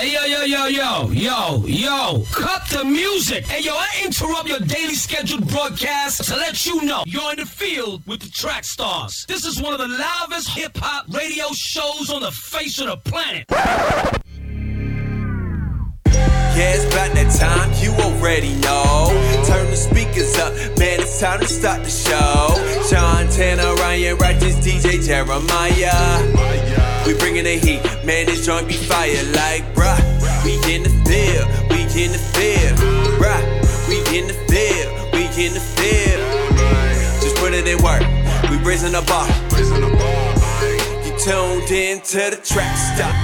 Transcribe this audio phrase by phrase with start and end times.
[0.00, 3.44] Hey, yo, yo, yo, yo, yo, yo, cut the music.
[3.44, 7.44] Hey, yo, I interrupt your daily scheduled broadcast to let you know you're in the
[7.44, 9.26] field with the track stars.
[9.28, 12.96] This is one of the loudest hip hop radio shows on the face of the
[12.96, 13.44] planet.
[16.56, 19.08] Yeah, it's about that time, you already know.
[19.46, 22.54] Turn the speakers up, man, it's time to start the show.
[22.84, 26.69] Santana, Ryan Righteous, DJ Jeremiah.
[27.06, 29.98] We bringing the heat, man, this joint be fire like, bruh.
[30.44, 32.76] We in the field, we in the field,
[33.18, 33.42] bruh.
[33.88, 36.20] We in the field, we in the field.
[37.22, 38.02] Just put it in work,
[38.50, 39.26] we raising the bar.
[41.04, 43.14] You tuned in to the track stop.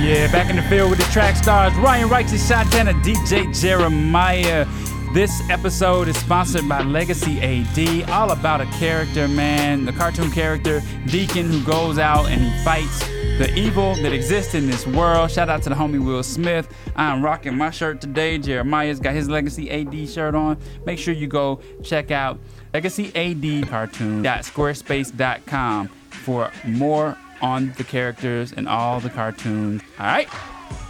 [0.00, 4.66] Yeah, back in the field with the track stars Ryan Righteous, Santana, DJ Jeremiah.
[5.14, 10.82] This episode is sponsored by Legacy AD, all about a character, man, the cartoon character,
[11.06, 13.02] Deacon, who goes out and he fights
[13.38, 15.30] the evil that exists in this world.
[15.30, 16.68] Shout out to the homie Will Smith.
[16.96, 18.38] I'm rocking my shirt today.
[18.38, 20.58] Jeremiah's got his Legacy AD shirt on.
[20.84, 22.38] Make sure you go check out
[22.74, 29.82] Legacy AD cartoon.squarespace.com for more on the characters and all the cartoons.
[29.98, 30.28] All right.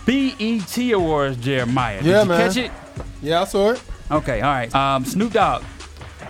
[0.05, 2.03] BET Awards, Jeremiah.
[2.03, 2.49] Did Yeah, you man.
[2.49, 2.71] catch it?
[3.23, 3.81] Yeah, I saw it.
[4.11, 4.75] Okay, all right.
[4.75, 5.63] Um, Snoop Dogg.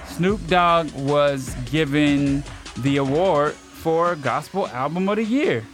[0.08, 2.44] Snoop Dogg was given
[2.78, 5.64] the award for Gospel Album of the Year.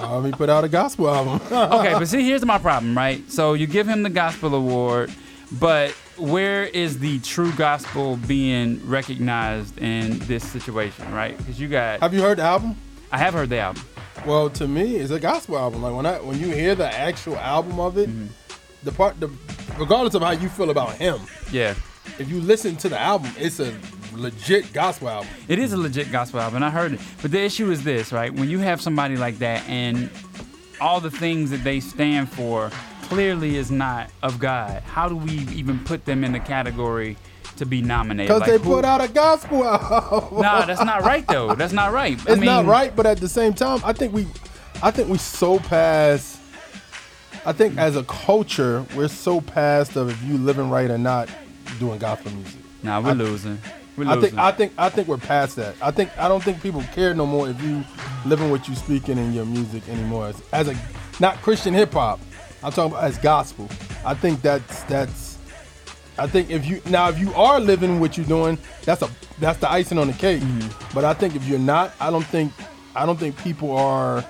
[0.00, 1.40] Um, he put out a gospel album.
[1.52, 3.28] Okay, but see, here's my problem, right?
[3.30, 5.12] So you give him the Gospel Award,
[5.52, 11.36] but where is the true gospel being recognized in this situation, right?
[11.38, 12.76] Because you got, Have you heard the album?
[13.12, 13.82] I have heard the album.
[14.26, 15.82] Well, to me, it's a gospel album.
[15.82, 18.26] Like when I when you hear the actual album of it, Mm-hmm.
[18.84, 19.28] the part, the
[19.78, 21.20] regardless of how you feel about him,
[21.52, 21.74] Yeah.
[22.18, 23.72] if you listen to the album, it's a
[24.16, 25.28] legit gospel album.
[25.48, 27.00] It is a legit gospel album, I heard it.
[27.22, 28.32] But the issue is this, right?
[28.32, 30.10] When you have somebody like that and
[30.80, 32.70] all the things that they stand for
[33.02, 37.16] clearly is not of God, how do we even put them in the category
[37.56, 38.28] to be nominated?
[38.28, 40.40] Because Like, they who- put out a gospel album.
[40.40, 41.54] Nah, that's not right though.
[41.54, 42.18] That's not right.
[42.28, 44.26] I it's not right, but at the same time, I think we,
[44.82, 46.40] I think we so past.
[47.46, 51.28] I think as a culture, we're so past of if you living right or not
[51.78, 52.58] doing gospel music.
[52.82, 53.58] Nah, we're I- losing.
[53.98, 55.76] I think I think I think we're past that.
[55.80, 57.84] I think I don't think people care no more if you
[58.26, 60.28] living what you speaking in your music anymore.
[60.28, 60.76] As, as a
[61.20, 62.20] not Christian hip hop,
[62.62, 63.68] I'm talking about as gospel.
[64.04, 65.38] I think that's that's.
[66.16, 69.58] I think if you now if you are living what you're doing, that's a that's
[69.58, 70.42] the icing on the cake.
[70.42, 70.94] Mm-hmm.
[70.94, 72.52] But I think if you're not, I don't think
[72.96, 74.24] I don't think people are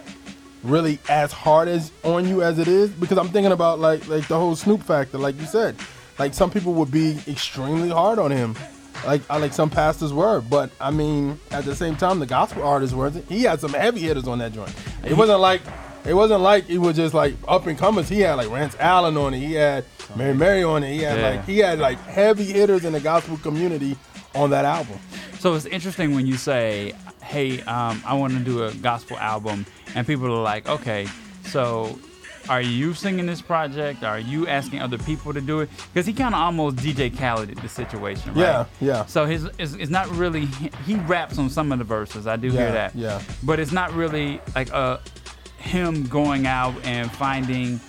[0.63, 4.27] really as hard as on you as it is because I'm thinking about like like
[4.29, 5.77] the whole Snoop factor, like you said.
[6.19, 8.57] Like some people would be extremely hard on him,
[9.07, 10.41] like I like some pastors were.
[10.41, 13.11] But I mean, at the same time, the gospel artists were.
[13.11, 14.73] He had some heavy hitters on that joint.
[15.05, 15.63] It wasn't like
[16.05, 18.09] it wasn't like it was just like up and comers.
[18.09, 19.39] He had like Rance Allen on it.
[19.41, 19.85] He had
[20.17, 20.93] Mary Mary on it.
[20.93, 21.29] He had Yeah.
[21.31, 23.97] like he had like heavy hitters in the gospel community
[24.35, 24.99] on that album.
[25.39, 26.93] So it's interesting when you say,
[27.23, 31.07] "Hey, um, I want to do a gospel album," and people are like, "Okay,
[31.45, 31.99] so
[32.49, 34.03] are you singing this project?
[34.03, 37.57] Are you asking other people to do it?" Because he kind of almost DJ Khaled
[37.57, 38.41] the situation, right?
[38.41, 39.07] Yeah, yeah.
[39.07, 40.47] So his it's, it's not really
[40.87, 42.27] he raps on some of the verses.
[42.27, 42.95] I do hear that.
[42.95, 43.21] yeah.
[43.43, 45.01] But it's not really like a
[45.59, 47.81] him going out and finding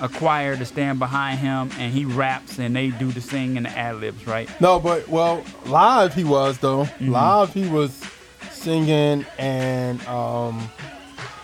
[0.00, 3.66] a choir to stand behind him, and he raps and they do the sing and
[3.66, 4.48] the ad libs, right?
[4.60, 6.84] No, but well, live he was though.
[6.84, 7.10] Mm-hmm.
[7.10, 8.02] Live he was
[8.50, 10.70] singing and um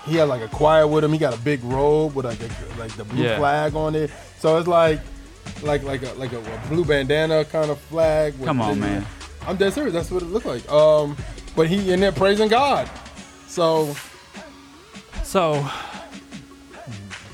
[0.07, 1.13] he had like a choir with him.
[1.13, 3.39] He got a big robe with like a, like the blue Yeah.
[3.39, 4.11] flag on it.
[4.39, 5.01] So it's like
[5.63, 8.35] like like a like a, a blue bandana kind of flag.
[8.45, 9.07] Come on, man.
[9.47, 9.93] I'm dead serious.
[9.93, 10.69] That's what it looked like.
[10.71, 11.17] Um,
[11.57, 12.89] but he in there praising God.
[13.47, 13.95] So
[15.25, 15.65] So,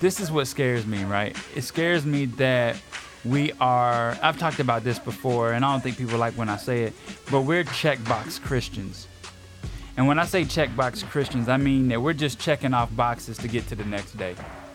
[0.00, 1.36] this is what scares me, right?
[1.54, 2.76] It scares me that
[3.24, 6.56] we are, I've talked about this before, and I don't think people like when I
[6.58, 6.92] say it,
[7.30, 9.08] but we're checkbox Christians.
[9.96, 13.48] And when I say checkbox Christians, I mean that we're just checking off boxes to
[13.48, 14.34] get to the next day.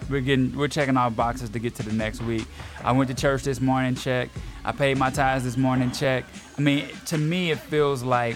[0.10, 2.46] We're getting, we're checking off boxes to get to the next week.
[2.84, 4.30] I went to church this morning, check.
[4.66, 6.26] I paid my tithes this morning, check.
[6.58, 8.36] I mean, to me, it feels like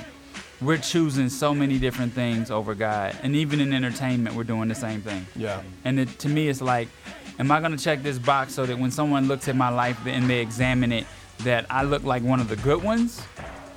[0.62, 3.18] we're choosing so many different things over God.
[3.24, 5.26] And even in entertainment, we're doing the same thing.
[5.36, 6.88] yeah, And it, to me, it's like,
[7.40, 10.00] am I going to check this box so that when someone looks at my life
[10.06, 11.06] and they examine it,
[11.40, 13.22] that I look like one of the good ones?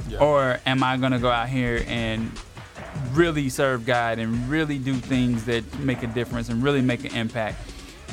[0.08, 0.20] yeah.
[0.20, 2.30] Or am I going to go out here and
[3.12, 7.14] really serve God and really do things that make a difference and really make an
[7.14, 7.58] impact?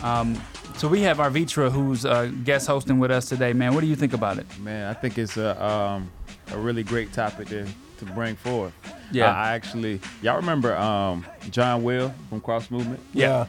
[0.04, 0.42] Um,
[0.78, 3.54] so we have Arvitra, who's uh, guest hosting with us today.
[3.54, 4.46] Man, what do you think about it?
[4.60, 6.12] Man, I think it's a um,
[6.52, 7.66] a really great topic to,
[7.98, 8.74] to bring forth.
[9.12, 9.32] Yeah.
[9.32, 13.00] I, I actually, y'all remember um, John Wells from Cross Movement?
[13.14, 13.46] yeah,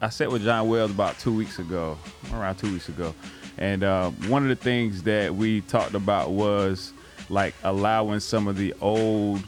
[0.00, 1.98] I sat with John Wells about two weeks ago,
[2.32, 3.14] around two weeks ago,
[3.58, 6.92] and uh, one of the things that we talked about was
[7.28, 9.42] like allowing some of the old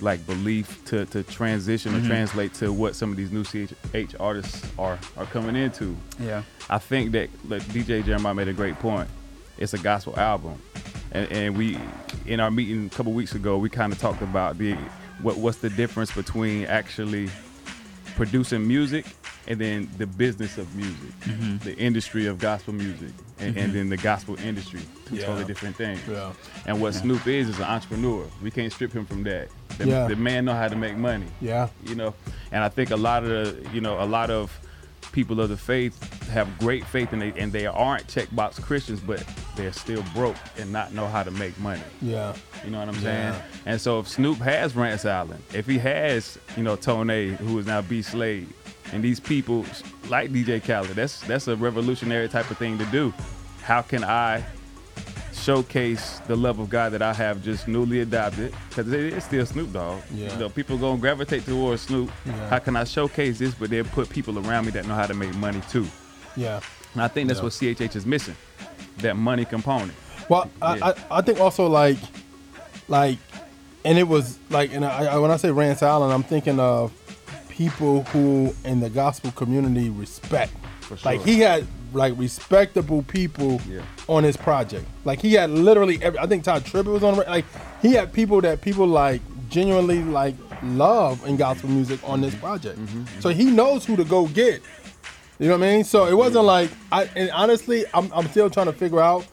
[0.00, 2.08] like belief to, to transition or mm-hmm.
[2.08, 5.96] translate to what some of these new CH artists are are coming into.
[6.20, 6.42] Yeah.
[6.70, 9.08] I think that like DJ Jeremiah made a great point.
[9.56, 10.60] It's a gospel album,
[11.10, 11.78] and, and we
[12.26, 14.74] in our meeting a couple weeks ago we kind of talked about the
[15.22, 17.28] what what's the difference between actually
[18.16, 19.06] producing music
[19.48, 21.56] and then the business of music, mm-hmm.
[21.64, 23.10] the industry of gospel music,
[23.40, 23.72] and, and mm-hmm.
[23.72, 25.26] then the gospel industry, two Yeah.
[25.26, 26.00] totally different things.
[26.08, 26.32] Yeah.
[26.66, 28.24] And what Snoop is is an entrepreneur.
[28.42, 29.48] We can't strip him from that.
[29.78, 30.06] The, Yeah.
[30.08, 31.68] the man know how to make money Yeah.
[31.86, 32.12] you know
[32.50, 34.50] and i think a lot of the you know a lot of
[35.12, 35.96] people of the faith
[36.30, 39.22] have great faith and they and they aren't checkbox christians but
[39.56, 42.34] they're still broke and not know how to make money Yeah.
[42.64, 43.32] you know what i'm Yeah.
[43.32, 47.58] saying and so if snoop has rance allen if he has you know tone who
[47.60, 48.48] is now b slade
[48.92, 49.64] and these people
[50.08, 53.12] like dj khaled that's that's a revolutionary type of thing to do
[53.62, 54.42] how can i
[55.32, 59.46] showcase the love of God that I have just newly adopted because it, it's still
[59.46, 60.02] Snoop Dogg.
[60.12, 60.32] Yeah.
[60.32, 62.10] You know, people gonna gravitate towards Snoop.
[62.26, 62.48] Yeah.
[62.50, 65.14] How can I showcase this, but then put people around me that know how to
[65.14, 65.86] make money too?
[66.36, 66.60] Yeah.
[66.94, 67.44] And I think that's Yeah.
[67.44, 68.36] what CHH is missing,
[68.98, 69.92] that money component.
[70.28, 70.50] Well.
[70.60, 71.98] I, I, I think also like,
[72.88, 73.18] like,
[73.84, 76.92] and it was like, and I, I when I say Rance Allen, I'm thinking of
[77.62, 80.52] people who in the gospel community respect.
[80.82, 83.80] For Like he had like respectable people Yeah.
[84.06, 84.86] on his project.
[85.04, 87.16] Like he had literally, every, I think Todd Tribbett was on.
[87.16, 87.44] Like
[87.82, 89.20] he had people that people like
[89.50, 92.78] genuinely like love in gospel music on this project.
[92.78, 94.62] Mm-hmm, So he knows who to go get.
[95.40, 95.84] You know what I mean?
[95.84, 99.24] So it wasn't like I and honestly, I'm, I'm still trying to figure out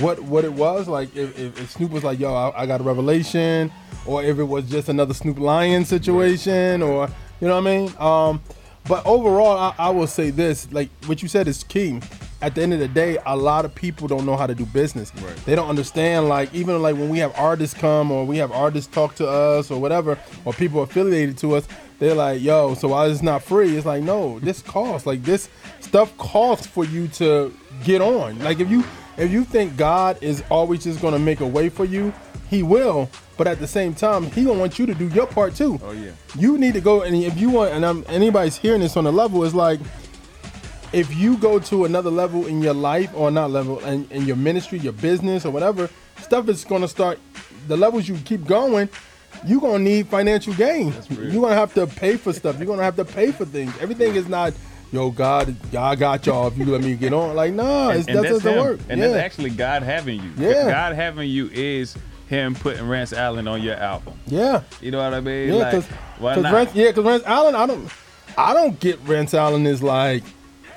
[0.00, 0.88] what what it was.
[0.88, 3.72] Like if, if, if Snoop was like, "Yo, I, I got a revelation,"
[4.06, 7.08] or if it was just another Snoop Lion situation, or
[7.40, 7.92] you know what I mean.
[7.98, 8.42] Um,
[8.88, 12.00] but overall, I, I will say this: like what you said is key.
[12.40, 14.64] At the end of the day, a lot of people don't know how to do
[14.64, 15.12] business.
[15.16, 15.36] Right.
[15.44, 16.28] They don't understand.
[16.28, 19.70] Like even like when we have artists come or we have artists talk to us
[19.72, 21.66] or whatever, or people affiliated to us,
[21.98, 25.06] they're like, "Yo, so why is not free?" It's like, no, this costs.
[25.06, 25.48] Like this
[25.80, 27.52] stuff costs for you to
[27.84, 28.38] get on.
[28.38, 28.84] Like if you
[29.16, 32.14] if you think God is always just gonna make a way for you,
[32.48, 33.10] He will.
[33.36, 35.78] But at the same time, He gonna want you to do your part too.
[35.82, 36.10] Oh yeah.
[36.36, 39.12] You need to go and if you want, and I'm, anybody's hearing this on the
[39.12, 39.80] level, it's like
[40.92, 44.36] if you go to another level in your life or not level in, in your
[44.36, 45.88] ministry, your business or whatever,
[46.20, 47.18] stuff is gonna start.
[47.68, 48.88] The levels you keep going,
[49.46, 50.94] you're gonna need financial gain.
[51.10, 52.58] You're gonna have to pay for stuff.
[52.58, 53.72] You're gonna have to pay for things.
[53.80, 54.54] Everything is not.
[54.90, 56.46] Yo, God, God got y'all.
[56.46, 58.58] If you let me get on, like, nah, it's, that doesn't him.
[58.58, 58.80] work.
[58.88, 59.08] And yeah.
[59.08, 60.32] that's actually God having you.
[60.38, 60.66] Yeah.
[60.66, 61.94] God having you is
[62.28, 64.14] him putting Rance Allen on your album.
[64.26, 64.62] yeah.
[64.80, 65.48] You know what I mean?
[65.48, 65.70] Yeah, Like,
[66.20, 66.52] because not?
[66.52, 67.90] Rance, yeah, because Rance Allen, I don't,
[68.36, 70.22] I don't get Rance Allen is like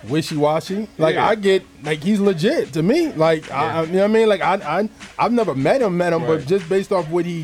[0.07, 0.87] wishy washy.
[0.97, 1.27] Like Yeah.
[1.27, 3.11] I get like he's legit to me.
[3.13, 4.29] Like I, I, you know what I mean?
[4.29, 4.89] Like I, I,
[5.19, 7.43] I've never met him, met him, but just based off what he,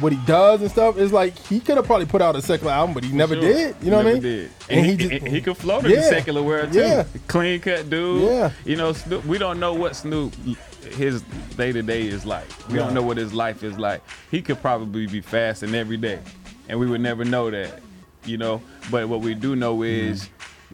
[0.00, 2.72] what he does and stuff, is like he could have probably put out a secular
[2.72, 3.42] album, but he never Sure.
[3.42, 3.76] did.
[3.82, 4.22] You know what I mean?
[4.22, 4.50] Did.
[4.68, 5.96] And, he, just- and he could float in Yeah.
[5.98, 6.80] the secular world too.
[6.80, 7.04] Yeah.
[7.28, 8.22] Clean cut dude.
[8.22, 8.50] Yeah.
[8.64, 10.34] You know, Snoop, we don't know what Snoop
[10.84, 11.22] his
[11.56, 12.46] day to day is like.
[12.68, 14.02] We don't know what his life is like.
[14.30, 16.20] He could probably be fasting every day,
[16.68, 17.80] and we would never know that.
[18.24, 20.28] You know, but what we do know is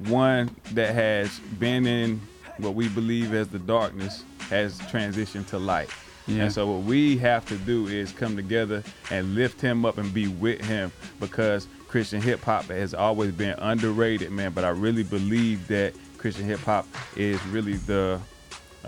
[0.07, 2.21] one that has been in
[2.59, 5.89] what we believe as the darkness has transitioned to light.
[6.27, 6.45] Yeah.
[6.45, 10.13] And so what we have to do is come together and lift him up and
[10.13, 14.53] be with him because Christian hip hop has always been underrated, man.
[14.53, 18.21] But I really believe that Christian hip hop is really the,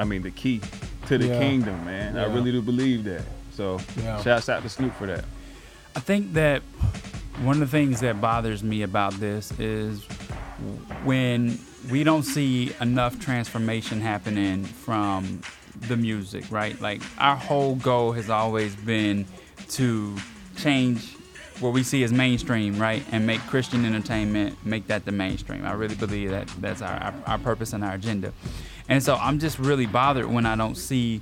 [0.01, 0.61] I mean, the key
[1.09, 1.39] to the Yeah.
[1.39, 2.17] kingdom, man.
[2.17, 3.23] I really do believe that.
[3.53, 4.23] So Yeah.
[4.23, 5.25] shouts out to Snoop for that.
[5.95, 6.63] I think that
[7.43, 10.03] one of the things that bothers me about this is
[11.05, 11.59] when
[11.91, 15.41] we don't see enough transformation happening from
[15.89, 16.81] the music, right?
[16.81, 19.27] Like our whole goal has always been
[19.71, 20.17] to
[20.57, 21.15] change
[21.61, 23.03] what we see as mainstream, right?
[23.13, 25.67] And make Christian entertainment, make that the mainstream.
[25.67, 28.33] I really believe that that's our, our, our purpose and our agenda.
[28.91, 31.21] And so I'm just really bothered when I don't see,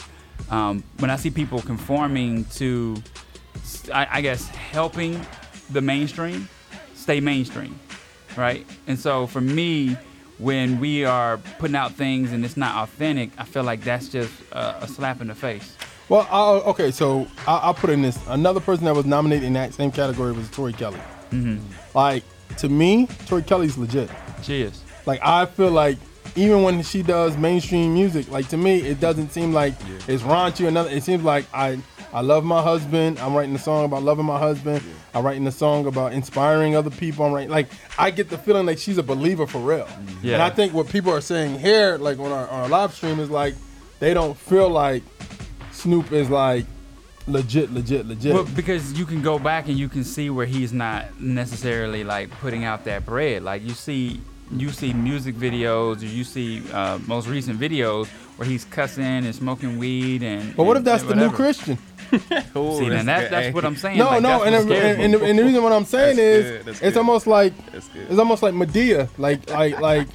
[0.51, 2.97] um, when I see people conforming to
[3.93, 5.25] I, I guess helping
[5.71, 6.49] the mainstream
[6.95, 7.79] stay mainstream,
[8.37, 8.67] right?
[8.87, 9.97] And so for me,
[10.39, 14.33] when we are putting out things and it's not authentic, I feel like that's just
[14.53, 15.77] a, a slap in the face.
[16.09, 18.19] Well, I'll, okay, so I'll, I'll put in this.
[18.29, 21.01] Another person that was nominated in that same category was Tori Kelly.
[21.31, 21.59] Mm-hmm.
[21.95, 22.25] Like
[22.59, 24.09] to me, Tori Kelly's legit.
[24.43, 24.83] Cheers.
[25.05, 25.99] Like I feel like
[26.39, 29.75] even when she does mainstream music, like to me, it doesn't seem like
[30.07, 30.97] it's raunchy or nothing.
[30.97, 31.79] It seems like I
[32.13, 33.19] I love my husband.
[33.19, 34.83] I'm writing a song about loving my husband.
[35.15, 37.27] I'm writing a song about inspiring other people.
[37.27, 37.69] I'm writing like
[37.99, 39.85] I get the feeling like she's a believer for real.
[39.85, 40.27] Mm-hmm.
[40.27, 40.35] Yeah.
[40.35, 43.19] And I think what people are saying here, like on our, on our live stream,
[43.19, 43.55] is like
[43.99, 45.03] they don't feel like
[45.73, 46.67] Snoop is like
[47.27, 48.33] legit, legit, legit.
[48.33, 52.31] Well, because you can go back and you can see where he's not necessarily like
[52.31, 53.43] putting out that bread.
[53.43, 58.49] Like you see, you see music videos, or you see uh, most recent videos where
[58.49, 60.55] he's cussing and smoking weed and.
[60.57, 61.31] but what if that's the new.
[61.31, 61.79] Christian?
[62.57, 63.33] Ooh, See, and that's good.
[63.33, 63.99] that's what I'm saying.
[63.99, 66.45] No, like, no, and, and, and, the, and the reason what I'm saying That's is
[66.45, 66.97] good, that's it's good.
[66.99, 69.11] almost like it's almost like Madea.
[69.19, 70.09] Like like like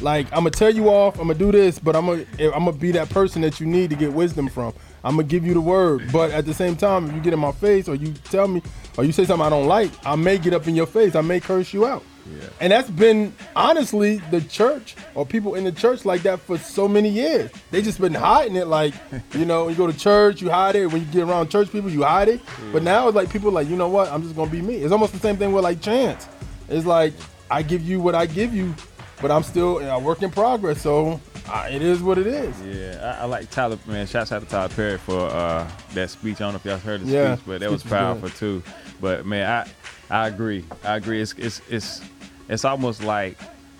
[0.00, 1.14] like I'm gonna tell you off.
[1.14, 3.90] I'm gonna do this, but I'm gonna I'm gonna be that person that you need
[3.90, 4.74] to get wisdom from.
[5.04, 7.38] I'm gonna give you the word, but at the same time, if you get in
[7.38, 8.60] my face or you tell me
[8.96, 11.14] or you say something I don't like, I may get up in your face.
[11.14, 12.02] I may curse you out.
[12.30, 12.48] Yeah.
[12.60, 16.88] And that's been honestly the church or people in the church like that for so
[16.88, 17.50] many years.
[17.70, 18.66] They just been hiding it.
[18.66, 18.94] Like,
[19.32, 20.86] you know, you go to church, you hide it.
[20.86, 22.40] When you get around church people, you hide it.
[22.72, 24.10] But now it's like people like, you know what?
[24.10, 24.76] I'm just gonna be me.
[24.76, 26.28] It's almost the same thing with like chance.
[26.68, 27.14] It's like
[27.50, 28.74] I give you what I give you,
[29.22, 30.82] but I'm still a work in progress.
[30.82, 32.54] So I, it is what it is.
[32.62, 33.78] Yeah, I, I like Tyler.
[33.86, 36.36] Man, shouts out to Tyler Perry for uh, that speech.
[36.36, 38.62] I don't know if y'all heard the Yeah, speech, but that was powerful too.
[39.00, 39.70] But man, I
[40.10, 40.64] I agree.
[40.84, 41.20] I agree.
[41.22, 42.02] It's it's it's
[42.48, 43.38] it's almost like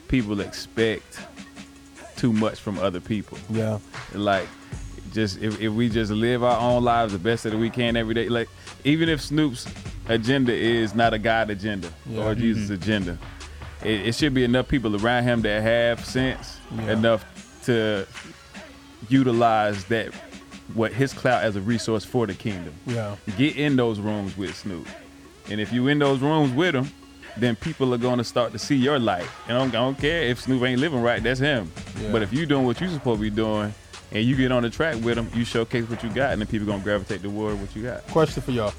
[0.08, 1.20] people expect
[2.16, 3.38] too much from other people.
[3.48, 3.78] Yeah.
[4.14, 4.48] Like
[5.12, 8.14] just if, if we just live our own lives the best that we can every
[8.14, 8.28] day.
[8.28, 8.48] Like
[8.84, 9.66] even if Snoop's
[10.08, 12.24] agenda is not a God agenda Yeah.
[12.24, 12.74] or Jesus mm-hmm.
[12.74, 13.18] agenda,
[13.84, 16.92] it, it should be enough people around him that have sense Yeah.
[16.92, 17.24] enough
[17.64, 18.06] to
[19.08, 20.12] utilize that
[20.74, 22.74] what his clout as a resource for the kingdom.
[22.86, 23.16] Yeah.
[23.36, 24.86] Get in those rooms with Snoop,
[25.50, 26.90] and if you in those rooms with him,
[27.40, 29.26] then people are going to start to see your light.
[29.48, 31.70] And I don't, I don't care if Snoop ain't living right, that's him.
[32.00, 32.12] Yeah.
[32.12, 33.72] But if you doing what you supposed to be doing,
[34.10, 36.48] and you get on the track with him, you showcase what you got, and then
[36.48, 38.06] people gonna gravitate toward what you got.
[38.08, 38.72] Question for y'all.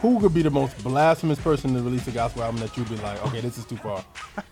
[0.00, 2.96] Who could be the most blasphemous person to release a gospel album that you'd be
[2.96, 4.04] like, okay, this is too far?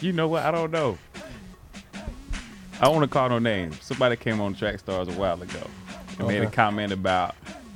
[0.00, 0.42] You know what?
[0.42, 0.98] I don't know.
[2.80, 3.80] I want to call no names.
[3.82, 5.60] Somebody came on Track Stars a while ago
[6.18, 7.34] and made a comment about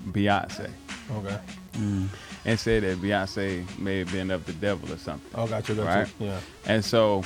[0.09, 0.71] Beyonce
[1.13, 1.39] Okay.
[1.75, 2.09] Mm.
[2.45, 5.31] And said that Beyonce may have been of the devil or something.
[5.35, 5.87] Oh, gotcha, gotcha.
[6.01, 6.09] Right.
[6.19, 6.41] Yeah.
[6.67, 7.23] And so,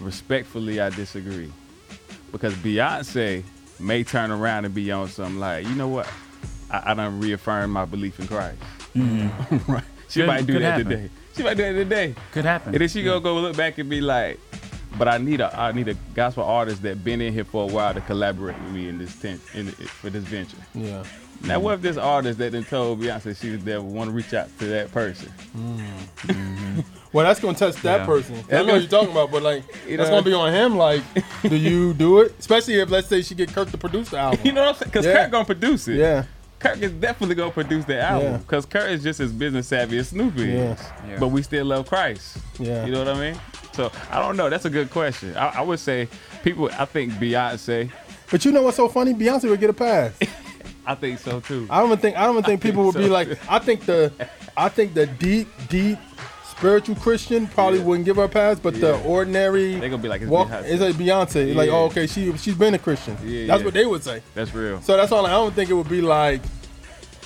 [0.00, 1.52] respectfully, I disagree
[2.32, 3.42] because Beyonce
[3.78, 6.08] may turn around and be on something like, you know what?
[6.70, 8.58] I, I done reaffirmed my belief in Christ.
[8.94, 9.72] Mm-hmm.
[9.72, 9.84] right.
[10.08, 10.88] She Could- might do that happen.
[10.88, 11.10] today.
[11.36, 12.14] She might do that today.
[12.32, 12.74] Could happen.
[12.74, 14.40] And then she gonna go look back and be like,
[14.98, 17.72] but I need a I need a gospel artist that been in here for a
[17.72, 20.56] while to collaborate with me in this tent in for this venture.
[20.74, 21.04] Yeah.
[21.42, 24.34] Now what if this artist that then told Beyonce she was there want to reach
[24.34, 25.32] out to that person?
[25.56, 26.84] Mm.
[27.12, 28.06] Well, that's gonna touch that Yeah.
[28.06, 28.36] person.
[28.36, 30.32] I That's know what gonna- you're talking about, but like You that's know- gonna be
[30.32, 30.76] on him.
[30.76, 31.02] Like,
[31.42, 32.36] do you do it?
[32.38, 34.38] Especially if let's say she get Kirk to produce the album.
[34.44, 34.90] You know what I'm saying?
[34.92, 35.14] Because Yeah.
[35.24, 35.96] Kirk gonna produce it.
[35.96, 36.24] Yeah.
[36.60, 38.36] Kirk is definitely gonna produce that album Yeah.
[38.38, 40.72] because Kirk is just as business savvy as Snoopy Yeah.
[40.74, 40.80] is.
[41.08, 41.16] Yeah.
[41.18, 42.36] But we still love Christ.
[42.60, 42.86] Yeah.
[42.86, 43.40] You know what I mean?
[43.72, 44.48] So I don't know.
[44.48, 45.36] That's a good question.
[45.36, 46.06] I, I would say
[46.44, 46.70] people.
[46.78, 47.90] I think Beyonce.
[48.30, 49.14] But you know what's so funny?
[49.14, 50.12] Beyonce would get a pass.
[50.86, 51.66] I think so too.
[51.70, 53.38] I don't even think I don't think people would be so, like.
[53.50, 54.12] I think the,
[54.56, 55.98] I think the deep, deep
[56.48, 57.84] spiritual Christian probably Yeah.
[57.86, 60.64] wouldn't give her a pass, but the ordinary They gonna be like, it's walk, Beyonce.
[60.64, 61.54] it's like Beyonce.
[61.54, 63.16] Like, oh, okay, she she's been a Christian.
[63.24, 63.64] Yeah, That's yeah.
[63.64, 64.22] what they would say.
[64.34, 64.80] That's real.
[64.82, 65.24] So that's all.
[65.26, 66.42] I don't think it would be like,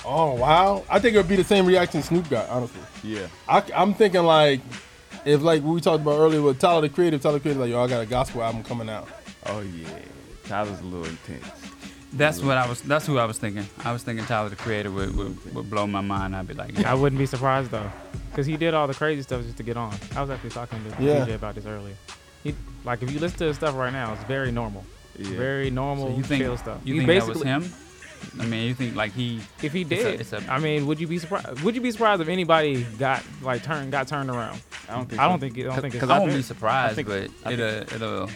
[0.05, 0.83] oh wow.
[0.89, 2.49] I think it would be the same reaction Snoop got.
[2.49, 3.27] Honestly, Yeah.
[3.47, 4.61] I, am thinking like,
[5.25, 7.83] if like we talked about earlier with Tyler the Creative, Tyler the Creative, like yo,
[7.83, 9.07] I got a gospel album coming out.
[9.47, 9.87] Oh yeah.
[10.47, 11.64] Tyler's a little intense.
[12.15, 12.81] That's what I was.
[12.81, 13.65] That's who I was thinking.
[13.83, 16.35] I was thinking Tyler the Creator would, would, would blow my mind.
[16.35, 17.91] I'd be like, I wouldn't be surprised though,
[18.31, 19.93] because he did all the crazy stuff just to get on.
[20.15, 21.25] I was actually talking to Yeah.
[21.25, 21.95] DJ about this earlier.
[22.43, 22.55] He,
[22.85, 24.85] like if you listen to his stuff right now, it's very normal,
[25.17, 25.35] Yeah.
[25.37, 26.79] very normal, So you think chill stuff.
[26.85, 27.73] you He think that was basically- him?
[28.39, 29.41] I mean, you think like he?
[29.61, 31.61] If he It's did, a- it's a- I mean, would you be surprised?
[31.61, 34.61] Would you be surprised if anybody got like turned got turned around?
[34.89, 35.21] I don't think.
[35.21, 35.57] I don't think.
[35.59, 36.45] I don't think it's Because I won't be big.
[36.45, 38.29] surprised, think- but I it'll it'll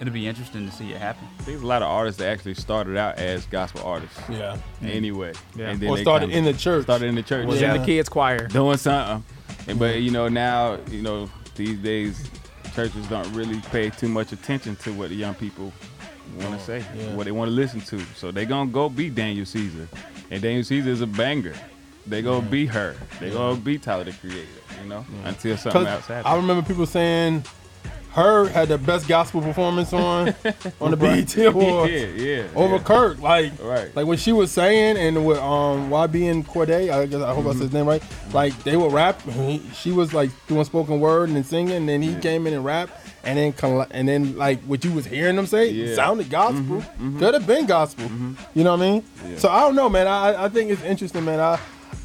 [0.00, 1.28] it'll be interesting to see it happen.
[1.44, 4.18] There's a lot of artists that actually started out as gospel artists.
[4.28, 4.56] Yeah.
[4.56, 4.86] Mm-hmm.
[4.86, 5.32] Anyway.
[5.54, 5.70] Yeah.
[5.70, 6.84] And then Or they started in the church.
[6.84, 7.46] started in the church.
[7.46, 7.74] Was Yeah.
[7.74, 8.48] in the kids choir.
[8.48, 9.24] doing something.
[9.68, 12.28] And, but you know now, you know these days,
[12.74, 15.72] churches don't really pay too much attention to what the young people
[16.38, 17.14] want to say, yeah.
[17.14, 18.00] what they want to listen to.
[18.16, 19.88] So they gonna go be Daniel Caesar,
[20.30, 21.54] and Daniel Caesar is a banger.
[22.06, 22.96] They gonna be her.
[23.18, 24.46] They gonna be Tyler the Creator.
[24.82, 26.26] You know, until something else happens.
[26.26, 27.44] I remember people saying
[28.12, 28.46] H.E.R.
[28.48, 30.34] had the best gospel performance on
[30.80, 32.42] on the BET Awards yeah, yeah.
[32.54, 32.82] over yeah.
[32.82, 33.20] Kirk.
[33.20, 33.94] Like, Right.
[33.94, 37.50] like when she was saying and with um YBN Cordae, I guess I hope I
[37.50, 37.62] said mm-hmm.
[37.62, 38.02] his name right.
[38.32, 39.20] Like they would rap.
[39.22, 42.54] He, she was like doing spoken word and then singing, and then he came in
[42.54, 42.92] and rapped.
[43.22, 45.94] and then coll- and then like what you was hearing them say Yeah.
[45.94, 46.62] sounded gospel.
[46.80, 47.18] Mm-hmm, mm-hmm.
[47.18, 48.06] Could have been gospel.
[48.54, 49.04] You know what I mean?
[49.28, 49.36] Yeah.
[49.38, 50.06] So I don't know, man.
[50.08, 51.38] I I think it's interesting, man.
[51.38, 51.58] I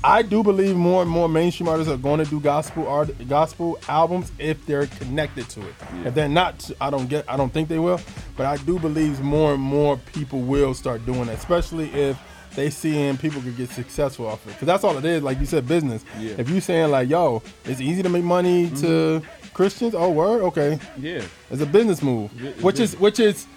[0.05, 3.79] I do believe more and more mainstream artists are going to do gospel art, gospel
[3.89, 5.73] albums if they're connected to it.
[5.79, 6.07] Yeah.
[6.09, 7.25] If they're not, I don't get.
[7.27, 7.99] I don't think they will.
[8.37, 12.19] But I do believe more and more people will start doing it, especially if
[12.55, 14.51] they seeing people could get successful off it.
[14.51, 15.23] Because that's all it is.
[15.23, 16.05] Like you said, business.
[16.19, 16.35] Yeah.
[16.37, 18.75] If you saying like, yo, it's easy to make money mm-hmm.
[18.81, 19.21] to
[19.55, 19.95] Christians.
[19.95, 20.43] Oh, word.
[20.43, 21.23] Okay, Yeah.
[21.49, 23.47] it's a business move, it's which is which is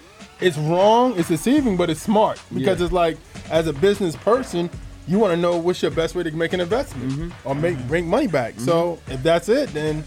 [0.40, 2.86] it's wrong, it's deceiving, but it's smart because Yeah.
[2.86, 3.18] it's like
[3.50, 4.70] as a business person,
[5.08, 7.48] you want to know what's your best way to make an investment Mm-hmm.
[7.48, 8.60] or make bring money back.
[8.60, 10.04] So if that's it, then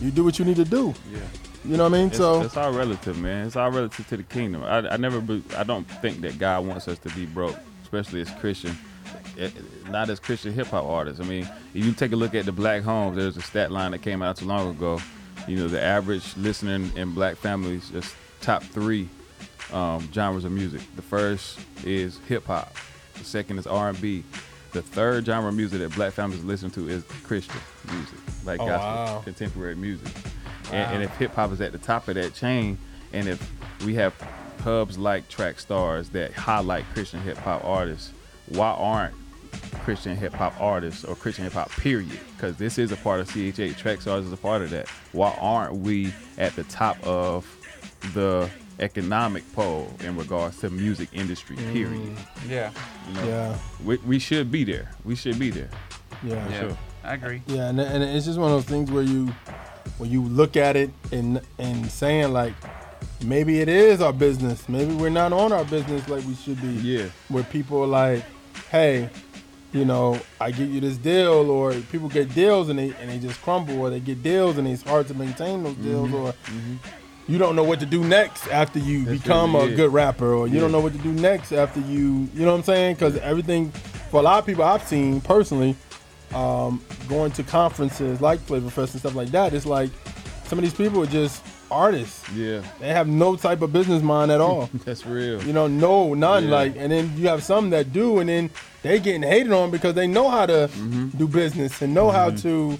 [0.00, 0.94] you do what you need to do.
[1.12, 1.18] Yeah.
[1.64, 2.06] You know what I mean?
[2.08, 3.46] It's, so it's all relative, man.
[3.46, 4.64] It's all relative to the kingdom.
[4.64, 8.22] I, I never, be, I don't think that God wants us to be broke, especially
[8.22, 8.76] as Christian,
[9.38, 9.50] eh,
[9.90, 11.20] not as Christian hip hop artists.
[11.20, 13.90] I mean, if you take a look at the Black Homes, there's a stat line
[13.90, 15.00] that came out too long ago.
[15.46, 19.10] You know, the average listener in, in Black families just top three
[19.70, 20.80] um, genres of music.
[20.96, 22.74] The first is hip hop.
[23.20, 24.24] The second is R and B.
[24.72, 27.56] The third genre of music that Black families listen to is Christian
[27.92, 29.20] music, like Oh, gospel, wow.
[29.24, 30.08] contemporary music.
[30.72, 32.78] And, and if hip hop is at the top of that chain,
[33.12, 33.52] and if
[33.84, 34.14] we have
[34.62, 38.12] hubs like Track Stars that highlight Christian hip hop artists,
[38.48, 39.14] why aren't
[39.82, 42.18] Christian hip hop artists or Christian hip hop period?
[42.36, 43.76] Because this is a part of CHH.
[43.76, 44.88] Track Stars is a part of that.
[45.12, 47.44] Why aren't we at the top of
[48.14, 48.48] the
[48.80, 51.56] economic pole in regards to music industry?
[51.56, 51.72] Mm.
[51.72, 52.16] Period.
[52.48, 52.72] Yeah.
[53.08, 54.90] You know, yeah, we, we should be there.
[55.04, 55.70] We should be there.
[56.22, 56.60] yeah, Yeah.
[56.60, 56.78] Sure.
[57.02, 57.42] I agree.
[57.46, 59.32] Yeah, and, and it's just one of those things where you
[59.98, 62.52] when you look at it and and saying like
[63.24, 66.68] maybe it is our business, maybe we're not on our business like we should be.
[66.68, 67.06] Yeah.
[67.28, 68.24] Where people are like,
[68.70, 69.08] hey,
[69.72, 73.18] you know, I get you this deal, or people get deals and they and they
[73.18, 76.16] just crumble, or they get deals and it's hard to maintain those deals, mm-hmm.
[76.16, 76.76] or mm-hmm.
[77.30, 80.46] You don't know what to do next after you That's become a good rapper, or
[80.48, 80.60] you Yeah.
[80.62, 82.94] don't know what to do next after you, you know what I'm saying?
[82.96, 83.70] Because everything,
[84.10, 85.76] for a lot of people I've seen personally,
[86.34, 89.90] um, going to conferences like Flavor Fest and stuff like that, it's like
[90.46, 92.28] some of these people are just artists.
[92.34, 92.62] Yeah.
[92.80, 94.68] They have no type of business mind at all.
[94.84, 95.42] That's real.
[95.44, 96.44] You know, no, none.
[96.44, 96.50] Yeah.
[96.50, 98.50] Like, and then you have some that do, and then
[98.82, 101.08] they getting hated on because they know how to Mm-hmm.
[101.18, 102.76] do business and know how to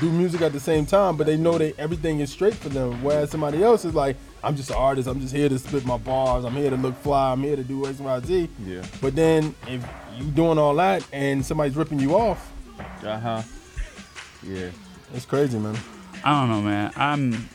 [0.00, 3.02] do music at the same time, but they know that everything is straight for them.
[3.02, 5.08] Whereas somebody else is like, I'm just an artist.
[5.08, 6.44] I'm just here to spit my bars.
[6.44, 7.32] I'm here to look fly.
[7.32, 8.48] I'm here to do X, Y, Z.
[8.64, 8.84] Yeah.
[9.00, 9.84] But then if
[10.16, 12.52] you doing all that and somebody's ripping you off,
[13.02, 13.42] Uh huh.
[14.42, 14.70] Yeah.
[15.14, 15.76] it's crazy, man.
[16.24, 16.92] I don't know, man.
[16.96, 17.48] I'm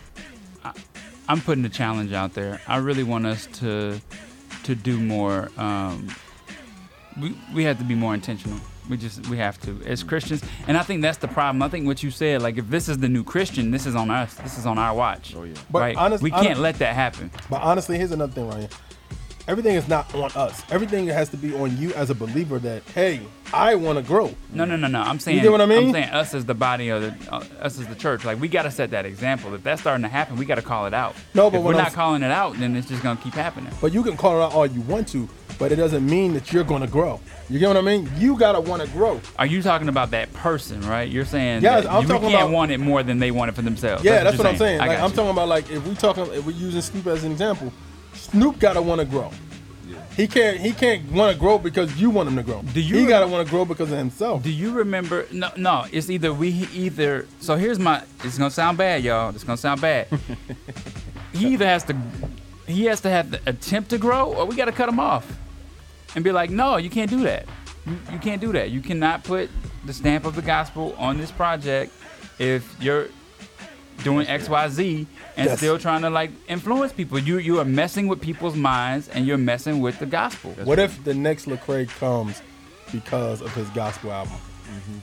[0.63, 0.73] I,
[1.27, 2.59] I'm putting a challenge out there.
[2.67, 3.99] I really want us to
[4.63, 5.49] to do more.
[5.57, 6.13] Um,
[7.19, 8.59] we we have to be more intentional.
[8.91, 11.63] We just we have to as Christians, and I think that's the problem.
[11.63, 14.11] I think what you said, like if this is the new Christian, this is on
[14.11, 14.33] us.
[14.35, 15.33] This is on our watch.
[15.33, 15.53] Oh yeah.
[15.71, 15.95] But right?
[15.95, 17.31] honest- we can't honest- let that happen.
[17.49, 18.67] But honestly, here's another thing, Ryan.
[19.47, 20.61] Everything is not on us.
[20.69, 24.35] Everything has to be on you as a believer that, hey, I want to grow.
[24.53, 25.01] No, no, no, no.
[25.01, 25.37] I'm saying.
[25.37, 25.87] you get what I mean?
[25.87, 28.23] I'm saying us as the body of the, uh, us as the church.
[28.25, 29.53] Like we got to set that example.
[29.55, 31.15] If that's starting to happen, we got to call it out.
[31.33, 33.33] No, but if we're I'm not s- calling it out, then it's just gonna keep
[33.33, 33.73] happening.
[33.81, 35.27] But you can call it out all you want to,
[35.57, 37.19] but it doesn't mean that you're going to grow.
[37.51, 38.09] You get what I mean?
[38.17, 39.19] You got to want to grow.
[39.37, 41.09] Are you talking about that person, right?
[41.09, 43.49] You're saying Yes, that I'm you talking can't about- want it more than they want
[43.49, 44.03] it for themselves.
[44.05, 44.79] Yeah, that's, what, you're I'm saying.
[44.81, 45.15] I Like, got I'm you.
[45.17, 47.73] talking about like if we talking if we're using Snoop as an example,
[48.13, 49.29] Snoop got to want to grow.
[50.15, 52.61] He can't he can't want to grow because you want him to grow.
[52.73, 54.43] Do you he rem- got to want to grow because of himself.
[54.43, 55.25] Do you remember?
[55.31, 55.85] No, no.
[55.91, 57.27] It's either we either.
[57.39, 58.03] So here's my.
[58.23, 59.29] It's gonna sound bad, y'all.
[59.33, 60.07] It's gonna sound bad.
[61.33, 61.95] he either has to.
[62.67, 65.25] He has to have the attempt to grow, or we got to cut him off,
[66.15, 67.45] and be like, no, you can't do that.
[67.85, 68.69] You, you can't do that.
[68.71, 69.49] You cannot put
[69.85, 71.93] the stamp of the gospel on this project
[72.39, 73.07] if you're
[74.03, 75.57] doing X, Y, Z and Yes.
[75.57, 77.19] still trying to like influence people.
[77.19, 80.51] You you are messing with people's minds and you're messing with the gospel.
[80.63, 82.41] what if the next Lecrae comes
[82.91, 84.33] because of his gospel album?
[84.33, 84.97] Mm-hmm.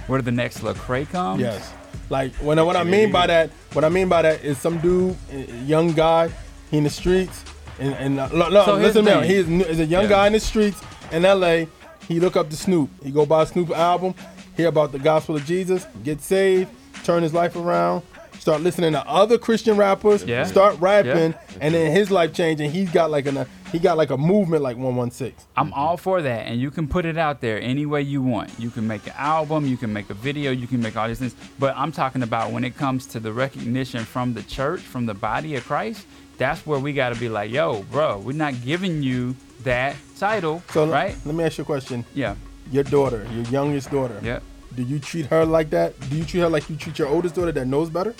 [0.00, 1.40] What Where the next Lecrae comes?
[1.40, 1.72] Yes.
[2.10, 5.16] Like when what I mean by that, what I mean by that is some dude,
[5.32, 6.30] eh, young guy,
[6.70, 7.44] he in the streets,
[7.78, 9.26] and, and uh, no, no, So listen the to me.
[9.26, 10.08] He is, is a young Yeah.
[10.10, 10.80] guy in the streets
[11.12, 11.68] in L.A.
[12.08, 12.90] He look up to Snoop.
[13.02, 14.14] He go buy Snoop album,
[14.56, 16.70] hear about the gospel of Jesus, get saved,
[17.02, 18.02] turn his life around,
[18.38, 20.44] start listening to other Christian rappers, Yeah.
[20.44, 21.58] start rapping, Yeah.
[21.60, 22.70] and then his life changing.
[22.70, 25.32] he's got like an he got like a movement like 116.
[25.56, 28.50] I'm all for that, and you can put it out there any way you want.
[28.56, 31.18] You can make an album, you can make a video, you can make all these
[31.18, 31.34] things.
[31.58, 35.14] But I'm talking about when it comes to the recognition from the church, from the
[35.14, 36.06] body of Christ.
[36.38, 40.62] That's where we got to be like, yo, bro, we're not giving you that title,
[40.70, 41.16] So right?
[41.24, 42.04] let me ask you a question.
[42.14, 42.34] Yeah,
[42.72, 44.40] Your daughter, your youngest daughter, yeah.
[44.74, 45.98] do you treat her like that?
[46.10, 48.14] Do you treat her like you treat your oldest daughter that knows better?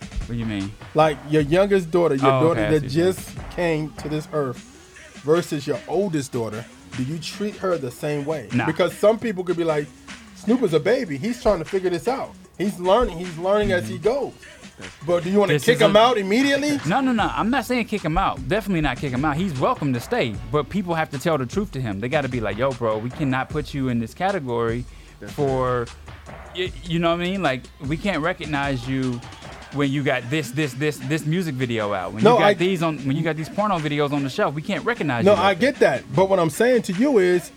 [0.00, 0.72] What do you mean?
[0.94, 4.08] Like your youngest daughter, your Oh, daughter okay, that see what you're just came to
[4.08, 4.58] this earth,
[5.24, 6.64] versus your oldest daughter.
[6.96, 8.48] Do you treat her the same way?
[8.52, 8.66] Nah.
[8.66, 9.86] Because some people could be like,
[10.36, 11.18] Snoop is a baby.
[11.18, 12.32] He's trying to figure this out.
[12.58, 13.18] He's learning.
[13.18, 14.32] He's learning as he goes.
[15.06, 16.78] But do you want to kick him a- out immediately?
[16.86, 17.30] No, no, no.
[17.34, 18.46] I'm not saying kick him out.
[18.48, 19.36] Definitely not kick him out.
[19.36, 20.34] He's welcome to stay.
[20.52, 22.00] But people have to tell the truth to him.
[22.00, 24.84] They got to be like, yo, bro, we cannot put you in this category
[25.28, 25.86] for,
[26.54, 27.42] y- you know what I mean?
[27.42, 29.20] Like, we can't recognize you
[29.74, 32.12] when you got this, this, this, this music video out.
[32.12, 34.30] When No, you got I- these on, when you got these porno videos on the
[34.30, 35.36] shelf, we can't recognize No, you.
[35.36, 36.04] No, I get that.
[36.14, 37.50] But what I'm saying to you is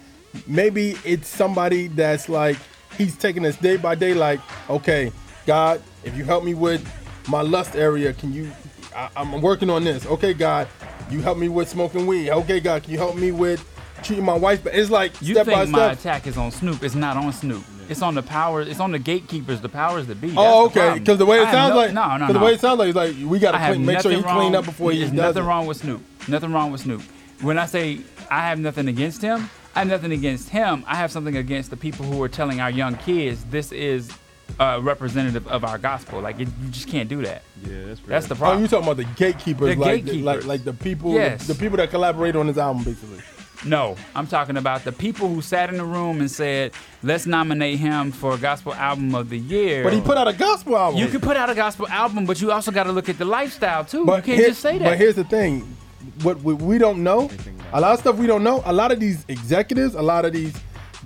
[0.47, 2.57] maybe it's somebody that's like
[2.97, 5.11] he's taking this day by day like, okay,
[5.45, 6.85] God, if you help me with
[7.27, 8.51] my lust area, can you
[8.95, 10.05] I, I'm working on this.
[10.05, 10.67] Okay, God,
[11.09, 12.29] you help me with smoking weed.
[12.29, 13.65] Okay, God, can you help me with
[14.03, 14.63] treating my wife?
[14.63, 15.99] But it's like You step by think my step.
[15.99, 16.83] attack is on Snoop?
[16.83, 17.63] It's not on Snoop.
[17.89, 18.61] It's on the power.
[18.61, 19.59] It's on the gatekeepers.
[19.61, 20.33] The powers that be.
[20.37, 20.99] Oh, That's the okay.
[20.99, 22.33] Because the way it have sounds no, like, no, no, no.
[22.33, 24.55] the way it sounds like, it's like we gotta clean, make sure he nothing clean
[24.55, 25.47] up before he does nothing it.
[25.47, 26.01] wrong with Snoop.
[26.27, 27.01] Nothing wrong with Snoop.
[27.41, 30.83] When I say I have nothing against him, I have nothing against him.
[30.87, 34.09] I have something against the people who are telling our young kids this is
[34.59, 36.21] a representative of our gospel.
[36.21, 37.43] Like it, you just can't do that.
[37.63, 38.09] Yeah, that's real.
[38.09, 38.61] That's the Oh, problem.
[38.61, 40.23] you talking about the gatekeepers, The like, gatekeepers.
[40.23, 41.47] like like the people, Yes.
[41.47, 43.19] the, people that collaborate on this album, basically.
[43.63, 46.71] No, I'm talking about the people who sat in the room and said,
[47.03, 50.75] "Let's nominate him for gospel album of the year." But he put out a gospel
[50.75, 50.99] album.
[50.99, 53.25] You can put out a gospel album, but you also got to look at the
[53.25, 54.03] lifestyle too.
[54.03, 54.85] But you can't here- just say that.
[54.85, 55.77] But here's the thing:
[56.23, 57.29] what we, we don't know,
[57.71, 58.63] a lot of stuff we don't know.
[58.65, 60.55] A lot of these executives, a lot of these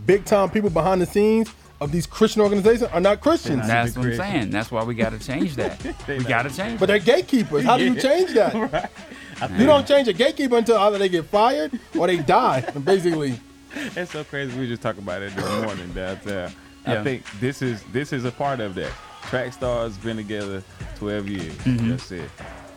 [0.05, 1.49] big time people behind the scenes
[1.81, 3.83] of these Christian organizations are not Christians, They're.
[3.85, 4.49] That's what I'm saying.
[4.49, 5.83] That's why we got to change that.
[6.07, 6.79] we got to change.
[6.79, 7.63] but they're gatekeepers.
[7.65, 8.91] How do you change that?
[9.57, 12.61] You don't change a gatekeeper until either they get fired or they die.
[12.85, 13.37] Basically,
[13.75, 14.53] It's so crazy.
[14.53, 16.53] We were just talking about it this morning downtown.
[16.87, 17.01] Yeah.
[17.01, 18.93] I think this is this is a part of that.
[19.23, 20.63] Track Stars been together
[20.99, 21.53] 12 years.
[21.53, 21.89] Mm-hmm.
[21.89, 22.29] That's it.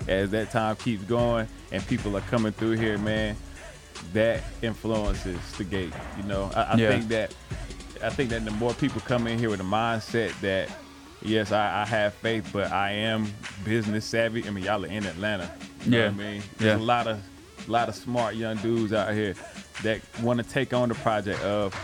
[0.09, 3.37] As that time keeps going and people are coming through here, man,
[4.13, 5.93] that influences the gate.
[6.17, 6.89] You know, I, I Yeah.
[6.91, 7.35] think that
[8.03, 10.71] I think that the more people come in here with a mindset that
[11.23, 13.33] yes, I, I have faith, but I am
[13.65, 14.47] business savvy.
[14.47, 15.51] I mean, y'all are in Atlanta.
[15.85, 16.05] You know Yeah.
[16.07, 16.43] what I mean?
[16.59, 16.85] There's Yeah.
[16.85, 17.21] a lot of
[17.67, 19.35] lot of smart young dudes out here
[19.83, 21.75] that want to take on the project of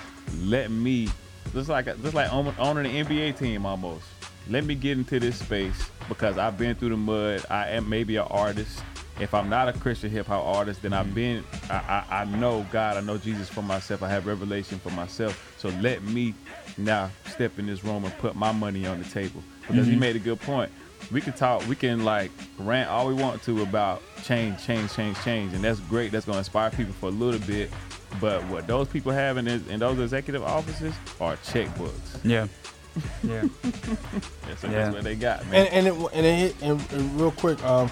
[0.43, 1.09] let me
[1.53, 4.05] just like just like owning an NBA team almost.
[4.49, 7.45] Let me get into this space because I've been through the mud.
[7.51, 8.81] I am maybe an artist.
[9.21, 11.45] If I'm not a Christian hip hop artist, then I've been.
[11.71, 12.97] I, I, I know God.
[12.97, 14.03] I know Jesus for myself.
[14.03, 15.55] I have revelation for myself.
[15.59, 16.35] So let me
[16.77, 20.17] now step in this room and put my money on the table because he made
[20.17, 20.71] a good point.
[21.13, 21.67] We can talk.
[21.69, 25.79] We can like rant all we want to about change, change, change, change, and that's
[25.81, 26.11] great.
[26.11, 27.71] That's going to inspire people for a little bit.
[28.21, 32.19] But what those people have in, this, in those executive offices are checkbooks.
[32.25, 32.47] yeah,
[33.25, 33.45] yeah.
[34.47, 34.71] That's, Yeah.
[34.71, 35.67] that's what they got, man.
[35.67, 37.91] and and it, and, it and, and real quick, um,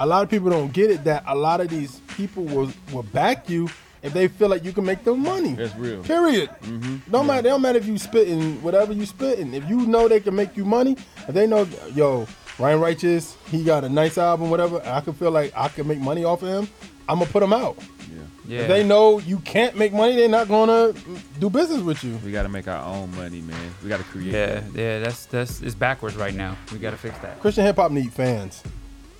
[0.00, 3.02] a lot of people don't get it that a lot of these people will will
[3.02, 3.68] back you
[4.02, 5.54] if they feel like you can make them money.
[5.54, 6.02] That's real.
[6.04, 6.50] Period.
[6.62, 7.10] Mm-hmm.
[7.10, 7.42] Don't matter.
[7.48, 9.54] Don't matter if you spitting whatever you spitting.
[9.54, 10.92] If you know they can make you money,
[11.26, 12.26] if they know, yo,
[12.60, 14.80] Ryan Righteous, he got a nice album, whatever.
[14.84, 16.68] I can feel like I can make money off of him.
[17.08, 17.76] I'm gonna put him out.
[18.10, 18.18] yeah.
[18.46, 18.60] Yeah.
[18.60, 20.94] If they know you can't make money, they're not gonna
[21.38, 22.18] do business with you.
[22.24, 23.74] We got to make our own money, man.
[23.82, 24.32] We got to create.
[24.32, 25.00] yeah, yeah.
[25.00, 26.56] That's that's it's backwards right now.
[26.72, 27.40] We got to fix that.
[27.40, 28.62] Christian hip hop need fans.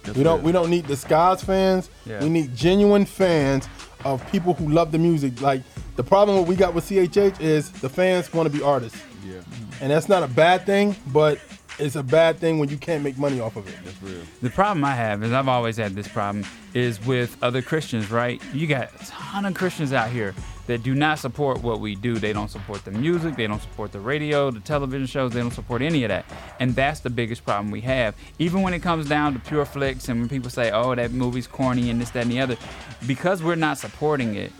[0.09, 1.91] That's We don't we don't need disguised fans.
[2.07, 2.23] Yeah.
[2.23, 3.69] We need genuine fans
[4.05, 5.41] of people who love the music.
[5.41, 5.63] Like
[5.97, 9.01] the problem what we got with CHH is the fans want to be artists.
[9.27, 9.41] Yeah,
[9.81, 11.39] And that's not a bad thing, but
[11.79, 13.75] it's a bad thing when you can't make money off of it.
[13.85, 14.21] that's real.
[14.43, 18.43] The problem I have is I've always had this problem is with other Christians, right?
[18.53, 20.35] You got a ton of Christians out here
[20.67, 22.19] that do not support what we do.
[22.19, 25.51] They don't support the music, they don't support the radio, the television shows, they don't
[25.51, 26.27] support any of that.
[26.61, 28.15] And that's the biggest problem we have.
[28.39, 31.47] Even when it comes down to Pure Flix and when people say, oh, that movie's
[31.47, 32.57] corny and this, that, and the other,
[33.07, 34.53] because we're not supporting it,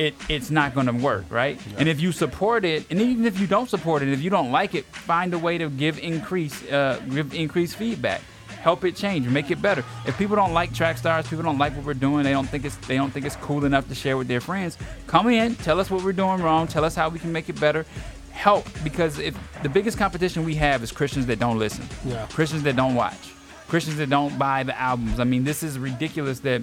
[0.00, 1.60] it it's not going to work, right?
[1.78, 4.50] And if you support it, and even if you don't support it, if you don't
[4.50, 8.22] like it, find a way to give increase uh, give increased feedback.
[8.62, 9.82] Help it change, make it better.
[10.06, 12.64] If people don't like track stars, people don't like what we're doing, they don't think
[12.64, 14.76] it's they don't think it's cool enough to share with their friends.
[15.06, 17.58] Come in, tell us what we're doing wrong, tell us how we can make it
[17.60, 17.84] better.
[18.32, 22.26] Help because if the biggest competition we have is Christians that don't listen, Yeah.
[22.26, 23.32] Christians that don't watch,
[23.68, 25.20] Christians that don't buy the albums.
[25.20, 26.62] I mean, this is ridiculous that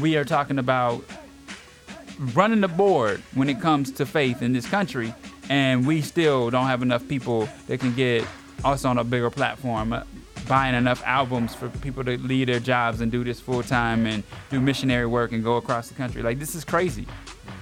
[0.00, 1.04] we are talking about
[2.18, 5.14] running the board when it comes to faith in this country,
[5.48, 8.24] and we still don't have enough people that can get
[8.64, 10.02] us on a bigger platform, uh,
[10.48, 14.22] buying enough albums for people to leave their jobs and do this full time and
[14.50, 16.22] do missionary work and go across the country.
[16.22, 17.06] Like this is crazy.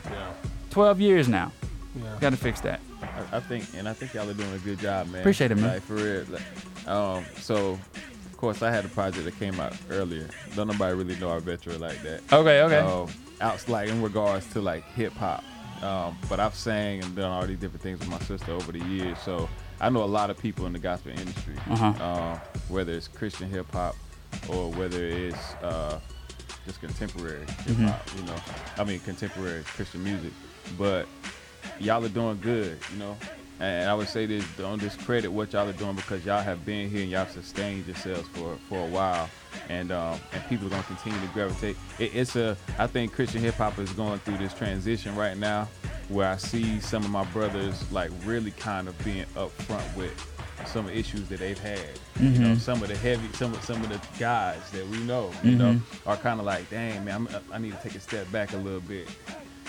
[0.04, 0.32] Yeah.
[0.70, 1.52] Twelve years now.
[1.96, 2.16] Yeah.
[2.20, 2.80] Got to fix that.
[3.02, 5.20] I, I think, and I think y'all are doing a good job, man.
[5.20, 5.74] Appreciate it, man.
[5.74, 6.24] Like for real.
[6.28, 7.78] Like, um, so
[8.26, 10.28] of course, I had a project that came out earlier.
[10.54, 12.20] Don't nobody really know our veteran like that.
[12.32, 12.78] Okay, okay.
[12.78, 13.08] Um,
[13.40, 15.44] out like in regards to like hip hop.
[15.82, 18.78] Um, but I've sang and done all these different things with my sister over the
[18.78, 19.48] years, so
[19.80, 21.56] I know a lot of people in the gospel industry.
[21.68, 21.86] Uh-huh.
[22.02, 23.96] Uh, whether it's Christian hip hop
[24.48, 26.00] or whether it's uh,
[26.64, 28.36] just contemporary hip hop, you know.
[28.78, 30.32] I mean contemporary Christian music.
[30.78, 31.06] But
[31.78, 33.16] y'all are doing good, you know.
[33.60, 36.90] And I would say this, don't discredit what y'all are doing because y'all have been
[36.90, 39.30] here and y'all sustained yourselves for, for a while,
[39.68, 41.76] and um, and people are gonna continue to gravitate.
[41.98, 45.68] It, it's a, I think Christian hip hop is going through this transition right now,
[46.08, 50.12] where I see some of my brothers like really kind of being upfront with
[50.66, 51.80] some issues that they've had.
[52.20, 55.30] You know, some of the heavy, some of some of the guys that we know,
[55.42, 58.30] you know, are kind of like, dang man, I'm, I need to take a step
[58.30, 59.08] back a little bit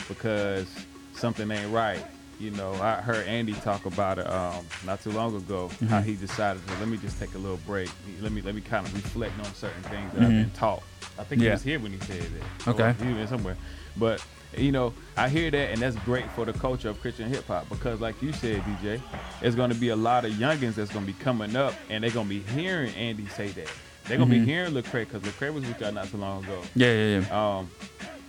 [0.08, 0.68] because
[1.16, 2.06] something ain't right.
[2.40, 5.70] You know, I heard Andy talk about it um, not too long ago.
[5.88, 7.90] How he decided to let me just take a little break.
[8.22, 10.84] Let me let me kind of reflect on certain things that I've been taught.
[11.18, 12.22] I think he was here when he said
[12.66, 12.68] that.
[12.68, 13.06] Okay.
[13.06, 13.56] He was somewhere,
[13.96, 14.24] but
[14.58, 17.68] you know, I hear that, and that's great for the culture of Christian hip hop
[17.70, 19.02] because, like you said, DJ,
[19.42, 22.04] there's going to be a lot of youngins that's going to be coming up, and
[22.04, 23.70] they're going to be hearing Andy say that.
[24.06, 26.62] They're going to be hearing Lecrae because Lecrae was with y'all not too long ago
[26.76, 27.58] Yeah, yeah, yeah.
[27.58, 27.72] um,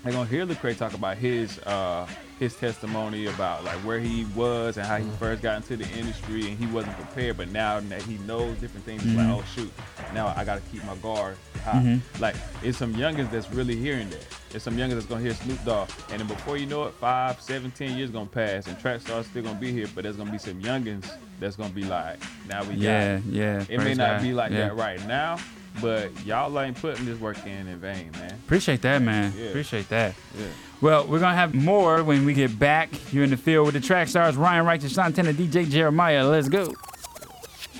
[0.06, 2.06] they're gonna hear Lecrae talk about his uh,
[2.38, 5.16] his testimony about like where he was and how he mm-hmm.
[5.16, 8.84] first got into the industry and he wasn't prepared, but now that he knows different
[8.84, 9.40] things, he's like, mm-hmm.
[9.40, 9.72] oh shoot,
[10.12, 11.72] now I gotta keep my guard high.
[11.72, 12.22] Mm-hmm.
[12.22, 14.26] Like it's some youngins that's really hearing that.
[14.54, 17.40] It's some youngins that's gonna hear Snoop Dogg, and then before you know it, five,
[17.40, 20.30] seven, ten years gonna pass, and track stars still gonna be here, but there's gonna
[20.30, 23.24] be some youngins that's gonna be like, now we got Yeah, it.
[23.24, 23.64] yeah.
[23.68, 24.22] It may not God.
[24.22, 24.68] be like Yeah.
[24.68, 25.38] that right now,
[25.80, 28.32] but y'all ain't putting this work in in vain, man.
[28.44, 29.32] Appreciate that, man.
[29.36, 29.46] Yeah.
[29.46, 30.14] Appreciate that.
[30.38, 30.46] Yeah.
[30.80, 32.90] Well, we're gonna have more when we get back.
[33.12, 36.26] You're in the field with the track stars Ryan Righteous, Santana, DJ Jeremiah.
[36.26, 36.74] Let's go.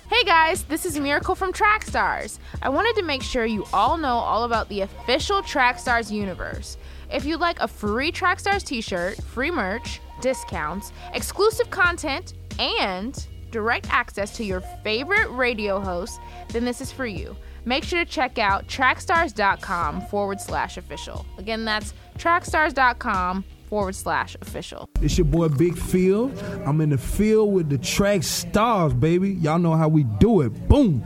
[0.08, 2.38] Hey guys, this is Miracle from Trackstars.
[2.62, 6.78] I wanted to make sure you all know all about the official Trackstars universe.
[7.12, 13.88] If you'd like a free Trackstars t shirt, free merch, discounts, exclusive content, and direct
[13.90, 17.36] access to your favorite radio hosts, then this is for you.
[17.66, 21.26] Make sure to check out trackstars.com forward slash official.
[21.36, 24.88] Again, that's trackstars.com forward slash official.
[25.02, 26.32] It's your boy Big Phil.
[26.64, 29.32] I'm in the field with the track stars, baby.
[29.32, 30.50] Y'all know how we do it.
[30.68, 31.02] Boom.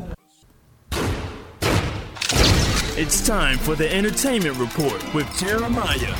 [2.93, 6.15] It's time for the entertainment report with Jeremiah.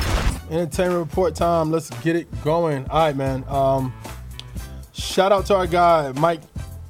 [0.49, 1.69] Entertainment report time.
[1.69, 2.89] Let's get it going.
[2.89, 3.43] All right, man.
[3.47, 3.93] Um,
[4.91, 6.41] shout out to our guy Mike,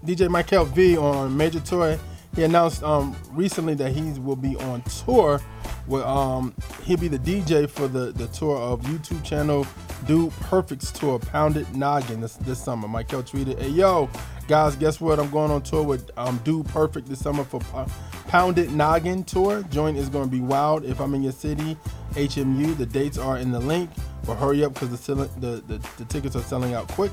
[0.05, 1.99] DJ Michael V on Major Tour.
[2.35, 5.41] He announced um, recently that he will be on tour.
[5.87, 9.65] With um, he'll be the DJ for the the tour of YouTube channel
[10.05, 12.87] Dude Perfect's tour, Pound It Noggin this this summer.
[12.87, 14.09] Michael tweeted, "Hey yo,
[14.47, 15.19] guys, guess what?
[15.19, 17.87] I'm going on tour with um, Dude Perfect this summer for uh,
[18.27, 19.63] Pound It Noggin tour.
[19.69, 20.85] Joint is going to be wild.
[20.85, 21.77] If I'm in your city,
[22.13, 22.77] HMU.
[22.77, 23.89] The dates are in the link.
[24.25, 27.11] But hurry up because the, the, the the tickets are selling out quick.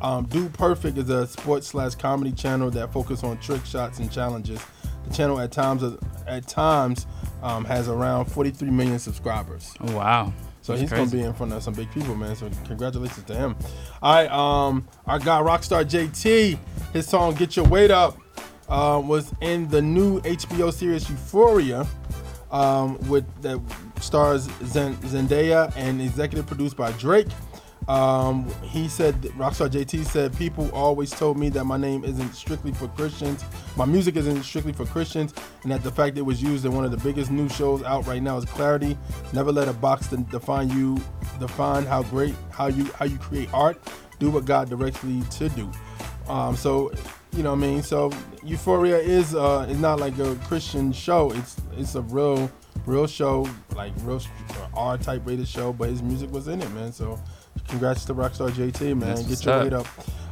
[0.00, 4.10] Um, Dude Perfect is a sports slash comedy channel that focuses on trick shots and
[4.10, 4.60] challenges.
[5.08, 5.82] The channel at times
[6.26, 7.06] at times
[7.42, 9.74] um, has around 43 million subscribers.
[9.80, 10.32] Oh, wow.
[10.60, 12.36] So That's he's gonna be in front of some big people, man.
[12.36, 13.56] So congratulations to him.
[14.02, 16.58] All right, um, our guy Rockstar JT,
[16.92, 18.18] his song "Get Your Weight Up"
[18.68, 21.86] uh, was in the new HBO series Euphoria,
[22.50, 23.58] um, with that
[24.00, 27.28] stars Zendaya and executive produced by Drake.
[27.88, 32.70] Um, he said, Rockstar JT said, people always told me that my name isn't strictly
[32.70, 33.42] for Christians.
[33.76, 36.84] My music isn't strictly for Christians, and that the fact it was used in one
[36.84, 38.98] of the biggest new shows out right now is clarity.
[39.32, 40.98] Never let a box define you,
[41.40, 43.80] define how great, how you, how you create art.
[44.18, 45.70] Do what God directs you to do.
[46.28, 46.92] Um, so,
[47.32, 47.82] you know what I mean.
[47.82, 48.12] So,
[48.44, 51.30] Euphoria is uh, is not like a Christian show.
[51.32, 52.50] It's it's a real,
[52.84, 54.20] real show, like real
[54.74, 55.72] R type rated show.
[55.72, 56.92] But his music was in it, man.
[56.92, 57.18] So,
[57.68, 59.00] congrats to Rockstar JT, man.
[59.00, 59.64] That's Get your up.
[59.64, 59.86] weight up.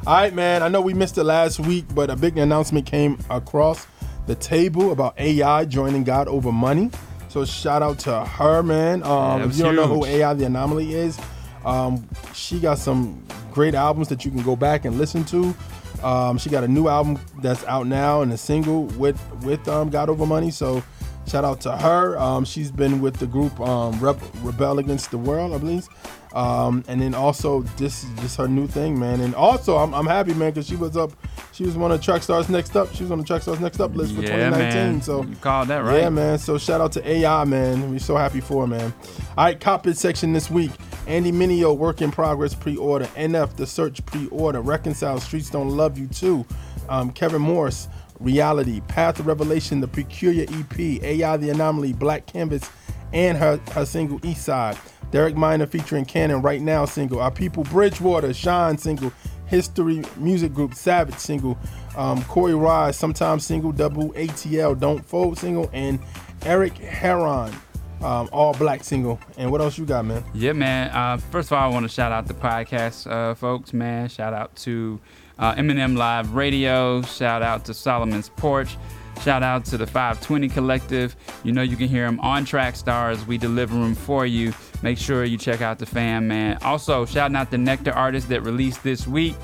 [0.05, 0.63] All right, man.
[0.63, 3.87] I know we missed it last week, but a big announcement came across
[4.25, 6.91] the table about AI joining God over money.
[7.29, 9.03] So shout out to her, man.
[9.03, 10.05] Um, that if you don't know who.
[10.05, 11.19] AI the Anomaly is,
[11.65, 15.55] um, she got some great albums that you can go back and listen to.
[16.03, 19.89] Um, she got a new album that's out now and a single with with um,
[19.89, 20.51] God Over Money.
[20.51, 20.83] So
[21.27, 22.17] shout out to her.
[22.17, 25.87] Um, she's been with the group um, Reb- Rebel Against the World, I believe.
[26.33, 29.21] Um, and then also this is just her new thing, man.
[29.21, 31.11] And also I'm, I'm happy, man, because she was up.
[31.51, 32.93] She was one of Track Stars Next Up.
[32.93, 34.73] She was on the Track Stars Next Up list for Yeah, 2019.
[34.93, 35.01] man.
[35.01, 36.01] So you called that right.
[36.01, 36.37] yeah, man.
[36.37, 37.89] So shout out to AI, man.
[37.89, 38.93] We're so happy for her, man.
[39.37, 40.71] All right, cop it section this week.
[41.07, 43.05] Andy Mineo, work in progress pre-order.
[43.15, 44.61] NF, the search pre-order.
[44.61, 46.45] Reconcile, Streets Don't Love You Too.
[46.89, 47.87] Um, Kevin Morris,
[48.19, 52.69] Reality, Path of Revelation, the Peculiar EP, AI the Anomaly, Black Canvas,
[53.13, 54.77] and her, her single East Side.
[55.11, 57.19] Derek Minor featuring Canon Right Now single.
[57.19, 59.11] Our People Bridgewater, Shine single.
[59.45, 61.57] History Music Group Savage single.
[61.95, 63.71] Um, Corey Rise, Sometimes single.
[63.71, 65.69] Double ATL Don't Fold single.
[65.73, 65.99] And
[66.43, 67.53] Eric Heron,
[68.01, 69.19] um, All Black single.
[69.37, 70.23] And what else you got, man?
[70.33, 70.89] Yeah, man.
[70.89, 74.09] Uh, first of all, I want to shout out the podcast uh, folks, man.
[74.09, 74.99] Shout out to
[75.39, 77.01] uh, Eminem Live Radio.
[77.01, 78.77] Shout out to Solomon's Porch.
[79.21, 81.15] Shout out to the 520 Collective.
[81.43, 83.25] You know you can hear them on Track Stars.
[83.25, 84.53] We deliver them for you.
[84.83, 86.57] Make sure you check out the fam, man.
[86.61, 89.35] Also, shouting out the Nectar artists that released this week.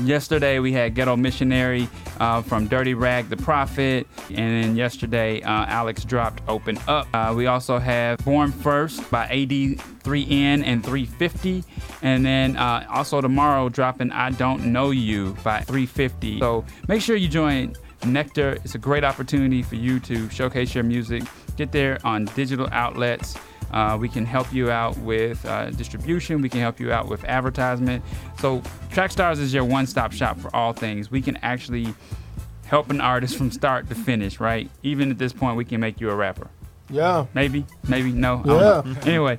[0.00, 5.66] Yesterday we had Ghetto Missionary uh, from Dirty Rag the Prophet, and then yesterday uh,
[5.66, 7.06] Alex dropped Open Up.
[7.12, 11.62] Uh, we also have Born First by AD3N and 350,
[12.00, 16.40] and then uh, also tomorrow dropping I Don't Know You by 350.
[16.40, 17.74] So make sure you join
[18.04, 18.58] Nectar.
[18.64, 21.22] It's a great opportunity for you to showcase your music.
[21.56, 23.36] Get there on digital outlets.
[23.72, 26.42] Uh, we can help you out with uh, distribution.
[26.42, 28.04] We can help you out with advertisement.
[28.38, 31.10] So Trackstars is your one-stop shop for all things.
[31.10, 31.94] We can actually
[32.66, 34.70] help an artist from start to finish, right?
[34.82, 36.48] Even at this point, we can make you a rapper.
[36.90, 37.26] Yeah.
[37.34, 38.42] Maybe, maybe, no.
[38.44, 38.94] Yeah.
[39.06, 39.38] Anyway,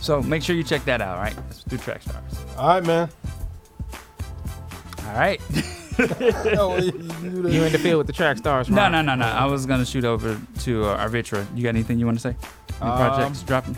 [0.00, 1.36] so make sure you check that out, right?
[1.36, 2.58] Let's do Trackstars.
[2.58, 3.08] All right, man.
[5.06, 5.40] All right.
[6.00, 8.70] You, you You in the field with the track stars?
[8.70, 9.26] No, no, no, no.
[9.26, 11.46] I was gonna shoot over to uh, Arvetra.
[11.54, 12.36] You got anything you want to say?
[12.80, 13.76] Any Um, projects dropping?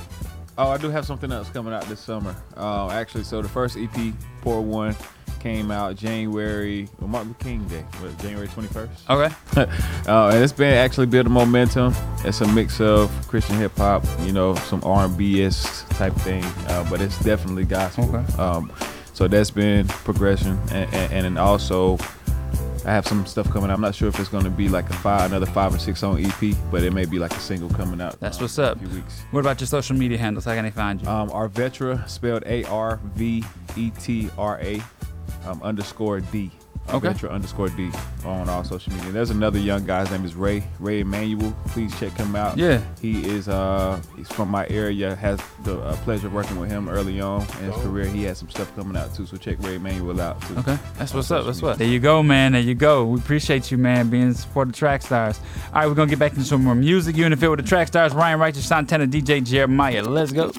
[0.59, 2.35] Oh, I do have something else coming out this summer.
[2.57, 4.13] Uh, actually, so the first EP,
[4.43, 4.95] Pour One,
[5.41, 8.89] came out January, well, Martin Luther King Day, what, January 21st.
[9.11, 9.35] Okay.
[10.09, 11.95] uh, and it's been actually building momentum.
[12.25, 15.43] It's a mix of Christian hip hop, you know, some R&B
[15.91, 18.15] type thing, uh, but it's definitely gospel.
[18.15, 18.41] Okay.
[18.41, 18.73] Um,
[19.15, 21.99] so that's been progression, and, and, and also
[22.85, 23.71] I have some stuff coming.
[23.71, 23.75] out.
[23.75, 26.01] I'm not sure if it's going to be like a five, another five or six
[26.01, 28.19] song EP, but it may be like a single coming out.
[28.19, 28.79] That's uh, what's up.
[28.79, 29.23] In a few weeks.
[29.31, 30.45] What about your social media handles?
[30.45, 31.09] How can they find you?
[31.09, 33.45] Um, Arvetra, spelled A R V
[33.77, 34.83] E T R A
[35.47, 36.51] um, underscore D.
[36.91, 37.09] Okay.
[37.09, 37.91] Arvetra underscore D
[38.25, 39.13] on all social media.
[39.13, 40.01] There's another young guy.
[40.01, 40.65] His name is Ray.
[40.79, 41.55] Ray Emanuel.
[41.69, 42.59] Please check him out.
[42.59, 42.83] Yeah.
[43.01, 45.15] He is uh he's from my area.
[45.15, 48.07] Has the uh, pleasure of working with him early on in his career.
[48.07, 49.27] He has some stuff coming out too.
[49.27, 50.57] So check Ray Emanuel out too.
[50.59, 51.47] Okay, that's what's up.
[51.47, 51.69] That's media.
[51.69, 51.79] what.
[51.79, 52.53] There you go, man.
[52.53, 53.07] There you go.
[53.07, 55.41] We appreciate you, man, being in support of Track Stars.
[55.69, 57.17] All right, we're gonna get back into some more music.
[57.17, 58.13] You in the field with the Track Stars.
[58.13, 60.03] Ryan Righteous, Santana, DJ Jeremiah.
[60.03, 60.53] Let's go.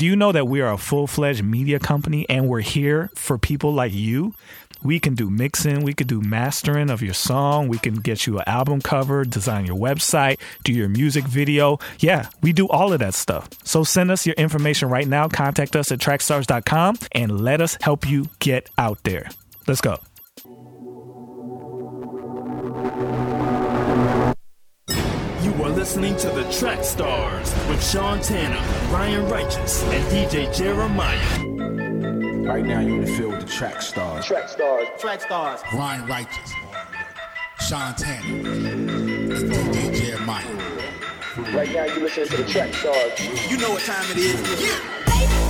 [0.00, 3.36] Do you know that we are a full fledged media company and we're here for
[3.36, 4.34] people like you?
[4.82, 8.38] We can do mixing, we can do mastering of your song, we can get you
[8.38, 11.78] an album cover, design your website, do your music video.
[11.98, 13.48] Yeah, we do all of that stuff.
[13.64, 15.28] So send us your information right now.
[15.28, 19.28] Contact us at trackstars.com and let us help you get out there.
[19.66, 19.98] Let's go.
[25.42, 28.56] You are listening to the Track Stars with Santana,
[28.90, 31.79] Ryan Righteous, and DJ Jeremiah.
[32.42, 34.24] Right now, you're in the field with the track stars.
[34.24, 34.88] Track stars.
[34.98, 35.60] Track stars.
[35.74, 36.52] Ryan Righteous,
[37.58, 38.88] Santana, and
[39.40, 40.44] DJ Jeremiah.
[41.54, 43.50] Right now, you're listening to the track stars.
[43.50, 44.90] You know what time it is.
[45.06, 45.49] Hey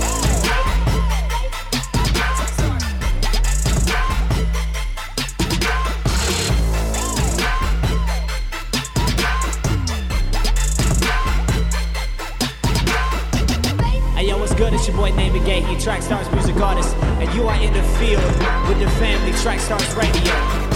[14.61, 14.73] good?
[14.75, 17.81] It's your boy Name Gay, he Track Stars music artist, and you are in the
[17.97, 18.23] field
[18.69, 20.70] with the family Track Stars Radio.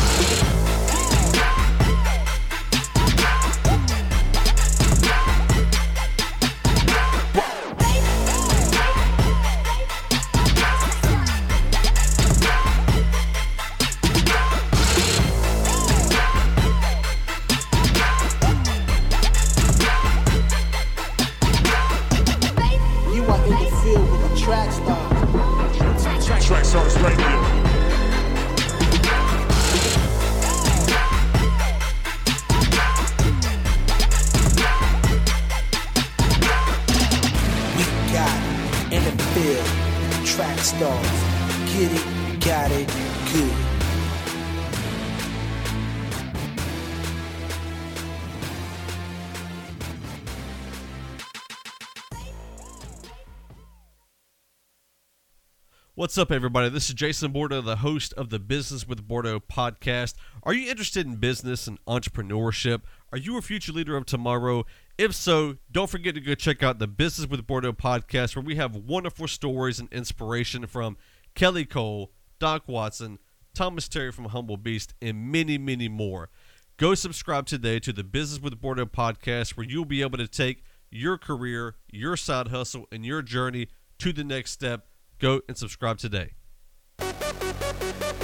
[56.15, 56.69] What's up, everybody?
[56.69, 60.13] This is Jason Bordeaux, the host of the Business with Bordeaux podcast.
[60.43, 62.83] Are you interested in business and entrepreneurship?
[63.11, 64.65] Are you a future leader of tomorrow?
[64.97, 68.55] If so, don't forget to go check out the Business with Bordeaux podcast, where we
[68.55, 70.95] have wonderful stories and inspiration from
[71.33, 73.19] Kelly Cole, Doc Watson,
[73.53, 76.29] Thomas Terry from Humble Beast, and many, many more.
[76.77, 80.63] Go subscribe today to the Business with Bordeaux podcast, where you'll be able to take
[80.89, 83.67] your career, your side hustle, and your journey
[83.99, 84.87] to the next step.
[85.19, 86.33] Go and subscribe today.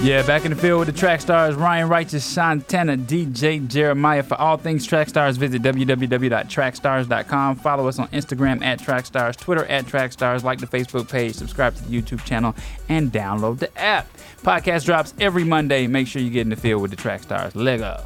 [0.02, 4.24] Yeah, back in the field with the track stars Ryan Righteous, Santana, DJ Jeremiah.
[4.24, 7.56] For all things track stars, visit www.trackstars.com.
[7.56, 11.84] Follow us on Instagram at trackstars, Twitter at trackstars, like the Facebook page, subscribe to
[11.84, 12.52] the YouTube channel,
[12.88, 14.08] and download the app.
[14.42, 15.86] Podcast drops every Monday.
[15.86, 17.54] Make sure you get in the field with the track stars.
[17.54, 18.02] Lego.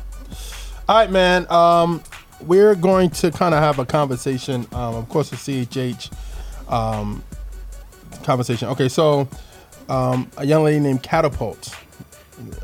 [0.90, 1.50] All right, man.
[1.50, 2.02] Um,
[2.42, 4.66] we're going to kind of have a conversation.
[4.72, 6.12] Um, of course, with CHH
[6.70, 7.24] um,
[8.26, 8.68] conversation.
[8.68, 9.28] Okay, so
[9.88, 11.74] um, a young lady named Catapult.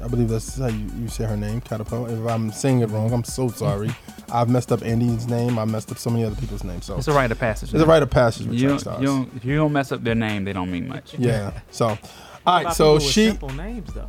[0.05, 2.11] I believe that's how you, you say her name, Catapult.
[2.11, 3.91] If I'm saying it wrong, I'm so sorry.
[4.33, 5.59] I've messed up Andy's name.
[5.59, 6.85] I messed up so many other people's names.
[6.85, 7.73] So It's a rite of passage.
[7.73, 9.01] It's a rite of passage with You track don't, stars.
[9.01, 11.15] you don't, if you don't mess up their name, they don't mean much.
[11.19, 11.53] Yeah.
[11.71, 11.97] So, all
[12.45, 12.75] What right.
[12.75, 13.27] So people with she.
[13.29, 14.09] simple names though.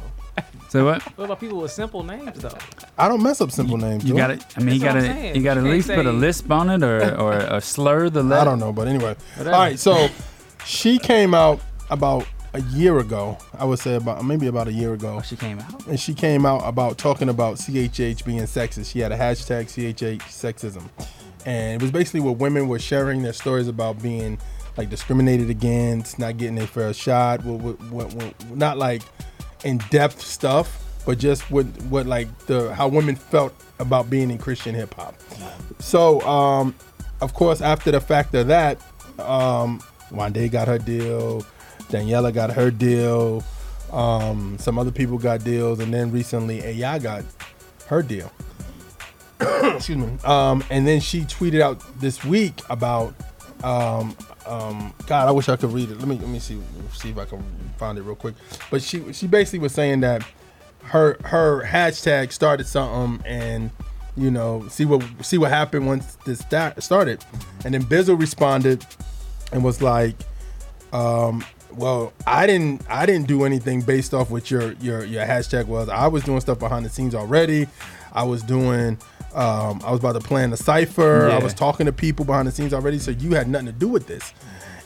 [0.70, 1.02] So what?
[1.18, 2.58] What about people with simple names though?
[2.98, 4.04] I don't mess up simple names.
[4.04, 4.36] You got I?
[4.38, 6.12] to I mean, you got what to, you got to at least can't put a
[6.12, 8.42] lisp on it or, or a slur the letter.
[8.42, 9.16] I don't know, but anyway.
[9.38, 9.56] Whatever.
[9.56, 10.10] All right, so
[10.66, 11.60] she came out
[11.90, 13.38] about a year ago.
[13.58, 15.18] I would say about maybe about a year ago.
[15.20, 15.88] Oh, she came out.
[15.88, 18.92] And she came out about talking about CHH being sexist.
[18.92, 20.88] She had a hashtag CHH sexism.
[21.46, 24.40] And it was basically where women were sharing their stories about being
[24.78, 29.02] like discriminated against, not getting a fair shot, what, what, what, not like
[29.64, 34.38] in depth stuff, but just what, what like the how women felt about being in
[34.38, 35.16] Christian hip hop.
[35.80, 36.76] So, um,
[37.22, 38.80] of course, after the fact of that,
[39.20, 39.82] um,
[40.14, 41.46] Wande got her deal,
[41.90, 43.44] Daniela got her deal,
[43.92, 47.24] um, some other people got deals, and then recently Aya got
[47.88, 48.32] her deal.
[49.40, 50.18] Excuse me.
[50.24, 53.14] Um, and then she tweeted out this week about,
[53.64, 56.00] um, um, God, I wish I could read it.
[56.00, 56.62] Let me let me see
[56.94, 57.44] see if I can
[57.78, 58.36] find it real quick.
[58.70, 60.24] But she she basically was saying that
[60.84, 63.72] her her hashtag started something and
[64.16, 67.24] you know see what see what happened once this sta- started
[67.64, 68.86] and then Bizzle responded
[69.54, 70.16] and was like
[70.92, 75.66] um well I didn't I didn't do anything based off what your your your hashtag
[75.66, 77.68] was I was doing stuff behind the scenes already
[78.12, 78.98] I was doing
[79.34, 82.52] um I was about to plan the cipher I was talking to people behind the
[82.52, 84.34] scenes already so you had nothing to do with this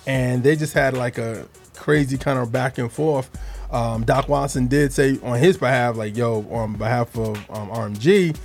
[0.06, 1.46] and they just had like a
[1.78, 3.30] crazy kind of back and forth.
[3.72, 8.36] Um, Doc Watson did say on his behalf, like, yo, on behalf of um, RMG,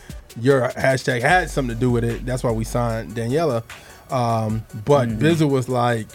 [0.41, 2.27] your hashtag had something to do with it.
[2.27, 3.63] That's why we signed Daniela.
[4.13, 6.07] Um, but Bizzle was like,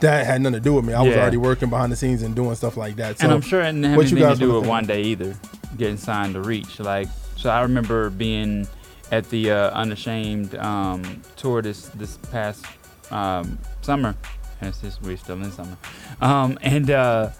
[0.00, 0.92] that had nothing to do with me.
[0.92, 3.18] I was already working behind the scenes and doing stuff like that.
[3.18, 4.88] So and I'm sure it didn't have what you anything to guys do with think?
[4.88, 5.34] Wande either,
[5.78, 6.78] getting signed to Reach.
[6.80, 8.68] Like, so I remember being
[9.12, 12.66] at the uh, Unashamed um, tour this this past
[13.10, 14.14] um, summer.
[14.60, 15.76] And it's just we're still in summer.
[16.20, 17.30] Um, and uh,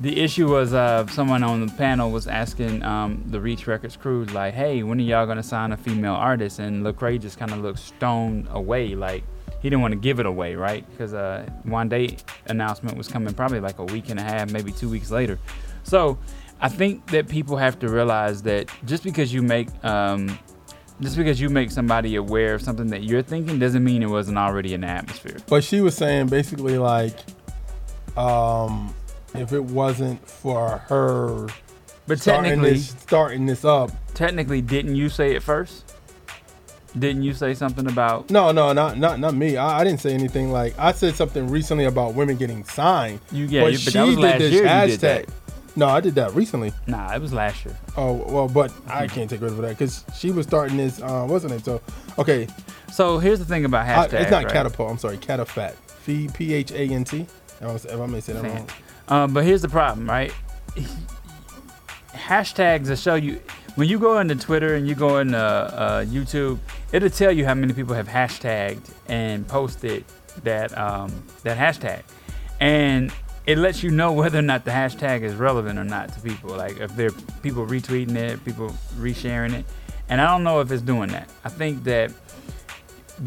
[0.00, 4.24] the issue was uh, someone on the panel was asking um, the Reach Records crew,
[4.26, 7.58] like, "Hey, when are y'all gonna sign a female artist?" And Lecrae just kind of
[7.58, 9.24] looked stone away, like
[9.60, 10.88] he didn't want to give it away, right?
[10.90, 14.88] Because uh, Wande announcement was coming probably like a week and a half, maybe two
[14.88, 15.38] weeks later.
[15.82, 16.18] So
[16.62, 20.38] I think that people have to realize that just because you make um,
[21.02, 24.38] just because you make somebody aware of something that you're thinking doesn't mean it wasn't
[24.38, 25.36] already in the atmosphere.
[25.46, 27.16] But she was saying basically like,
[28.16, 28.94] um,
[29.34, 31.46] if it wasn't for her,
[32.06, 33.90] But starting technically- this, starting this up.
[34.14, 35.84] Technically, didn't you say it first?
[36.98, 38.30] Didn't you say something about?
[38.30, 39.56] No, no, not not not me.
[39.56, 43.20] I, I didn't say anything like I said something recently about women getting signed.
[43.30, 45.28] You- yeah, you- but that was last year did.
[45.76, 46.72] No, I did that recently.
[46.88, 47.78] Nah, it was last year.
[47.96, 51.00] Oh well, but I can't take credit for that because she was starting this.
[51.00, 51.64] Uh, wasn't it?
[51.64, 51.80] So
[52.18, 52.48] okay.
[52.92, 54.52] So here's the thing about I- it's not right?
[54.52, 54.90] catapult.
[54.90, 55.76] I'm sorry, cataphat.
[56.04, 57.24] P P H A N T.
[57.60, 58.66] If I may say that wrong.
[59.10, 60.32] Um, but here's the problem, right?
[62.14, 63.40] Hashtags will show you
[63.74, 66.58] when you go into Twitter and you go into uh, YouTube,
[66.92, 70.04] it'll tell you how many people have hashtagged and posted
[70.42, 71.10] that um,
[71.42, 72.02] that hashtag,
[72.60, 73.12] and
[73.46, 76.50] it lets you know whether or not the hashtag is relevant or not to people.
[76.50, 79.64] Like if there are people retweeting it, people resharing it,
[80.08, 81.30] and I don't know if it's doing that.
[81.44, 82.12] I think that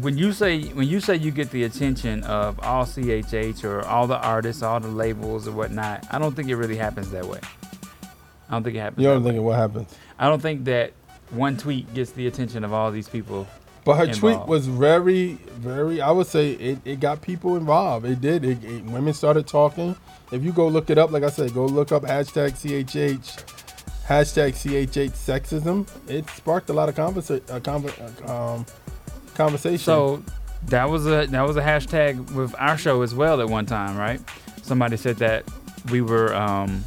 [0.00, 4.06] when you say when you say you get the attention of all CHH or all
[4.06, 7.40] the artists, all the labels or whatnot, I don't think it really happens that way.
[8.48, 9.02] I don't think it happens.
[9.02, 9.38] You don't think way.
[9.38, 9.94] it what happens?
[10.18, 10.92] I don't think that
[11.30, 13.46] one tweet gets the attention of all these people.
[13.84, 16.00] But her tweet was very, very.
[16.00, 18.06] I would say it, it got people involved.
[18.06, 18.44] It did.
[18.44, 19.94] It, it- women started talking.
[20.32, 23.44] If you go look it up, like I said, go look up hashtag CHH,
[24.06, 25.86] hashtag CHH sexism.
[26.08, 28.66] It sparked a lot of conversa- uh, conver- uh, um,
[29.34, 29.78] conversation.
[29.78, 30.22] So
[30.66, 33.96] that was a that was a hashtag with our show as well at one time,
[33.96, 34.20] right?
[34.62, 35.44] Somebody said that
[35.90, 36.84] we were um,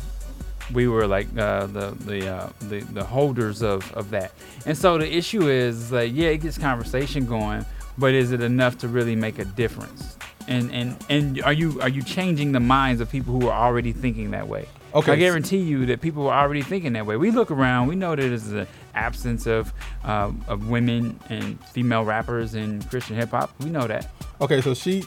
[0.74, 4.32] we were like uh, the the, uh, the the holders of of that.
[4.66, 7.66] And so the issue is like, yeah, it gets conversation going,
[7.98, 10.18] but is it enough to really make a difference?
[10.48, 13.92] And and and are you are you changing the minds of people who are already
[13.94, 14.68] thinking that way?
[14.98, 15.12] Okay.
[15.12, 17.18] I guarantee you that people are already thinking that way.
[17.18, 19.72] We look around, we know that there's an absence of
[20.04, 23.54] uh, of women and female rappers in Christian hip hop.
[23.60, 24.10] We know that.
[24.42, 25.04] Okay, so she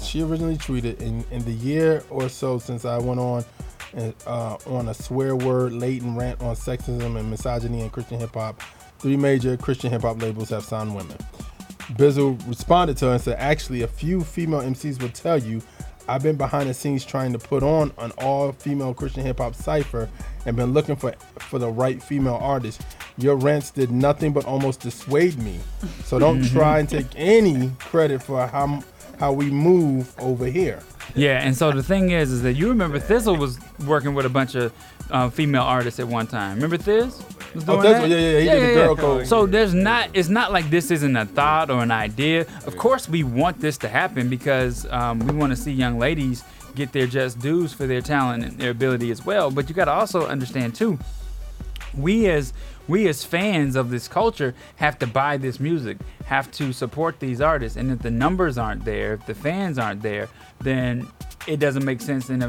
[0.00, 3.44] she originally tweeted in, in the year or so since I went on
[4.26, 8.62] uh, on a swear word laden rant on sexism and misogyny in Christian hip hop.
[9.00, 11.18] Three major Christian hip hop labels have signed women.
[11.92, 15.60] Bizzle responded to her and said, "Actually, a few female MCs will tell you."
[16.08, 20.08] I've been behind the scenes trying to put on an all-female Christian hip hop cipher
[20.44, 22.82] and been looking for for the right female artist.
[23.18, 25.58] Your rants did nothing but almost dissuade me.
[26.04, 26.52] So don't Mhm.
[26.52, 28.82] try and take any credit for how
[29.18, 30.80] how we move over here.
[31.14, 34.28] Yeah, and so the thing is, is that you remember Thizzle was working with a
[34.28, 34.72] bunch of
[35.10, 36.56] uh, female artists at one time.
[36.56, 37.22] Remember Thiz?
[37.54, 38.08] Was Oh, doing Thiz, that?
[38.10, 39.26] yeah, yeah, he did the girl code.
[39.26, 42.42] So there's not, it's not like this isn't a thought or an idea.
[42.66, 46.44] Of course, we want this to happen because um, we want to see young ladies
[46.74, 49.50] get their just dues for their talent and their ability as well.
[49.50, 50.98] But you got to also understand too,
[51.96, 52.52] we as
[52.88, 57.40] we as fans of this culture have to buy this music, have to support these
[57.40, 60.28] artists, and if the numbers aren't there, if the fans aren't there,
[60.60, 61.06] then
[61.46, 62.28] it doesn't make sense.
[62.28, 62.42] And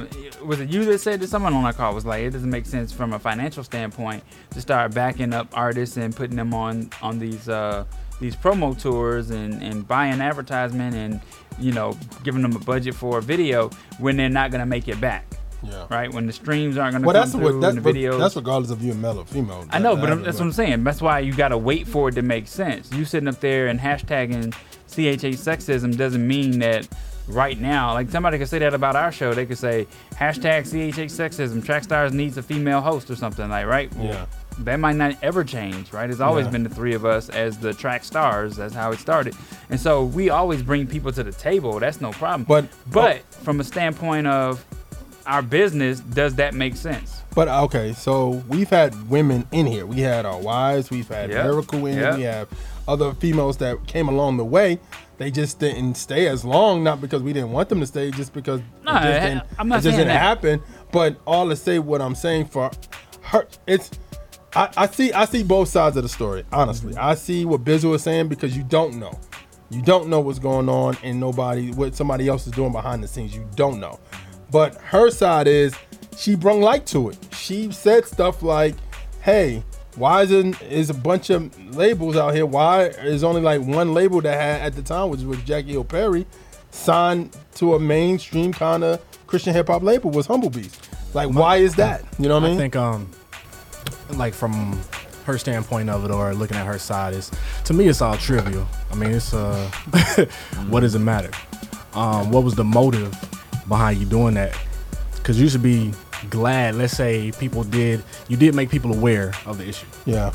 [0.46, 2.66] was it you that said that someone on our call was like, it doesn't make
[2.66, 7.20] sense from a financial standpoint to start backing up artists and putting them on on
[7.20, 7.86] these uh,
[8.20, 11.22] these promo tours and and buying advertisement and
[11.60, 13.70] you know giving them a budget for a video
[14.00, 15.26] when they're not gonna make it back.
[15.64, 15.88] Yeah.
[15.90, 18.20] Right when the streams aren't gonna Well, come that's through what that's, and the videos.
[18.20, 19.66] that's regardless of you male or female.
[19.72, 20.84] I know, but that I'm, that's what I'm saying.
[20.84, 22.92] That's why you gotta wait for it to make sense.
[22.94, 24.54] You sitting up there and hashtagging
[24.88, 26.88] CHH sexism doesn't mean that
[27.28, 29.34] right now, like somebody could say that about our show.
[29.34, 31.62] They could say hashtag CHH sexism.
[31.64, 33.94] Trackstars needs a female host or something like right.
[33.96, 34.26] Well, Yeah.
[34.62, 36.10] That might not ever change, right?
[36.10, 36.52] It's always Yeah.
[36.54, 38.56] been the three of us as the track stars.
[38.56, 39.36] That's how it started,
[39.70, 41.80] and so we always bring people to the table.
[41.80, 42.46] That's no problem.
[42.48, 44.66] But but from a standpoint of
[45.28, 47.22] our business, does that make sense?
[47.36, 49.86] But okay, so we've had women in here.
[49.86, 50.90] We had our wives.
[50.90, 51.44] We've had Yeah.
[51.44, 52.16] Miracle in it.
[52.16, 52.48] We have
[52.88, 54.80] other females that came along the way.
[55.18, 58.34] They just didn't stay as long, not because we didn't want them to stay, just
[58.34, 60.22] because No, it just didn't, I'm not it just didn't that.
[60.22, 60.62] happen.
[60.92, 62.70] But all to say what I'm saying for
[63.24, 63.90] her, it's
[64.56, 66.44] I, I see I see both sides of the story.
[66.52, 67.04] Honestly, mm-hmm.
[67.04, 69.20] I see what Bizzle is saying because you don't know,
[69.70, 73.08] you don't know what's going on and nobody what somebody else is doing behind the
[73.08, 73.36] scenes.
[73.36, 74.00] You don't know.
[74.52, 75.76] But her side is
[76.16, 77.18] she brung light to it.
[77.34, 78.76] She said stuff like,
[79.22, 79.64] "Hey,
[79.98, 82.46] why isn't is a bunch of labels out here?
[82.46, 85.84] Why is only like one label that had at the time, which was Jackie Hill
[85.84, 86.26] Perry,
[86.70, 90.90] signed to a mainstream kind of Christian hip hop label was Humble Beast.
[91.14, 92.04] Like, why is that?
[92.20, 92.58] You know what I mean?
[92.58, 93.12] I think um,
[94.12, 94.80] like from
[95.26, 97.32] her standpoint of it, or looking at her side, is
[97.66, 98.68] to me it's all trivial.
[98.92, 99.70] I mean, it's uh,
[100.70, 101.32] what does it matter?
[101.94, 103.12] Um, what was the motive
[103.68, 104.56] behind you doing that?
[105.16, 105.92] Because you should be
[106.30, 106.76] glad.
[106.76, 109.88] Let's say people did, you did make people aware of the issue.
[110.06, 110.34] Yeah.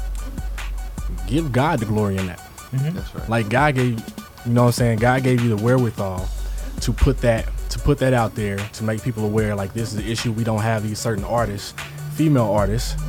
[1.26, 2.38] Give God the glory in that.
[2.38, 2.96] Mm-hmm.
[2.96, 3.28] That's right.
[3.28, 3.98] Like God gave,
[4.46, 4.98] you know what I'm saying?
[4.98, 6.28] God gave you the wherewithal
[6.80, 9.54] to put that to put that out there to make people aware.
[9.54, 10.32] Like this is the issue.
[10.32, 11.74] We don't have these certain artists,
[12.14, 13.00] female artists,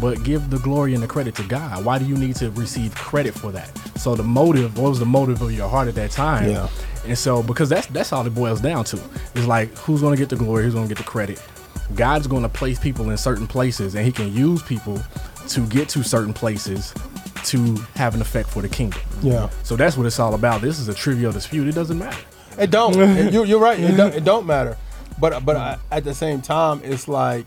[0.00, 1.84] but give the glory and the credit to God.
[1.84, 3.70] Why do you need to receive credit for that?
[3.98, 6.50] So the motive, what was the motive of your heart at that time?
[6.50, 6.68] Yeah.
[7.06, 9.00] And so because that's that's all it boils down to.
[9.34, 11.40] It's like who's gonna get the glory, who's gonna get the credit.
[11.94, 15.00] God's gonna place people in certain places and he can use people
[15.48, 16.94] to get to certain places
[17.44, 19.00] to have an effect for the kingdom.
[19.22, 19.48] Yeah.
[19.62, 20.60] So that's what it's all about.
[20.60, 21.68] This is a trivial dispute.
[21.68, 22.24] It doesn't matter.
[22.58, 22.94] It don't.
[23.32, 23.78] You, you're right.
[23.78, 24.76] It don't, it don't matter.
[25.18, 27.46] But but I, at the same time, it's like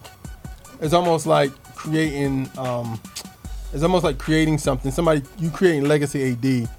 [0.82, 2.50] it's almost like creating.
[2.58, 3.00] Um,
[3.74, 4.92] it's almost like creating something.
[4.92, 6.70] Somebody you creating Legacy AD,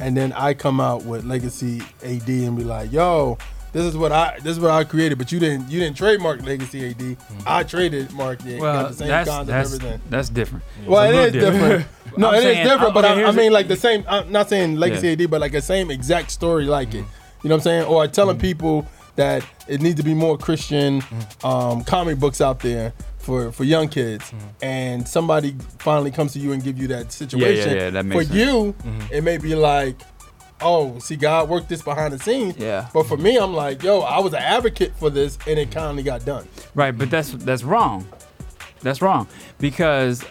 [0.00, 3.36] and then I come out with Legacy AD and be like, "Yo,
[3.72, 6.42] this is what I this is what I created." But you didn't you didn't trademark
[6.42, 7.16] Legacy AD.
[7.46, 8.60] I traded mark it.
[8.60, 10.00] Well, got the same that's concept, that's, everything.
[10.10, 10.64] that's different.
[10.86, 11.86] Well, It's a it is little different.
[12.16, 14.02] No, I'm it is saying- different, but okay, I, I mean, like the same.
[14.08, 15.12] I'm not saying Legacy Yeah.
[15.24, 17.04] AD, but like the same exact story, like it.
[17.42, 17.84] You know what I'm saying?
[17.84, 18.40] Or telling Mm-hmm.
[18.42, 21.02] people that it needs to be more Christian
[21.44, 24.46] um, comic books out there for for young kids, Mm-hmm.
[24.64, 27.70] and somebody finally comes to you and give you that situation.
[27.76, 28.38] yeah, yeah, that for makes sense.
[28.40, 29.10] you, Mhm.
[29.12, 29.96] it may be like.
[30.60, 32.56] Oh, see, God worked this behind the scenes.
[32.56, 32.88] Yeah.
[32.92, 36.02] But for me, I'm like, yo, I was an advocate for this, and it kindly
[36.02, 36.48] got done.
[36.74, 38.06] Right, but that's that's wrong.
[38.82, 39.26] That's wrong
[39.58, 40.24] because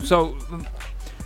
[0.00, 0.36] so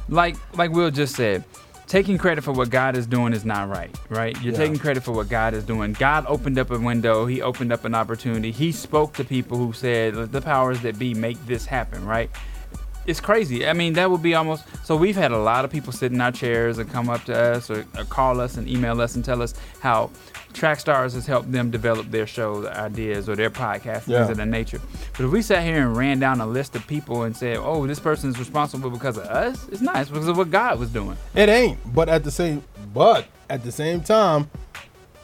[0.08, 1.44] like like Will just said,
[1.86, 4.34] taking credit for what God is doing is not right, right?
[4.42, 4.58] You're Yeah.
[4.58, 5.92] taking credit for what God is doing.
[5.94, 8.50] God opened up a window, He opened up an opportunity.
[8.50, 12.30] He spoke to people who said, The powers that be make this happen, right?
[13.06, 13.66] It's crazy.
[13.66, 14.64] I mean, that would be almost.
[14.84, 17.36] So we've had a lot of people sit in our chairs and come up to
[17.36, 20.10] us or, or call us and email us and tell us how
[20.52, 24.18] track stars has helped them develop their show ideas or their podcast, Yeah.
[24.18, 24.80] things of that nature.
[25.16, 27.86] But if we sat here and ran down a list of people and said, "Oh,
[27.86, 29.96] this person is responsible because of us," it's not.
[29.96, 31.16] It's because of what God was doing.
[31.34, 31.78] It ain't.
[31.94, 34.50] But at the same but at the same time,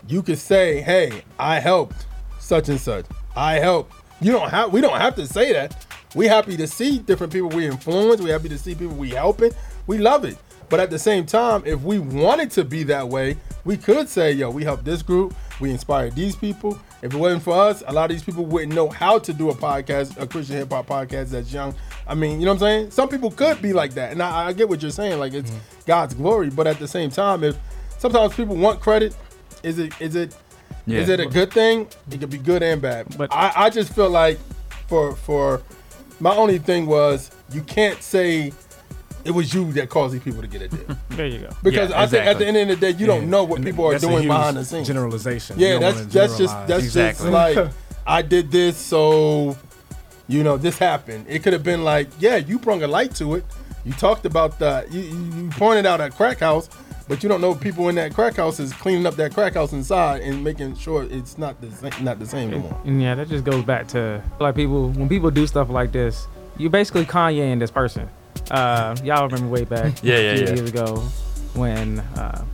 [0.09, 2.07] you could say, Hey, I helped
[2.41, 3.05] such and such.
[3.37, 3.93] I helped.
[4.21, 5.87] You don't have we don't have to say that.
[6.15, 8.21] We happy to see different people we influence.
[8.21, 9.53] We happy to see people we helping.
[9.87, 10.39] We love it.
[10.69, 14.33] But at the same time, if we wanted to be that way, we could say,
[14.33, 16.79] yo, we helped this group, we inspired these people.
[17.01, 19.51] If it wasn't for us, a lot of these people wouldn't know how to do
[19.51, 21.75] a podcast, a Christian hip hop podcast that's young.
[22.07, 22.91] I mean, you know what I'm saying?
[22.91, 24.13] Some people could be like that.
[24.13, 25.81] And I, I get what you're saying, like it's mm-hmm.
[25.87, 26.51] God's glory.
[26.51, 27.57] But at the same time, if
[27.99, 29.17] sometimes people want credit,
[29.63, 30.37] is it is it
[30.87, 31.01] Yeah.
[31.01, 31.89] is it a good thing?
[32.11, 33.17] It could be good and bad.
[33.17, 34.39] But I, I just feel like
[34.87, 35.63] for for
[36.21, 38.53] my only thing was you can't say
[39.25, 40.97] it was you that caused these people to get a deal.
[41.11, 41.51] There you go.
[41.63, 43.65] Because Yeah, I think at the end of the day, you don't know what And
[43.67, 44.87] people are that's a doing huge behind the scenes.
[44.87, 45.59] generalization.
[45.59, 47.31] Yeah, don't that's that's just that's Exactly.
[47.33, 47.73] just like
[48.07, 49.57] I did this, so
[50.29, 51.27] you know this happened.
[51.29, 53.45] It could have been like, yeah, you brought a light to it.
[53.85, 56.69] You talked about the you, you you pointed out a crack house,
[57.09, 59.73] but you don't know people in that crack house is cleaning up that crack house
[59.73, 62.79] inside and making sure it's not the same, not the same anymore.
[62.85, 66.27] And yeah, that just goes back to like people when people do stuff like this,
[66.59, 68.09] you basically Kanye and this person.
[68.51, 70.55] Uh, y'all remember way back Yeah, yeah, a few yeah.
[70.55, 70.97] years ago
[71.55, 72.45] when uh,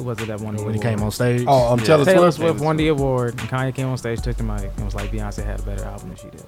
[0.00, 1.44] who was it that won the When he came on stage?
[1.46, 1.84] Oh, um, Yeah.
[1.84, 2.52] Taylor Taylor Swift?
[2.52, 5.10] Swift won the award, and Kanye came on stage, took the mic, and was like,
[5.10, 6.44] "Beyonce had a better album than she did."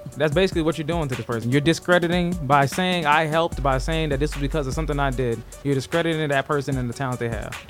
[0.16, 1.50] That's basically what you're doing to the person.
[1.50, 5.10] You're discrediting by saying I helped, by saying that this was because of something I
[5.10, 5.42] did.
[5.64, 7.60] You're discrediting that person and the talent they have.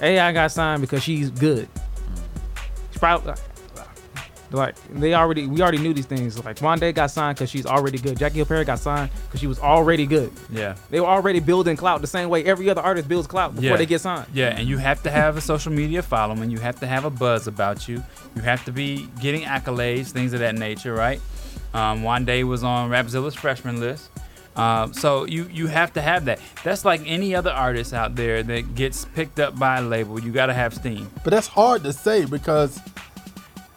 [0.00, 1.68] AI got signed because she's good.
[2.92, 3.34] She's probably
[4.50, 6.42] like they already we already knew these things.
[6.44, 8.18] Like Wande got signed because she's already good.
[8.18, 10.32] Jackie Hill Perry got signed because she was already good.
[10.50, 10.74] Yeah.
[10.90, 13.76] They were already building clout the same way every other artist builds clout before Yeah.
[13.76, 14.26] they get signed.
[14.32, 16.50] Yeah, and you have to have a social media following.
[16.50, 18.02] You have to have a buzz about you.
[18.34, 21.20] You have to be getting accolades, things of that nature, right?
[21.74, 24.10] Um, Wande was on Rapzilla's freshman list.
[24.56, 26.40] Um, so you you have to have that.
[26.64, 30.18] That's like any other artist out there that gets picked up by a label.
[30.18, 31.08] You got to have steam.
[31.22, 32.80] But that's hard to say because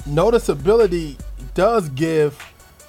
[0.02, 1.20] noticeability
[1.54, 2.39] does give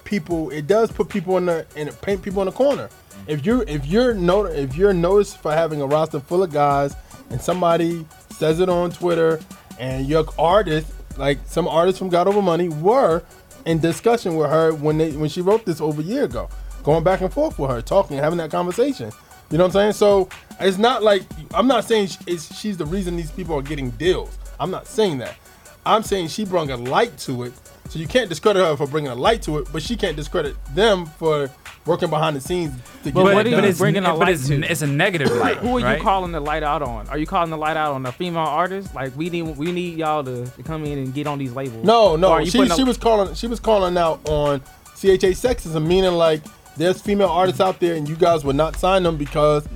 [0.04, 2.88] people it does put people in the and paint people in the corner.
[3.26, 6.94] If you if you're not if you're noticed for having a roster full of guys
[7.30, 9.40] and somebody says it on Twitter
[9.78, 13.22] and your artist like some artists from God Over Money were
[13.66, 16.48] in discussion with her when they when she wrote this over a year ago,
[16.82, 19.10] going back and forth with her, talking, having that conversation.
[19.50, 19.92] You know what I'm saying?
[19.92, 20.28] So
[20.60, 21.22] it's not like
[21.54, 24.36] I'm not saying it's, she's the reason these people are getting deals.
[24.58, 25.36] I'm not saying that.
[25.84, 27.52] I'm saying she brought a light to it.
[27.88, 30.56] So you can't discredit her for bringing a light to it, but she can't discredit
[30.74, 31.50] them for
[31.84, 32.72] working behind the scenes
[33.02, 33.64] to get But it what are done.
[33.64, 34.62] you bringing a but light it's, to?
[34.62, 35.58] it's a negative light.
[35.58, 35.98] Who are right?
[35.98, 37.06] you calling the light out on?
[37.08, 38.94] Are you calling the light out on a female artist?
[38.94, 41.84] Like we need we need y'all to, to come in and get on these labels.
[41.84, 42.30] No, no.
[42.32, 46.42] are you She, a- was calling she was calling out on CHA sexism, meaning like
[46.76, 49.66] there's female artists out there and you guys would not sign them because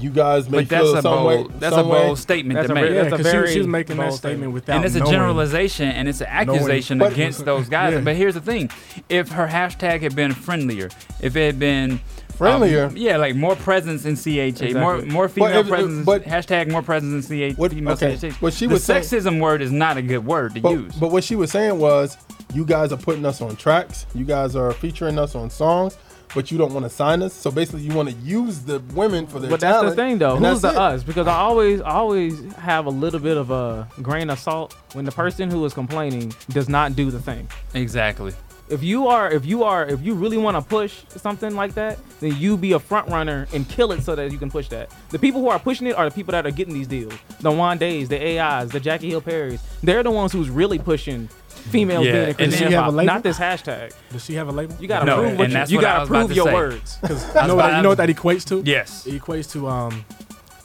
[0.00, 1.36] you guys may But that's feel a some way.
[1.38, 2.02] bold, that's some a way.
[2.06, 2.84] bold statement That's to a make.
[2.84, 4.94] very- that's a 'cause she- very she was making that bold statement without and it's
[4.94, 7.94] a generalization and it's an accusation But- against those guys.
[7.94, 8.00] Yeah.
[8.00, 8.70] But here's the thing:
[9.08, 10.88] if her hashtag had been friendlier,
[11.20, 12.00] if it had been um,
[12.38, 12.90] Friendlier?
[12.94, 15.10] yeah, like more presence in CHA, more Exactly.
[15.10, 17.54] more But female if- presence, but- hashtag more presence in CHA.
[17.56, 18.30] What- female okay, CHA.
[18.40, 20.92] what she the was saying- sexism word is not a good word to But, use.
[21.00, 22.18] but what she was saying was,
[22.52, 24.04] you guys are putting us on tracks.
[24.14, 25.96] You guys are featuring us on songs,
[26.34, 27.32] but you don't want to sign us.
[27.32, 29.60] So basically, you want to use the women for their talent.
[29.60, 30.36] But that's the thing, though.
[30.36, 30.76] Who's the it.
[30.76, 31.02] us?
[31.02, 35.04] Because I always, I always have a little bit of a grain of salt when
[35.04, 37.48] the person who is complaining does not do the thing.
[37.74, 38.32] exactly.
[38.68, 42.00] If you are, if you are, if you really want to push something like that,
[42.18, 44.90] then you be a front runner and kill it so that you can push that.
[45.10, 47.14] The people who are pushing it are the people that are getting these deals.
[47.40, 49.60] The Wandes, the AIs, the Jackie Hill Perrys.
[49.84, 51.28] They're the ones who's really pushing
[51.70, 53.06] females Yeah, being in and Christian then- hip have a hop, label?
[53.14, 53.92] not this hashtag.
[54.12, 54.74] Does she have a label?
[54.80, 56.54] You gotta No, prove what you, that's you what gotta prove your say.
[56.54, 56.98] words.
[57.00, 58.62] Because you know what, why that- you know what that equates to?
[58.64, 59.06] Yes.
[59.06, 60.04] It equates to um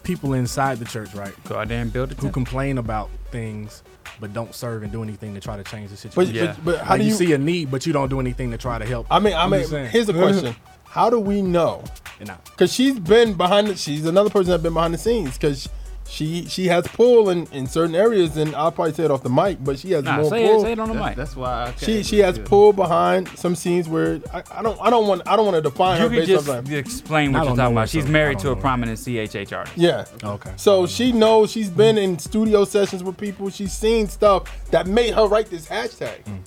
[0.03, 1.33] people inside the church, right?
[1.47, 2.17] Go out there and build it.
[2.19, 3.83] Who complain about things
[4.19, 6.35] but don't serve and do anything to try to change the But, situation.
[6.35, 6.55] Yeah.
[6.63, 7.17] but, but how Like, do you, you?
[7.17, 9.07] see a need, but you don't do anything to try to help.
[9.09, 11.83] I mean, I mean, here's the question: How do we know?
[12.19, 13.67] Because she's been behind.
[13.67, 15.37] The, she's another person that's been behind the scenes.
[15.37, 15.67] Because
[16.11, 19.29] she she has pull in, in certain areas, and I'll probably say it off the
[19.29, 20.61] mic, but she has Nah, more say it- pull.
[20.61, 21.17] say it on the That's- mic.
[21.17, 22.43] That's why I She can't- she has yeah.
[22.45, 25.61] pull behind some scenes where I, I don't I don't want I don't want to
[25.61, 26.73] define You her can based just off that.
[26.73, 27.89] explain I what you're talking about.
[27.89, 29.77] She's so married don't to a prominent CHH artist.
[29.77, 30.05] Yeah.
[30.23, 30.51] Okay.
[30.57, 33.49] So she knows she's been in studio sessions with people.
[33.49, 36.25] She's seen stuff that made her write this hashtag.
[36.25, 36.39] Mm.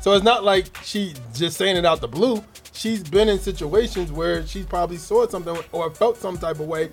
[0.00, 2.42] So it's not like she just saying it out the blue.
[2.72, 6.88] She's been in situations where she probably saw something or felt some type of way.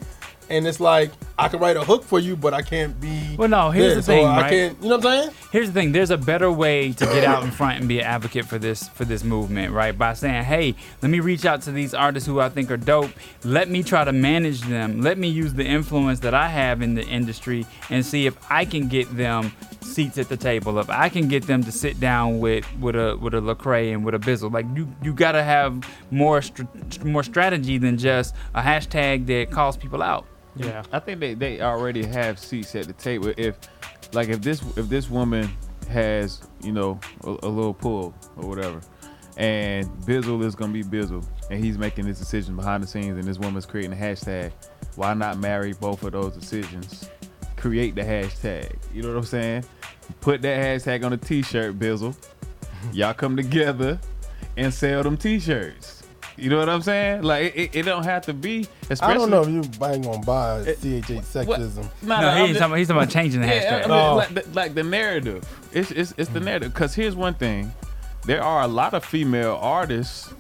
[0.50, 3.36] And it's like, I can write a hook for you, but I can't be.
[3.38, 4.50] Well, no, here's this, the thing, or I right?
[4.50, 5.36] can't, you know what I'm saying?
[5.52, 5.92] Here's the thing.
[5.92, 8.88] There's a better way to get out in front and be an advocate for this
[8.90, 9.96] for this movement, right?
[9.96, 10.74] By saying, "Hey,
[11.04, 13.12] let me reach out to these artists who I think are dope.
[13.44, 15.02] Let me try to manage them.
[15.02, 18.66] Let me use the influence that I have in the industry and see if I
[18.66, 20.80] can get them seats at the table.
[20.80, 24.04] If I can get them to sit down with with a with a Lecrae and
[24.04, 24.52] with a Bizzle.
[24.52, 26.64] Like you you gotta have more str-
[27.04, 30.26] more strategy than just a hashtag that calls people out.
[30.58, 30.84] Yeah.
[30.92, 33.34] I think they, they already have seats at the table.
[33.38, 33.58] If
[34.14, 35.50] like if this if this woman
[35.90, 38.82] has you know a, a little pull or whatever,
[39.38, 43.24] and Bizzle is gonna be Bizzle, and he's making this decision behind the scenes, and
[43.24, 44.52] this woman's creating a hashtag.
[44.96, 47.10] Why not marry both of those decisions?
[47.56, 48.76] Create the hashtag.
[48.94, 49.66] You know what I'm saying?
[50.22, 52.16] Put that hashtag on a T-shirt, Bizzle.
[52.94, 54.00] Y'all come together
[54.56, 55.97] and sell them T-shirts.
[56.38, 57.24] You know what I'm saying?
[57.24, 58.68] Like it, it, it don't have to be.
[58.90, 61.90] Especially, I don't know if you ain't gonna buy CHH sexism.
[62.04, 63.86] Nah, No, nah, he just- talking about- he's talking about changing the Yeah, hashtag.
[63.86, 64.16] I mean, Oh.
[64.16, 65.44] like, the, like the narrative.
[65.74, 66.74] It's it's, it's the narrative.
[66.74, 67.74] Because here's one thing:
[68.26, 70.32] there are a lot of female artists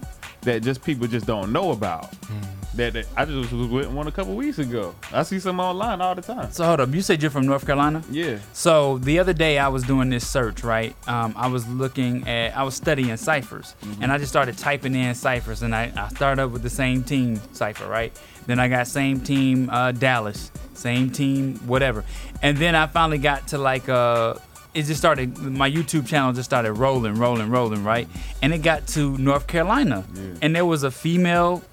[0.41, 2.13] that just people just don't know about.
[2.25, 2.43] Hmm.
[2.77, 4.93] That, that I just was with one a couple weeks ago.
[5.11, 6.51] I see some online all the time.
[6.51, 8.03] So hold up, you said you're from North Carolina?
[8.11, 8.37] Yeah.
[8.53, 10.95] So the other day I was doing this search, right?
[11.07, 15.15] Um, I was looking at, I was studying ciphers, and I just started typing in
[15.15, 18.17] ciphers, and I, I started up with the same team cipher, right?
[18.45, 22.05] Then I got same team uh, Dallas, same team whatever,
[22.41, 24.35] and then I finally got to like uh,
[24.73, 25.37] it just started.
[25.39, 28.07] My YouTube channel just started rolling, rolling, rolling, right?
[28.43, 30.05] And it got to North Carolina,
[30.41, 31.63] and there was a female.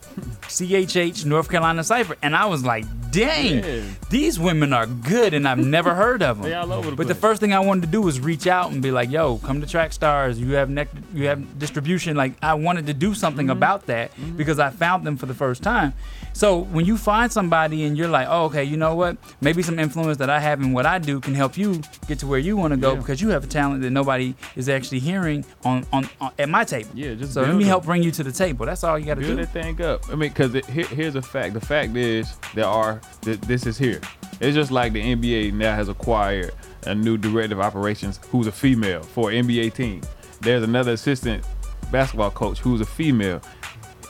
[0.49, 3.81] CHH North Carolina Cipher, and I was like, "Dang, Yeah.
[4.11, 6.51] these women are good," and I've never heard of them.
[6.51, 8.71] They all over the but the first thing I wanted to do was reach out
[8.71, 10.39] and be like, "Yo, come to Track Stars.
[10.39, 13.57] You have nec- you have distribution." Like I wanted to do something mm-hmm.
[13.57, 14.37] about that mm-hmm.
[14.37, 15.95] because I found them for the first time.
[16.37, 19.17] So when you find somebody and you're like, "Oh, okay, you know what?
[19.41, 22.27] Maybe some influence that I have in what I do can help you get to
[22.27, 22.99] where you want to go Yeah.
[22.99, 26.65] because you have a talent that nobody is actually hearing on on, on at my
[26.65, 28.67] table." Yeah, just so let me help bring you to the table.
[28.67, 29.45] That's all you got to Build do.
[29.45, 30.03] that thing up.
[30.11, 31.55] I mean, because here, here's a fact.
[31.55, 34.01] The fact is, there are th- this is here.
[34.41, 36.53] It's just like the NBA now has acquired
[36.87, 40.01] a new director of operations who's a female for an NBA team.
[40.41, 41.45] There's another assistant
[41.93, 43.41] basketball coach who's a female.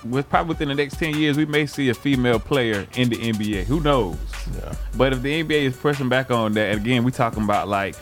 [0.04, 3.16] With probably within the next ten years, we may see a female player in the
[3.16, 3.64] NBA.
[3.64, 4.18] Who knows?
[4.54, 4.74] Yeah.
[4.96, 7.96] But if the NBA is pressing back on that, and again, we talking about like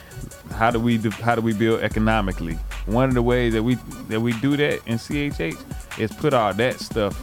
[0.52, 2.54] how do we do, how do we build economically?
[2.86, 3.76] One of the ways that we
[4.08, 7.20] that we do that in CHH is put all that stuff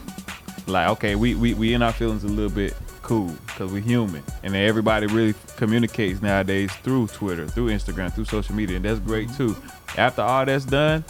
[0.68, 4.24] like okay, we we, we in our feelings a little bit cool because we're human,
[4.44, 9.28] and everybody really communicates nowadays through Twitter, through Instagram, through social media, and that's great
[9.30, 9.54] mm-hmm.
[9.54, 9.56] too.
[9.98, 11.04] After all that's done,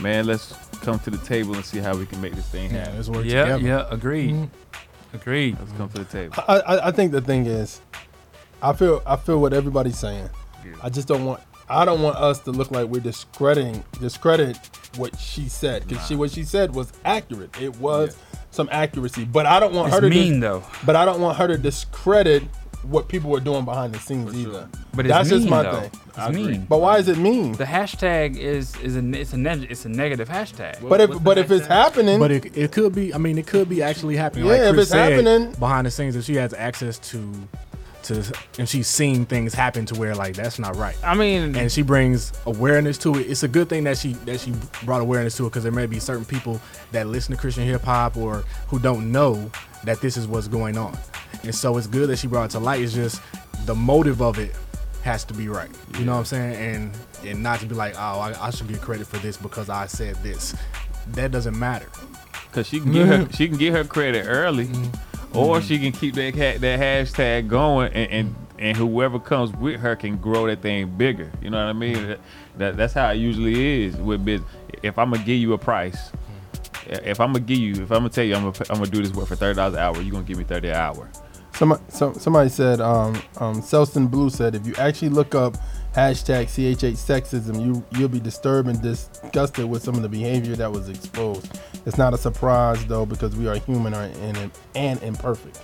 [0.00, 0.52] man, let's
[0.84, 2.96] come to the table and see how we can make this thing happen.
[2.96, 3.62] let's work Yeah, together.
[3.66, 5.16] yeah, agreed, mm-hmm.
[5.16, 5.56] agreed.
[5.58, 6.34] Let's come to the table.
[6.48, 7.80] I, I, I think the thing is,
[8.62, 10.28] I feel I feel what everybody's saying.
[10.82, 14.56] I just don't want I don't want us to look like we're discrediting discredit
[14.96, 17.60] what she said because she what she said was accurate.
[17.60, 18.16] It was
[18.50, 20.62] some accuracy, but I don't want It's her to mean, though.
[20.86, 22.44] But I don't want her to discredit
[22.84, 24.68] what people were doing behind the scenes either.
[24.94, 25.80] But it's that's just my though.
[25.80, 25.90] thing.
[26.16, 26.66] It's mean.
[26.68, 27.52] But why is it mean?
[27.52, 30.86] The hashtag is is a it's a neg- it's a negative hashtag.
[30.88, 33.12] But if but if it's happening, But it, it could be.
[33.14, 34.46] I mean, it could be actually happening.
[34.46, 37.32] Yeah, like if it's said, happening- behind the scenes, if she has access to,
[38.04, 40.96] to, and she's seen things happen to where like that's not right.
[41.02, 43.30] I mean, and she brings awareness to it.
[43.30, 44.52] It's a good thing that she that she
[44.84, 46.60] brought awareness to it because there may be certain people
[46.92, 49.50] that listen to Christian hip hop or who don't know
[49.84, 50.96] that this is what's going on,
[51.42, 52.80] and so it's good that she brought it to light.
[52.80, 53.20] It's just
[53.66, 54.54] the motive of it
[55.02, 55.70] has to be right.
[55.98, 56.54] You know what I'm saying?
[56.54, 59.68] And and not to be like, oh, I, I should get credit for this because
[59.68, 60.54] I said this.
[61.08, 61.88] That doesn't matter.
[62.52, 65.13] Cause she can get her she can get her credit early, mm-hmm.
[65.34, 69.80] Or she can keep that ha- that hashtag going, and, and and whoever comes with
[69.80, 71.30] her can grow that thing bigger.
[71.42, 72.06] You know what I mean?
[72.06, 72.20] That,
[72.58, 74.48] that that's how it usually is with business.
[74.82, 76.12] If I'm gonna give you a price,
[76.86, 79.02] if I'm gonna give you, if I'm gonna tell you I'm gonna I'm gonna do
[79.02, 81.10] this work for thirty dollars an hour, you gonna give me thirty an hour.
[81.52, 85.56] Somebody, some, somebody said, um, um, Selston Blue said, if you actually look up
[85.94, 90.70] hashtag CHH sexism, you you'll be disturbed and disgusted with some of the behavior that
[90.70, 91.58] was exposed.
[91.86, 95.60] It's not a surprise though because we are human and and, imperfect.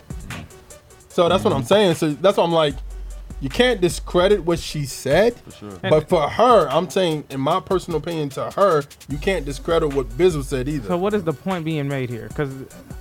[1.09, 1.67] So that's what I'm mm-hmm.
[1.67, 1.95] saying.
[1.95, 2.75] So that's why I'm like,
[3.41, 5.35] you can't discredit what she said.
[5.59, 5.71] sure.
[5.83, 10.09] But for her, I'm saying, in my personal opinion, to her, you can't discredit what
[10.11, 10.89] Bizzle said either.
[10.89, 12.29] So what is the point being made here?
[12.29, 12.53] Because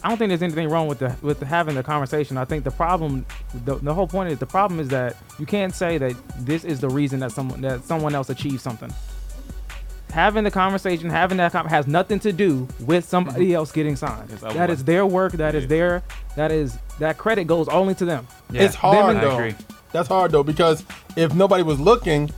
[0.03, 2.37] I don't think there's anything wrong with the with the having the conversation.
[2.37, 3.25] I think the problem,
[3.65, 6.79] the, the whole point is the problem is that you can't say that this is
[6.79, 8.93] the reason that someone that someone else achieved something.
[10.11, 14.29] Having the conversation, having that com- has nothing to do with somebody else getting signed.
[14.31, 14.79] It's over That with.
[14.79, 15.33] is their work.
[15.33, 16.01] That is their
[16.35, 18.27] that is that credit goes only to them.
[18.53, 19.51] it's hard and- though.
[19.91, 20.83] That's hard though because
[21.15, 22.29] if nobody was looking,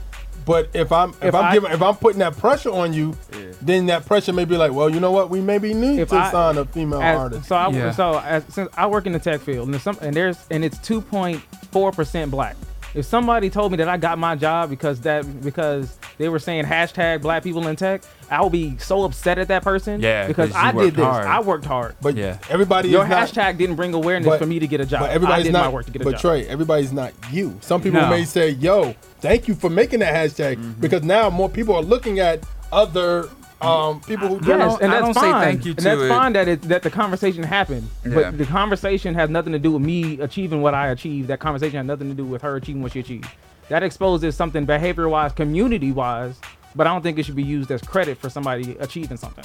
[0.44, 3.16] but if I'm if, If I'm I- giving if I'm putting that pressure on you,
[3.62, 6.16] then that pressure may be like, well, you know what, we maybe need If to
[6.16, 7.48] I- sign a female as- artist.
[7.48, 10.44] So I so as, since I work in the tech field and some and there's
[10.50, 12.56] and it's 2.4 percent black.
[12.94, 16.64] If somebody told me that I got my job because that because they were saying
[16.66, 20.00] hashtag black people in tech, I would be so upset at that person.
[20.02, 21.04] Yeah, because I worked did this.
[21.04, 21.26] hard.
[21.26, 21.94] I worked hard.
[22.02, 22.18] But
[22.50, 25.00] everybody your is not- hashtag didn't bring awareness but- for me to get a job.
[25.00, 25.62] But everybody's I did not.
[25.64, 26.20] my work to get a but job.
[26.20, 27.56] Trey, everybody's not you.
[27.62, 28.10] Some people No.
[28.10, 30.80] may say, "Yo, thank you for making that hashtag," Mm-hmm.
[30.80, 32.40] because now more people are looking at
[32.70, 33.28] other
[33.62, 34.82] um, people who do Yes, it.
[34.82, 35.54] and that's fine.
[35.56, 37.88] and that's fine that it that the conversation happened.
[38.04, 38.14] Yeah.
[38.14, 41.28] But the conversation has nothing to do with me achieving what I achieved.
[41.28, 43.28] That conversation has nothing to do with her achieving what she achieved.
[43.68, 46.38] That exposes something behavior wise, community wise,
[46.74, 49.44] but I don't think it should be used as credit for somebody achieving something.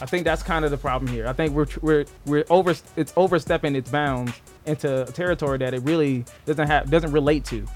[0.00, 1.26] I think that's kind of the problem here.
[1.26, 4.32] I think we're we're we're over it's overstepping its bounds
[4.64, 7.66] into territory that it really doesn't have doesn't relate to.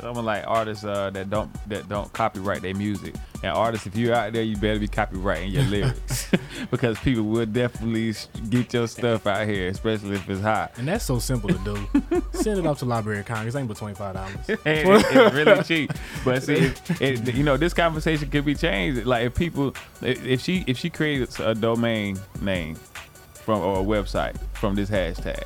[0.00, 3.14] Someone like artists uh, that don't that don't copyright their music.
[3.42, 6.30] And artists, if you're out there, you better be copywriting your lyrics
[6.70, 8.14] because people will definitely
[8.50, 10.72] get your stuff out here, especially if it's hot.
[10.78, 12.22] And that's so simple to do.
[12.32, 13.54] Send it up to Library of Congress.
[13.54, 14.48] Ain't but twenty five dollars.
[14.48, 15.92] It- it's really cheap.
[16.24, 19.06] But see, it, it, you know, this conversation could be changed.
[19.06, 22.74] Like if people, if if she if she creates a domain name
[23.32, 25.44] from or a website from this hashtag,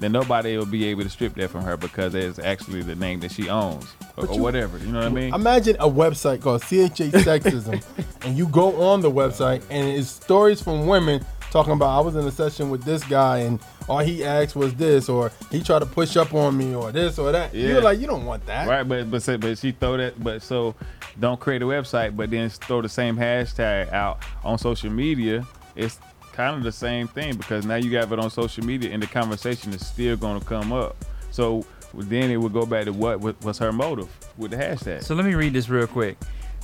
[0.00, 3.20] then nobody will be able to strip that from her because it's actually the name
[3.20, 3.84] that she owns
[4.16, 4.78] or, But or whatever.
[4.78, 5.34] You know what I mean?
[5.34, 7.84] Imagine a website called CHH Sexism,
[8.22, 12.16] and you go on the website, and it's stories from women talking about I was
[12.16, 15.80] in a session with this guy, and all he asked was this, or he tried
[15.80, 17.54] to push up on me, or this or that.
[17.54, 18.68] You're like, you don't want that.
[18.68, 20.22] Right, but but but she throw that.
[20.22, 20.74] But so
[21.18, 25.46] don't create a website, but then throw the same hashtag out on social media.
[25.76, 25.98] It's
[26.40, 29.06] kind of the same thing because now you got it on social media, and the
[29.06, 30.96] conversation is still going to come up.
[31.30, 35.04] So then it would go back to what was her motive with the hashtag.
[35.04, 36.16] So let me read this real quick.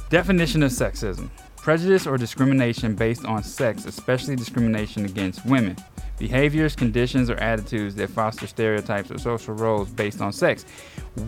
[0.08, 1.28] Definition of sexism
[1.66, 5.76] prejudice or discrimination based on sex, especially discrimination against women.
[6.16, 10.64] Behaviors, conditions, or attitudes that foster stereotypes or social roles based on sex.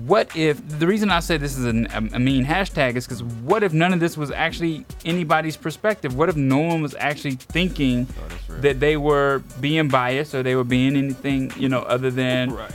[0.07, 1.71] What if the reason I say this is a,
[2.15, 6.15] a mean hashtag is because what if none of this was actually anybody's perspective?
[6.15, 10.55] What if no one was actually thinking oh, that they were being biased or they
[10.55, 12.71] were being anything, you know, other than right.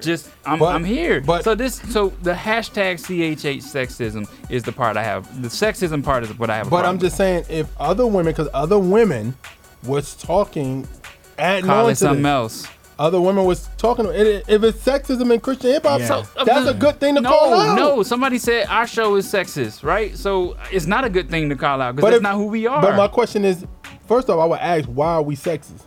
[0.00, 1.20] Just I'm, But- I'm here.
[1.20, 5.42] But so this so the hashtag CHH sexism is the part I have.
[5.42, 6.64] The sexism part is what I have.
[6.66, 9.34] But problem I'm just saying, if other women, because other women
[9.84, 10.86] was talking,
[11.38, 12.30] adding Call on something this.
[12.30, 12.66] else.
[12.98, 14.06] Other women was talking.
[14.06, 16.06] If if it's sexism in Christian hip hop, Yeah.
[16.06, 17.74] so So, that's a good thing to no, call out.
[17.76, 20.16] No, somebody said our show is sexist, right?
[20.16, 22.44] So it's not a good thing to call out because But that's if- not who
[22.46, 22.80] we are.
[22.82, 23.64] But my question is,
[24.06, 25.80] first off, I would ask, why are we sexist?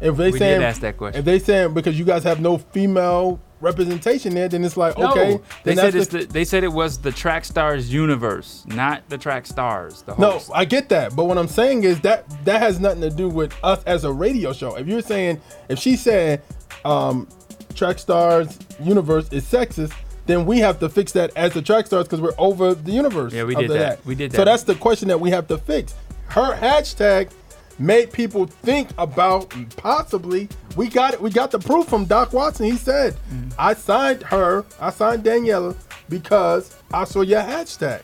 [0.00, 1.18] If they We saying, ask that question.
[1.18, 5.10] If they saying because you guys have no female representation there, then it's like no,
[5.10, 5.40] okay.
[5.64, 9.46] they said it's the, they said it was the Track Stars universe, not the Track
[9.46, 10.02] Stars.
[10.02, 10.40] The No.
[10.54, 13.52] I get that, but what I'm saying is that that has nothing to do with
[13.64, 14.76] us as a radio show.
[14.76, 16.38] If you're saying, if she saying,
[16.84, 17.28] um,
[17.74, 19.92] Track Stars universe is sexist,
[20.26, 23.32] then we have to fix that as the Track Stars because we're over the universe.
[23.32, 24.06] Yeah, we did the- that.
[24.06, 24.36] We did that.
[24.36, 25.94] So that's the question that we have to fix.
[26.28, 27.30] Her hashtag
[27.78, 31.20] made people think about possibly we got it.
[31.20, 32.66] We got the proof from Doc Watson.
[32.66, 33.48] He said, Mm-hmm.
[33.58, 34.64] "I signed her.
[34.80, 35.76] I signed Daniela
[36.08, 38.02] because I saw your hashtag."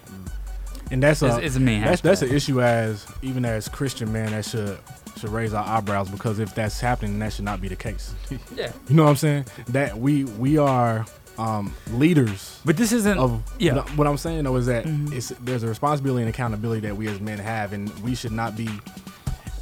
[0.91, 4.13] And that's a It's- it's a mean that's that's an issue as even as Christian
[4.13, 4.79] man that should
[5.19, 8.13] should raise our eyebrows because if that's happening, that should not be the case.
[8.57, 8.73] Yeah.
[8.89, 9.45] You know what I'm saying?
[9.69, 11.07] That we we are
[11.39, 12.61] um, leaders.
[12.65, 13.19] But this isn't.
[13.19, 13.75] Of, yeah.
[13.77, 15.13] What, what I'm saying though is that Mhm.
[15.13, 18.57] it's there's a responsibility and accountability that we as men have, and we should not
[18.57, 18.69] be.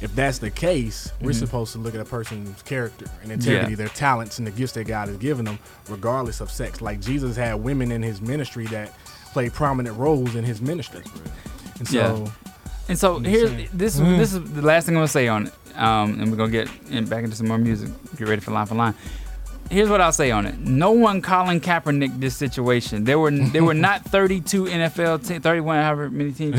[0.03, 1.35] If that's the case, we're Mhm.
[1.35, 3.77] supposed to look at a person's character and integrity, Yeah.
[3.77, 5.57] their talents, and the gifts that God has given them,
[5.89, 6.81] regardless of sex.
[6.81, 8.93] Like Jesus had women in his ministry that
[9.31, 11.03] played prominent roles in his ministry.
[11.79, 12.31] And so, Yeah.
[12.89, 13.97] And so here's this.
[13.97, 14.17] Mm.
[14.17, 16.67] This is the last thing I'm gonna say on it, um, and we're gonna get
[16.91, 17.89] in, back into some more music.
[18.17, 18.93] Get ready for line for line.
[19.71, 20.59] Here's what I'll say on it.
[20.59, 23.05] No one Colin Kaepernick this situation.
[23.05, 26.57] There were there were not 32 NFL te- 31 however many teams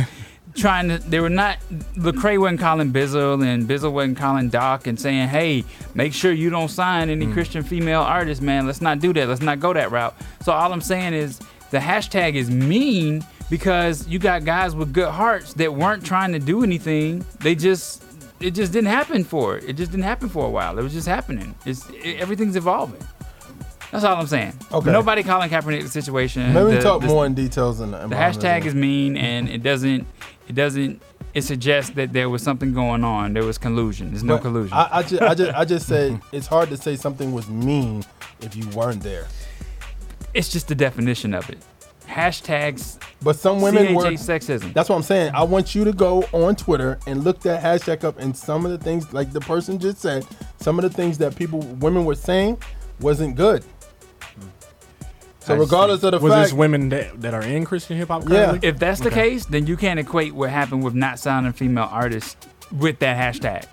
[0.54, 0.98] trying to.
[0.98, 1.58] They were not.
[1.96, 6.50] Lecrae wasn't calling Bizzle and Bizzle wasn't calling Doc and saying, "Hey, make sure you
[6.50, 7.32] don't sign any hmm.
[7.32, 8.66] Christian female artists, man.
[8.66, 9.28] Let's not do that.
[9.28, 11.40] Let's not go that route." So all I'm saying is
[11.70, 16.38] the hashtag is mean because you got guys with good hearts that weren't trying to
[16.38, 17.24] do anything.
[17.40, 18.04] They just
[18.40, 19.64] it just didn't happen for it.
[19.64, 20.78] It just didn't happen for a while.
[20.78, 21.54] It was just happening.
[21.64, 23.02] It's it, everything's evolving.
[23.90, 24.54] That's all I'm saying.
[24.72, 24.90] Okay.
[24.90, 26.52] Nobody calling Kaepernick the situation.
[26.52, 29.62] Maybe The- talk the- more in details in the, the hashtag is mean and it
[29.62, 30.04] doesn't
[30.48, 31.02] it doesn't
[31.34, 34.72] it suggests that there was something going on there was collusion there's no But collusion
[34.76, 38.04] I, I just, I just, I just say it's hard to say something was mean
[38.40, 39.26] if you weren't there.
[40.34, 41.58] it's just the definition of it
[42.06, 45.32] hashtags But some women were CHA sexism That's what I'm saying.
[45.34, 48.70] I want you to go on Twitter and look that hashtag up, and some of
[48.72, 50.26] the things, like the person just said,
[50.60, 52.58] some of the things that people, women were saying,
[53.00, 53.64] wasn't good.
[55.44, 56.06] So I regardless see.
[56.08, 58.28] of the was fact, this women that, that are in Christian hip hop?
[58.28, 58.58] Yeah.
[58.62, 59.30] if that's the Okay.
[59.30, 62.36] case then you can't equate what happened with not signing female artists
[62.72, 63.66] with that hashtag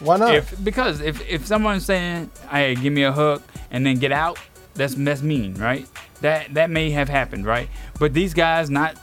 [0.00, 0.32] why not?
[0.34, 3.42] if because if if someone's saying hey give me a hook
[3.72, 4.38] and then get out
[4.74, 5.88] that's that's mean right
[6.20, 8.96] that that may have happened right but these guys not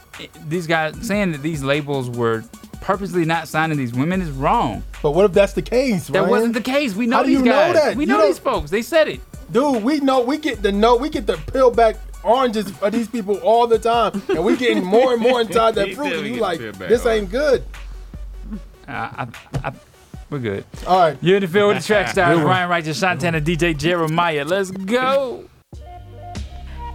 [0.46, 2.42] these guys saying that these labels were
[2.80, 6.06] purposely not signing these women is wrong but what if that's the case?
[6.08, 6.30] that Ryan?
[6.30, 7.96] wasn't the case we know How do these you know guys that?
[7.96, 9.20] we know don't- these folks they said it
[9.52, 9.82] dude.
[9.84, 11.96] We know we get the know we get the peel back
[12.26, 15.94] oranges of these people all the time, and we're getting more and more inside that
[15.94, 16.12] fruit.
[16.12, 17.64] And we you get like the peel back this ain't good.
[18.88, 19.26] uh, I,
[19.64, 19.72] I,
[20.30, 23.40] we're good All right, you're in the field with the track stars Ryan Righteous Santana
[23.40, 25.44] DJ Jeremiah let's go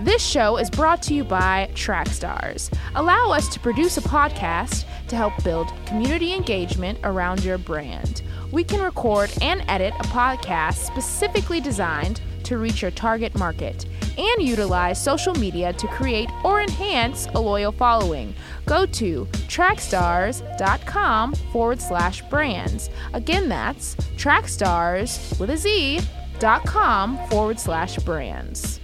[0.02, 2.76] This show is brought to you by Trackstars.
[2.96, 8.24] Allow us to produce a podcast to help build community engagement around your brand.
[8.52, 12.20] We can record and edit a podcast specifically designed
[12.52, 13.86] to reach your target market
[14.18, 18.36] and utilize social media to create or enhance a loyal following.
[18.66, 22.90] Go to trackstars.com forward slash brands.
[23.14, 26.02] Again, that's trackstars with a Z
[26.40, 28.82] dot com forward slash brands.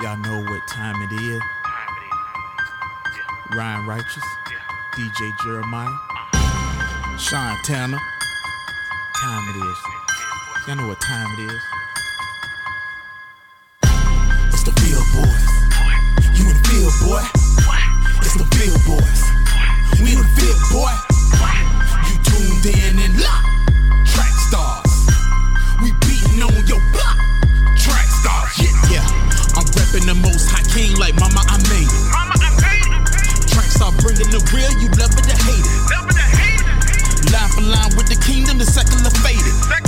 [0.00, 1.42] Y'all know what time it is.
[3.54, 4.24] Ryan Righteous,
[4.94, 7.98] DJ Jeremiah, Sean Tanner.
[9.16, 10.03] Time it is.
[10.66, 11.62] Y'all know what time it is.
[14.48, 15.44] It's the Field Boys.
[16.40, 17.20] You in the field, boy.
[18.24, 19.20] It's the Field Boys.
[20.00, 20.88] We in the field, boy.
[22.08, 23.44] You tuned in and locked.
[24.08, 24.88] Track stars.
[25.84, 27.20] We beating on your block.
[27.76, 28.56] Track stars.
[28.56, 29.06] Yeah, yeah.
[29.60, 32.04] I'm repping the most high king like mama, I made it.
[32.08, 33.52] Mama, I made it.
[33.52, 35.76] Track star bringing the real, you love it or hate it.
[35.92, 37.32] Love it or hate it.
[37.36, 39.44] Line for line with the kingdom, the secular faded.
[39.44, 39.83] Secular faded.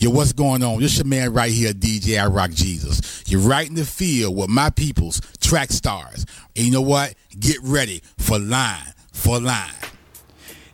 [0.00, 0.78] Yo, what's going on?
[0.80, 3.24] This your man right here, DJ I Rock Jesus.
[3.26, 6.24] You're right in the field with my peoples, track stars.
[6.54, 7.14] And you know what?
[7.36, 9.87] Get ready for line for line.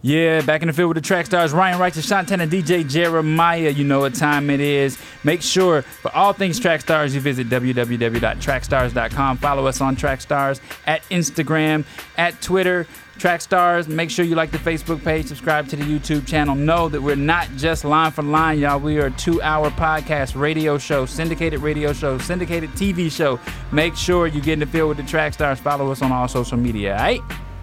[0.05, 3.71] Yeah, back in the field with the track stars, Ryan Righteous, Santana, DJ Jeremiah.
[3.71, 4.99] You know what time it is.
[5.25, 9.39] Make sure for all things track stars, you visit www.trackstars.com.
[9.39, 11.87] Follow us on Trackstars at Instagram,
[12.19, 12.87] at Twitter,
[13.17, 13.89] Trackstars.
[13.89, 16.55] Make sure you like the Facebook page, subscribe to the YouTube channel.
[16.55, 18.79] Know that we're not just line for line, y'all.
[18.79, 23.41] We are a two-hour podcast, radio show, syndicated radio show, syndicated TV show.
[23.73, 25.61] Make sure you get in the field with the track stars.
[25.61, 26.93] Follow us on all social media.
[26.95, 27.21] All right.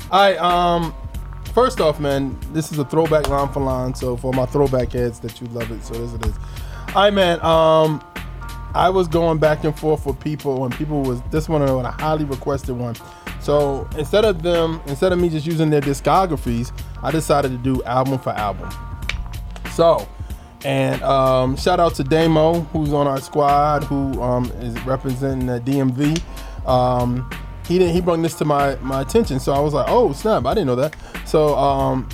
[0.10, 0.38] All right.
[0.40, 0.96] Um,
[1.54, 3.94] first off, man, this is a throwback line for line.
[3.94, 6.36] So for my throwback heads that you love it, so this it is.
[6.90, 7.44] All right, man.
[7.44, 8.04] Um,
[8.74, 11.92] I was going back and forth with people, and people was this one was a
[11.92, 12.96] highly requested one.
[13.42, 16.72] So instead of them, instead of me just using their discographies,
[17.04, 18.70] I decided to do album for album.
[19.74, 20.08] So,
[20.64, 25.60] and um, shout out to Damo, who's on our squad, who um, is representing the
[25.60, 26.22] DMV.
[26.68, 27.30] Um,
[27.72, 27.94] he didn't.
[27.94, 30.46] He brought this to my my attention, so I was like, "Oh snap!
[30.46, 30.96] I didn't know that."
[31.26, 32.08] So, um,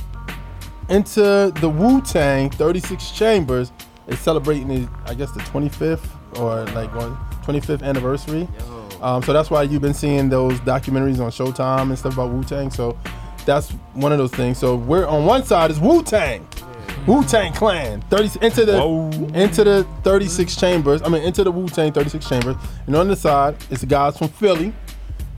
[0.89, 3.71] into the Wu Tang 36 Chambers
[4.07, 6.07] is celebrating, the, I guess, the 25th
[6.39, 8.47] or like one 25th anniversary.
[9.01, 12.43] Um, so that's why you've been seeing those documentaries on Showtime and stuff about Wu
[12.43, 12.71] Tang.
[12.71, 12.97] So
[13.45, 14.57] that's one of those things.
[14.57, 16.47] So we're on one side is Wu Tang,
[17.05, 21.01] Wu Tang Clan, 30 into the into the 36 chambers.
[21.01, 22.55] I mean into the Wu Tang 36 chambers,
[22.85, 24.73] and on the side is the guys from Philly,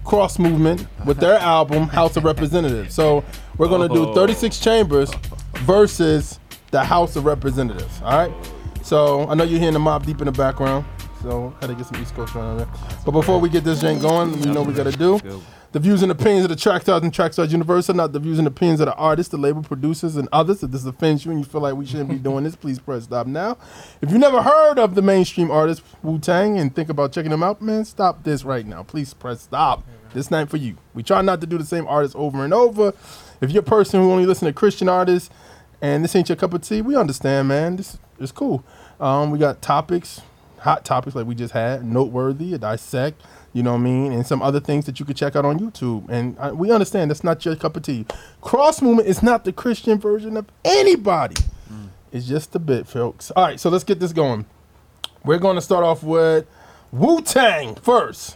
[0.06, 2.93] Cross Movement with their album House of Representatives.
[2.95, 3.24] So
[3.58, 4.14] we're gonna do Oh.
[4.14, 5.12] 36 chambers
[5.60, 6.39] versus
[6.72, 8.02] the House of Representatives.
[8.04, 8.32] All right.
[8.84, 10.86] So I know you're hearing the Mobb Deep in the background.
[11.22, 12.68] So had to get some East Coast right on there.
[13.06, 15.20] But before we get this jank going, you know what we gotta do.
[15.72, 18.20] The views and opinions of the track stars and track stars universe are not the
[18.20, 20.63] views and opinions of the artists, the label producers, and others.
[20.63, 23.03] If this offends you and you feel like we shouldn't be doing this, please press
[23.03, 23.55] stop now.
[24.01, 27.43] If you've never heard of the mainstream artist Wu Tang and think about checking them
[27.43, 28.82] out, man, stop this right now.
[28.82, 29.84] Please press stop.
[30.11, 30.76] This night for you.
[30.95, 32.93] We try not to do the same artists over and over.
[33.39, 35.30] If you're a person who only listens to Christian artists
[35.84, 37.76] and this ain't your cup of tea, we understand, man.
[37.76, 38.63] This is cool.
[38.99, 40.22] Um, we got topics,
[40.57, 43.22] hot topics like we just had, noteworthy, a dissect,
[43.54, 44.12] You know what I mean?
[44.12, 46.08] And some other things that you could check out on YouTube.
[46.10, 48.06] And uh, we understand that's not your cup of tea.
[48.41, 51.36] Cross movement is not the Christian version of anybody.
[52.12, 53.30] It's just a bit, folks.
[53.32, 54.45] All right, so let's get this going.
[55.24, 56.47] We're going to start off with
[56.91, 58.36] Wu Tang first.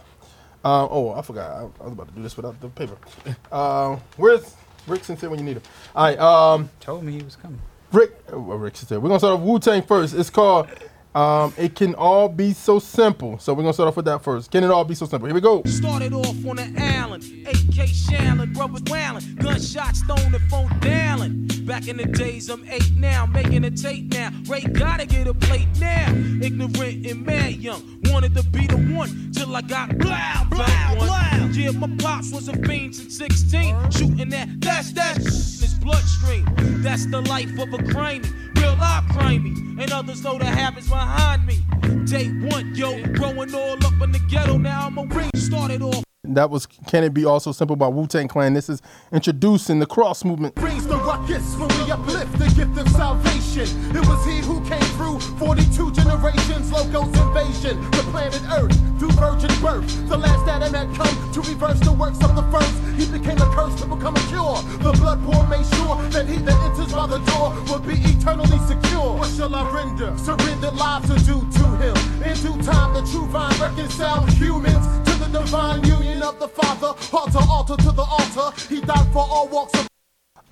[0.64, 1.50] Uh, oh, I forgot.
[1.50, 2.96] I, I was about to do this without the paper.
[3.50, 4.54] Uh, where's
[4.86, 5.62] Rick Sincere when you need him?
[5.94, 6.18] All right.
[6.18, 7.60] Um, Told me he was coming.
[7.92, 8.98] Rick, oh, Rick Sincere.
[8.98, 10.14] We're gonna start off with Wu Tang first.
[10.14, 10.68] It's called
[11.14, 14.50] um, "It Can All Be So Simple." So we're gonna start off with that first.
[14.50, 15.26] Can it all be so simple?
[15.26, 15.62] Here we go.
[15.64, 21.48] Started off on the island, AK Shallon, brothers wailing, gunshots thrown the phone down.
[21.64, 24.30] Back in the days, I'm eight now, making a tape now.
[24.46, 26.10] Ray gotta get a plate now.
[26.42, 30.14] Ignorant and mad young, wanted to be the one till I got blow,
[30.50, 30.64] blow,
[30.98, 31.24] blow.
[31.52, 36.44] Yeah, my pops was a fiend since 16, shooting that, that's that in his bloodstream.
[36.82, 38.28] That's the life of a crimey,
[38.74, 41.58] life crimey, and others know the habits behind me.
[42.04, 45.30] Day one, yo, growing all up in the ghetto, now I'm a ring.
[45.34, 46.04] Started off.
[46.24, 48.54] That was "Can It Be Also Simple" by Wu Tang Clan.
[48.54, 48.80] This is
[49.12, 50.54] introducing the cross movement.
[50.54, 53.68] brings the ruckus when we uplift the gift of salvation.
[53.94, 59.50] It was he who came through 42 generations, logos invasion, the planet Earth through virgin
[59.60, 60.08] birth.
[60.08, 62.74] The last Adam had come to reverse the works of the first.
[62.96, 64.56] He became a curse to become a cure.
[64.80, 68.58] The blood poor made sure that he that enters by the door will be eternally
[68.66, 69.12] secure.
[69.18, 70.16] What shall I render?
[70.18, 71.96] Surrendered lives are due to him.
[72.24, 76.88] In due time, the true vine reconciled humans to the divine union of the Father.
[77.12, 78.62] Altar, altar to the altar.
[78.68, 79.88] He died for all walks of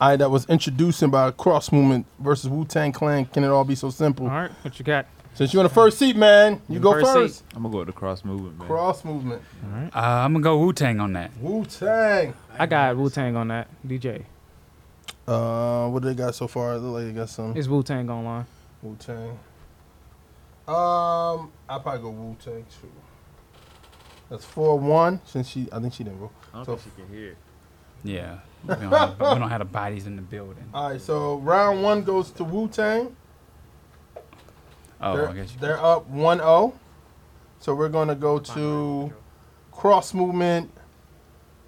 [0.00, 3.26] All right, that was introducing by Cross Movement versus Wu Tang Clan.
[3.26, 4.26] Can it all be so simple?
[4.26, 5.06] All right, what you got?
[5.34, 7.44] Since you're in the first seat, man, you go first first.
[7.54, 8.68] I'm gonna go with the cross movement, man.
[8.68, 9.42] Cross Movement.
[9.64, 11.30] Uh, I'm gonna go Wu Tang on that.
[11.38, 12.34] Wu Tang.
[12.58, 13.68] I got Wu Tang on that.
[13.86, 14.24] DJ.
[15.26, 16.74] Uh, what do they got so far?
[16.74, 17.56] It look like they got some.
[17.56, 18.44] Is Wu Tang online?
[18.82, 19.38] Wu Tang.
[20.68, 22.90] Um, I'll probably go Wu Tang too.
[24.32, 25.20] That's four one.
[25.26, 26.30] Since she, I think she didn't go.
[26.54, 27.36] I don't So- think she can hear.
[28.02, 28.38] Yeah.
[28.66, 30.64] We don't, have, we don't have the bodies in the building.
[30.72, 33.14] All right, so round one goes to Wu Tang.
[35.00, 36.72] Oh, they're, I guess you- they're up 1-0.
[37.58, 39.12] So we're gonna go to
[39.70, 40.70] cross movement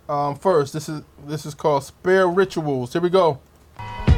[0.09, 0.73] um, first.
[0.73, 2.93] This is this is called Spare Rituals.
[2.95, 3.41] Here we go.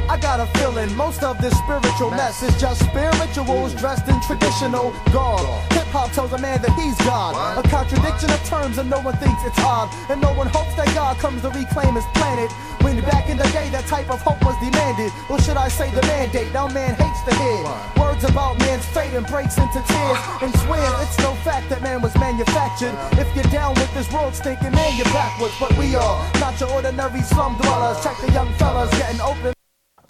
[0.09, 4.95] I got a feeling most of this spiritual mess is just spirituals dressed in traditional
[5.11, 5.43] garb.
[5.73, 7.35] Hip hop tells a man that he's God.
[7.35, 9.91] A contradiction of terms, and no one thinks it's odd.
[10.09, 12.51] And no one hopes that God comes to reclaim his planet.
[12.79, 15.11] When back in the day, that type of hope was demanded.
[15.29, 16.53] Or should I say the mandate?
[16.53, 17.63] Now man hates to hear
[17.99, 22.01] words about man's fate and breaks into tears and swears it's no fact that man
[22.01, 22.95] was manufactured.
[23.19, 25.53] If you're down with this world stinking, man, you're backwards.
[25.59, 28.01] But we are not your ordinary slum dwellers.
[28.03, 29.56] Check the young fellas getting open.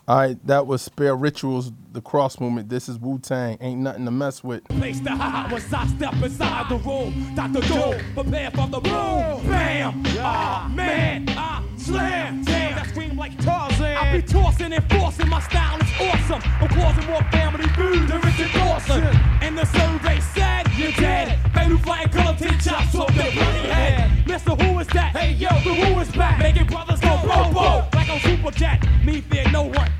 [0.09, 2.69] All right, that was Spare Rituals, the cross movement.
[2.69, 3.57] This is Wu Tang.
[3.59, 4.63] Ain't nothing to mess with.
[4.69, 7.35] place to hide once I step inside the room.
[7.35, 7.59] Dr.
[7.67, 9.45] Doom, prepare for the boom.
[9.49, 10.03] Bam!
[10.19, 11.25] Ah, man!
[11.31, 12.41] Ah, slam!
[12.45, 13.97] Damn, that scream like Tarzan.
[13.97, 16.41] I be tossing and forcing, my style is awesome.
[16.61, 19.03] I'm causing more family food than Richard Dawson.
[19.41, 21.37] And the survey said, you're dead.
[21.53, 24.25] Fatal flying color tin chops off the bloody head.
[24.25, 25.17] Mister, who is that?
[25.17, 26.39] Hey, yo, the who is back?
[26.39, 27.89] Making brothers go whoa.
[27.93, 28.87] Like a super jet.
[29.03, 29.91] Me fear no one.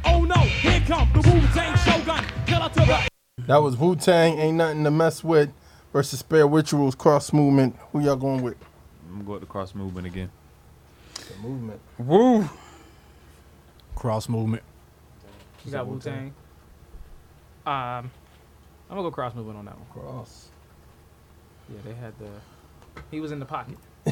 [3.47, 4.37] That was Wu Tang.
[4.39, 5.53] Ain't nothing to mess with
[5.93, 7.77] versus Spare Rituals, cross movement.
[7.93, 8.57] Who y'all going with?
[9.07, 10.29] I'm gonna go with the cross movement again.
[11.15, 11.79] The movement.
[11.97, 12.49] Woo.
[13.95, 14.63] Cross movement.
[15.65, 16.33] You got Wu Tang.
[17.65, 18.09] Um, I'm
[18.89, 19.87] gonna go cross movement on that one.
[19.93, 20.49] Cross.
[21.69, 22.27] Yeah, they had the.
[23.11, 23.77] He was in the pocket.
[24.05, 24.11] in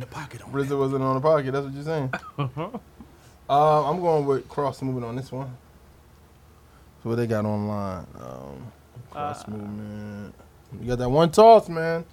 [0.00, 0.40] the pocket.
[0.42, 1.50] RZA wasn't on the pocket.
[1.50, 2.12] That's what you're saying.
[3.50, 5.56] uh, I'm going with cross movement on this one.
[7.08, 8.06] What they got online?
[8.20, 8.72] Um,
[9.10, 10.34] cross Uh, movement.
[10.78, 12.04] You got that one toss, man.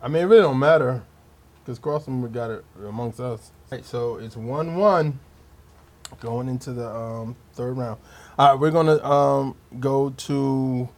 [0.00, 1.02] I mean, it really don't matter
[1.58, 3.50] because cross movement got it amongst us.
[3.72, 5.18] Right, so it's one one
[6.20, 7.98] going into the um, third round.
[8.38, 10.88] All right, we're gonna um, go to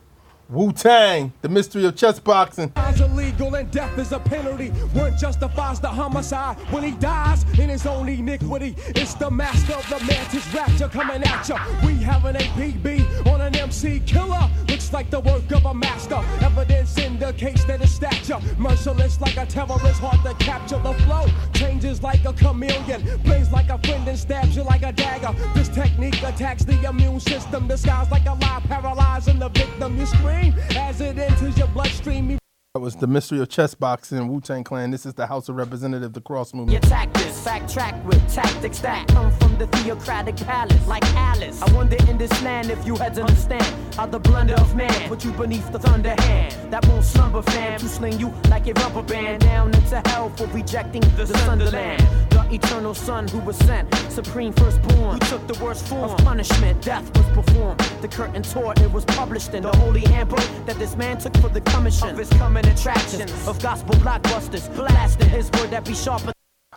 [0.50, 2.70] Wu Tang, the mystery of chess boxing.
[2.70, 4.70] Crimes illegal and death is a penalty.
[4.98, 8.74] One justifies the homicide when he dies in his own iniquity.
[8.88, 11.56] It's the master of the mantis rapture coming at ya.
[11.86, 14.50] We have an APB on an MC killer.
[14.68, 16.20] Looks like the work of a master.
[16.44, 20.78] Evidence indicates that his stature merciless like a terrorist, hard to capture.
[20.78, 24.90] The flow changes like a chameleon, plays like a friend and stabs you like a
[24.90, 25.32] dagger.
[25.54, 29.96] This technique attacks the immune system, disguised like a lie, paralyzing the victim.
[29.96, 30.39] You scream
[30.76, 32.39] as it enters your bloodstream.
[32.74, 34.92] That was the mystery of chess boxing, Wu Tang Clan.
[34.92, 36.84] This is the House of Representatives, the Cross Movement.
[36.84, 41.60] attack this, fact track with tactics that come from the theocratic palace, like Alice.
[41.62, 43.66] I wonder in this land if you heads understand
[43.96, 47.80] how the blunder of man put you beneath the thunder hand that won't slumber, fam,
[47.80, 52.00] to sling you like a rubber band down into hell for rejecting the Sunderland.
[52.30, 56.82] The eternal son who was sent, supreme firstborn, who took the worst form of punishment.
[56.82, 57.80] Death was performed.
[58.00, 61.48] The curtain tore, it was published in the holy handbook that this man took for
[61.48, 66.32] the commission of his coming attractions of gospel blockbusters, blasting his word that be sharper.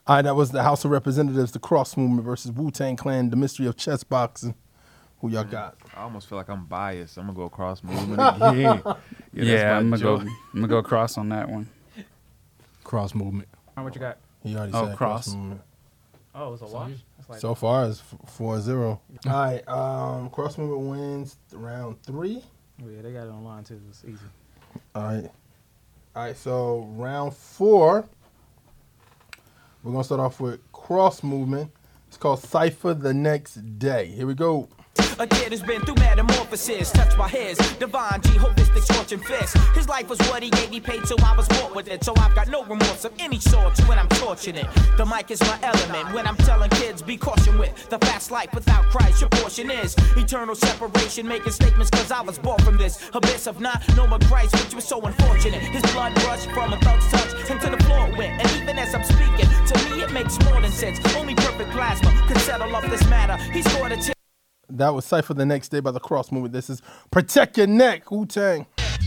[0.05, 3.29] All right, that was the House of Representatives, the Cross Movement versus Wu Tang Clan,
[3.29, 4.53] the mystery of chess boxing.
[5.21, 5.77] Who y'all got?
[5.95, 7.17] I almost feel like I'm biased.
[7.17, 8.81] I'm gonna go cross movement again.
[9.33, 10.17] Yeah, that's I'm gonna go.
[10.17, 10.27] joke.
[10.27, 11.69] I'm gonna go across on that one.
[12.83, 13.47] Cross movement.
[13.77, 14.17] How what you got?
[14.43, 15.33] He already Oh, said cross.
[15.33, 15.61] Movement.
[16.35, 16.91] Oh, it was a wash.
[17.17, 18.99] That's like So far, it's 4 0.
[19.27, 22.43] All right, um, Cross Movement wins round three.
[22.79, 23.79] Yeah, they got it online too.
[23.89, 24.17] It's easy.
[24.95, 25.31] All right.
[26.15, 28.07] All right, so round four,
[29.81, 31.71] we're going to start off with Cross Movement.
[32.07, 34.05] It's called Cypher the Next Day.
[34.05, 34.69] Here we go.
[35.19, 39.57] A kid who's been through metamorphosis, touched by his divine G holistic scorching fist.
[39.75, 42.03] His life was what he gave me paid, so I was bought with it.
[42.03, 44.67] So I've got no remorse of any sort when I'm torching it.
[44.97, 48.49] The mic is my element when I'm telling kids be caution with the fast life
[48.53, 49.21] without Christ.
[49.21, 53.61] Your portion is eternal separation, making statements cause I was born from this abyss of
[53.61, 55.61] not knowing Christ, which was so unfortunate.
[55.61, 58.41] His blood rushed from a thug's touch into the floor went.
[58.41, 60.99] And even as I'm speaking, to me it makes more than sense.
[61.15, 63.37] Only perfect plasma could settle up this matter.
[63.51, 64.22] He scored a.
[64.69, 66.53] That was Cypher the Next Day by the Cross Movement.
[66.53, 66.81] This is
[67.11, 68.65] Protect Your Neck, Wu Tang.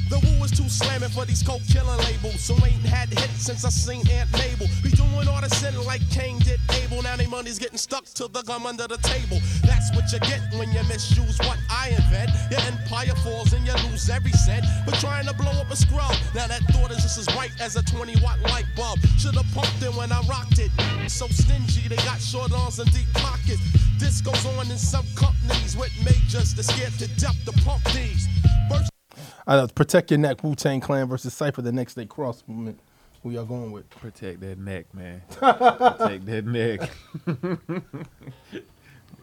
[0.09, 2.41] The woo is too slamming for these coke killing labels.
[2.41, 4.67] So ain't had hits since I seen Aunt Mabel.
[4.83, 7.03] Be doing all the sin like Cain did Abel.
[7.03, 9.39] Now they money's getting stuck to the gum under the table.
[9.65, 12.31] That's what you get when you misuse what I invent.
[12.51, 14.65] Your empire falls and you lose every cent.
[14.85, 16.15] But trying to blow up a scrub.
[16.35, 18.99] Now that thought is just as bright as a 20 watt light bulb.
[19.19, 20.71] Should've pumped it when I rocked it.
[21.11, 23.63] So stingy, they got short arms and deep pockets.
[23.99, 26.55] This goes on in some companies with majors.
[26.55, 28.29] They're scared to death to pump these.
[28.69, 28.91] First
[29.47, 32.81] All right, Protect Your Neck, Wu Tang Clan versus Cypher the Next Day Cross Movement.
[33.23, 33.89] Who y'all going with?
[33.91, 35.23] Protect that neck, man.
[35.31, 36.91] Protect that neck.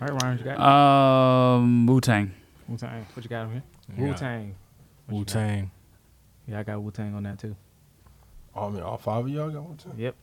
[0.02, 0.60] All right, Ryan, what you got?
[0.60, 2.32] Um, Wu Tang.
[2.68, 3.06] Wu Tang.
[3.14, 3.64] What you got on here?
[3.98, 4.04] Yeah.
[4.06, 4.56] Wu Tang.
[5.10, 5.72] Wu Tang.
[6.48, 7.56] Yeah, I got Wu Tang on that too.
[8.56, 9.94] Oh, I mean, all five of y'all got Wu Tang?
[9.98, 10.16] Yep.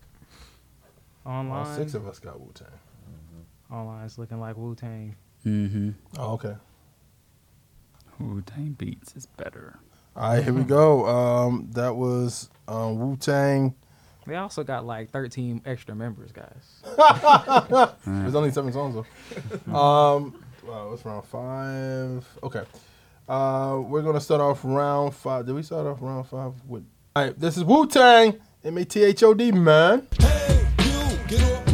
[1.26, 1.66] Online.
[1.66, 2.68] All six of us got Wu Tang.
[3.70, 5.14] Online, it's looking like Wu Tang.
[5.46, 5.90] Mm-hmm.
[6.18, 6.54] Oh, okay.
[8.18, 9.78] Wu Tang beats is better.
[10.16, 11.06] All right, here we go.
[11.06, 13.74] Um, that was um, Wu Tang.
[14.26, 16.82] They also got like 13 extra members, guys.
[18.06, 19.72] There's only seven songs though.
[19.74, 22.26] Um, wow, it's round five.
[22.42, 22.62] Okay.
[23.28, 25.46] Uh, we're gonna start off round five.
[25.46, 26.84] Did we start off round five with?
[27.16, 28.38] All right, this is Wu Tang.
[28.64, 30.06] M A T H O D man.
[30.18, 31.66] Get off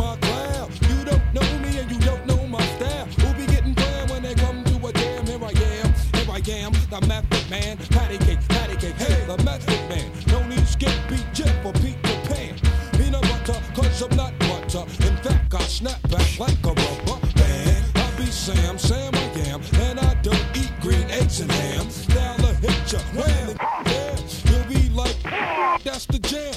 [18.47, 19.19] Sam, Sam I
[19.49, 21.89] am, and I don't eat green eggs and ham.
[22.11, 23.01] Now the hit ya,
[24.45, 25.21] you'll be like,
[25.83, 26.55] that's the jam.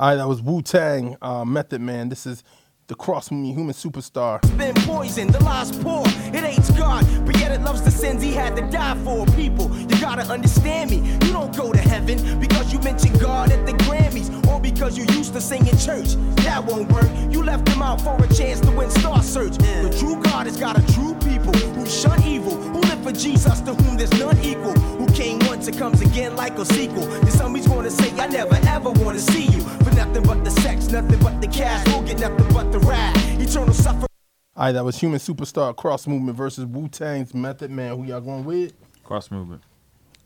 [0.00, 2.08] All right, that was Wu Tang, uh, Method Man.
[2.08, 2.42] This is
[2.88, 4.40] the Cross Movement Human Superstar.
[4.58, 6.02] been poisoned, the lies poor.
[6.06, 9.24] It hates God, but yet it loves the sins he had to die for.
[9.34, 10.98] People, you gotta understand me.
[11.24, 15.04] You don't go to heaven because you mentioned God at the Grammys or because you
[15.16, 16.14] used to sing in church.
[16.44, 17.10] That won't work.
[17.30, 19.56] You left him out for a chance to win Star Search.
[19.58, 23.60] The true God has got a true people who shun evil, who live for Jesus
[23.60, 24.74] to whom there's none equal,
[25.14, 27.04] came once and comes again like a sequel.
[27.12, 30.88] And somebody's gonna say, I never ever wanna see you for nothing but the sex,
[30.88, 31.86] nothing but the cash.
[31.88, 33.14] We'll get nothing but the ride.
[33.40, 34.06] Eternal suffering.
[34.54, 37.96] All right, that was Human Superstar Cross Movement versus Wu Tang's Method Man.
[37.96, 38.72] Who y'all going with?
[39.04, 39.62] Cross movement.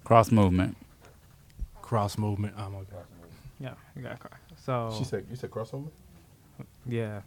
[0.04, 0.76] Cross movement.
[1.80, 2.54] Cross movement.
[2.58, 2.96] Oh, I'm okay.
[3.60, 4.40] Yeah, you got a car.
[4.64, 5.94] So She said, you said Cross Movement?
[6.86, 7.20] yeah,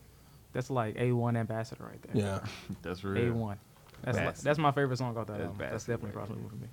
[0.54, 2.22] that's like A1 ambassador right there.
[2.22, 2.40] Yeah.
[2.82, 3.34] That's real.
[3.34, 3.58] A1.
[4.04, 5.68] That's like, that's my favorite song off that That's album.
[5.72, 6.68] That's definitely right cross movement for me.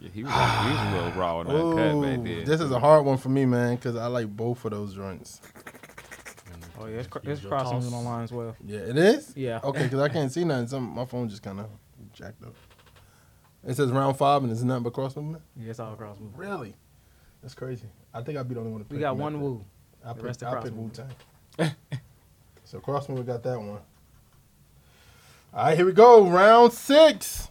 [0.00, 2.44] Yeah, he was, he was a little raw in that cut back Ooh, then.
[2.44, 5.40] this is a hard one for me, man, because I like both of those joints.
[6.80, 8.54] Oh yeah, it's, cr- it's cross movement online as well.
[8.64, 9.32] Yeah, it is?
[9.36, 9.60] Yeah.
[9.64, 10.68] Okay, because I can't see nothing.
[10.68, 11.66] Some My phone just kind of
[12.12, 12.54] jacked up.
[13.66, 15.42] It says round five and it's nothing but cross movement?
[15.56, 16.38] Yeah, it's all cross movement.
[16.38, 16.74] Really?
[17.42, 17.88] That's crazy.
[18.14, 19.64] I think I'd be the only one to pick We got one Wu.
[20.04, 20.90] I The rest picked, are I picked Wu.
[20.90, 21.72] Tang.
[22.64, 23.80] so cross movement got that one.
[25.52, 26.28] All right, here we go.
[26.28, 27.48] Round six.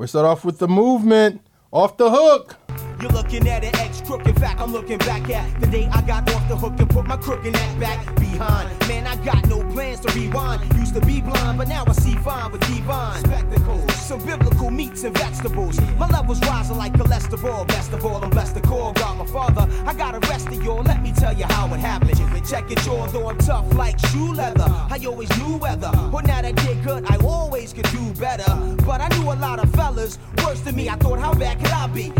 [0.00, 1.42] We start off with the movement.
[1.70, 2.56] Off the hook.
[3.00, 4.26] You're looking at an ex crook.
[4.26, 7.06] In fact, I'm looking back at the day I got off the hook and put
[7.06, 8.68] my crook in that back behind.
[8.88, 10.60] Man, I got no plans to rewind.
[10.74, 13.94] Used to be blind, but now I see fine with divine spectacles.
[13.94, 15.80] Some biblical meats and vegetables.
[15.98, 17.66] My levels rising like cholesterol.
[17.68, 19.66] Best of all, I'm blessed to call God my father.
[19.86, 20.82] I got arrested, y'all.
[20.82, 22.10] Let me tell you how it happened.
[22.46, 24.66] Check it, y'all, though I'm tough like shoe leather.
[24.66, 25.92] I always knew weather.
[26.10, 28.50] But now that I did good, I always could do better.
[28.84, 30.88] But I knew a lot of fellas worse than me.
[30.88, 32.12] I thought, how bad could I be?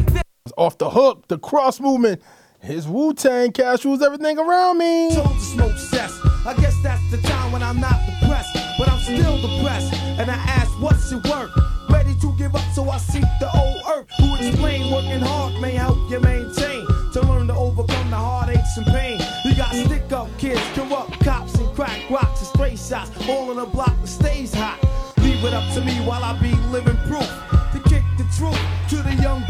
[0.61, 2.21] Off the hook, the cross movement,
[2.61, 5.09] his Wu Tang, cash rules everything around me.
[5.15, 6.21] Told to smoke cess.
[6.45, 9.95] I guess that's the time when I'm not depressed, but I'm still depressed.
[9.95, 11.51] And I ask, what's your work?
[11.89, 14.07] Ready to give up, so I seek the old earth.
[14.19, 18.87] Who explain working hard may help you maintain to learn to overcome the heartaches and
[18.89, 19.19] pain.
[19.47, 23.59] You got stick up kids, corrupt cops, and crack rocks and stray shots, all in
[23.59, 24.79] a block that stays hot.
[25.23, 27.33] Leave it up to me while I be living proof
[27.73, 28.61] to kick the truth
[28.91, 29.50] to the young.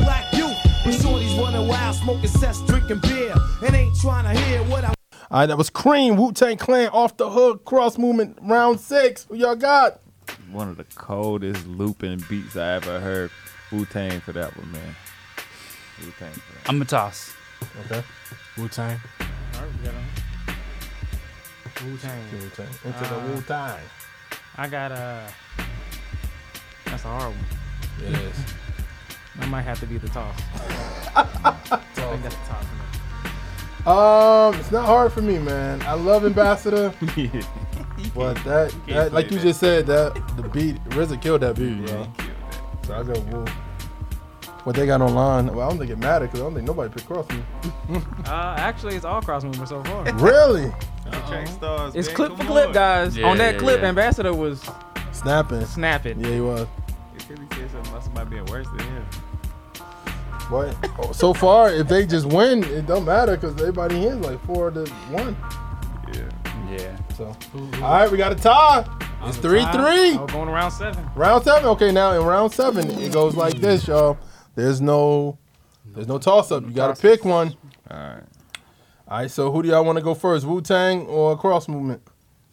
[0.90, 3.32] When shorties running wild, smoking cess, drinking beer,
[3.64, 4.88] and ain't trying to hear what I.
[4.88, 9.24] All right, that was Cream, Wu Tang Clan, off the hook, cross movement, round six.
[9.28, 10.00] Who y'all got?
[10.50, 13.30] One of the coldest looping beats I ever heard.
[13.70, 14.96] Wu Tang for that one, man.
[16.00, 16.68] Wu Tang for that.
[16.68, 17.34] I'm a toss.
[17.84, 18.02] Okay.
[18.58, 18.98] Wu Tang.
[19.20, 19.94] All right, we got
[21.84, 22.24] Wu Tang.
[22.32, 22.66] Wu-Tang.
[22.84, 23.78] Into the Wu Tang.
[24.58, 25.22] I got uh
[26.86, 28.08] That's a hard one.
[28.08, 28.59] It is.
[29.40, 30.38] That might have to be the toss.
[31.16, 31.24] I
[31.94, 32.66] think that's the toss.
[33.86, 35.80] Um, it's not hard for me, man.
[35.82, 36.92] I love Ambassador,
[38.14, 39.42] but that, that like you that.
[39.42, 42.06] just said, that the beat RZA killed that beat, bro.
[42.86, 43.44] So I go Wu.
[44.64, 45.46] What they got online?
[45.46, 47.42] Well, I don't think it mattered because I don't think nobody picked cross me.
[48.26, 50.04] Uh, actually, it's all cross movement so far.
[50.16, 50.70] really?
[51.46, 51.94] Stars.
[51.96, 52.72] It's man, clip for clip, on.
[52.72, 53.16] guys.
[53.16, 53.88] Yeah, on that yeah, clip, yeah.
[53.88, 54.62] Ambassador was
[55.12, 55.64] Snapping.
[55.64, 56.20] snapping.
[56.20, 56.66] Yeah, he was.
[57.16, 59.06] It could be said something about somebody being worse than him.
[60.50, 60.74] But
[61.14, 64.72] so far, if they just win, it don't matter because everybody here is like four
[64.72, 65.36] to one.
[66.12, 66.76] Yeah.
[66.76, 66.96] Yeah.
[67.16, 68.84] So, all right, we got a tie.
[69.26, 70.16] It's three three.
[70.16, 71.08] Oh, going round seven.
[71.14, 71.68] Round seven.
[71.70, 73.60] Okay, now in round seven, it goes like mm.
[73.60, 74.18] this, y'all.
[74.56, 75.38] There's no,
[75.84, 76.64] there's no toss up.
[76.64, 77.54] You got to pick one.
[77.90, 78.22] All right.
[79.06, 79.30] All right.
[79.30, 82.02] So who do y'all want to go first, Wu Tang or Cross Movement?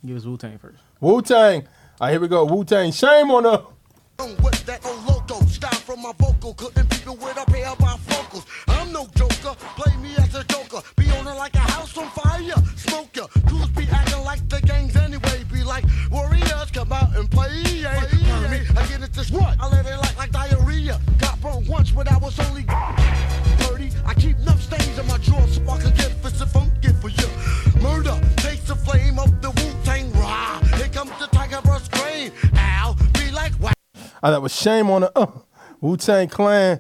[0.06, 0.78] Give us Wu Tang first.
[1.00, 1.62] Wu Tang.
[2.00, 2.46] All right, here we go.
[2.46, 2.92] Wu Tang.
[2.92, 3.66] Shame on her.
[12.98, 13.28] Smoke ya.
[13.48, 15.44] Dudes be acting like the gangs anyway.
[15.52, 17.62] Be like warriors, come out and play.
[17.66, 19.56] Yeah, Heard me, I get it this what?
[19.60, 21.00] I let it like like diarrhea.
[21.20, 23.92] Got burned once when I was only 30.
[24.06, 27.10] I keep enough stains in my drawer so I can get for some funky for
[27.10, 27.28] you.
[27.82, 30.60] Murder takes the flame of the Wu Tang Rah.
[30.78, 32.32] Here comes the tiger brush grain.
[32.56, 33.74] Ow, be like wow.
[34.24, 35.12] Ah, that was shame on her.
[35.16, 35.28] Uh,
[35.82, 36.80] Wu Tang Clan.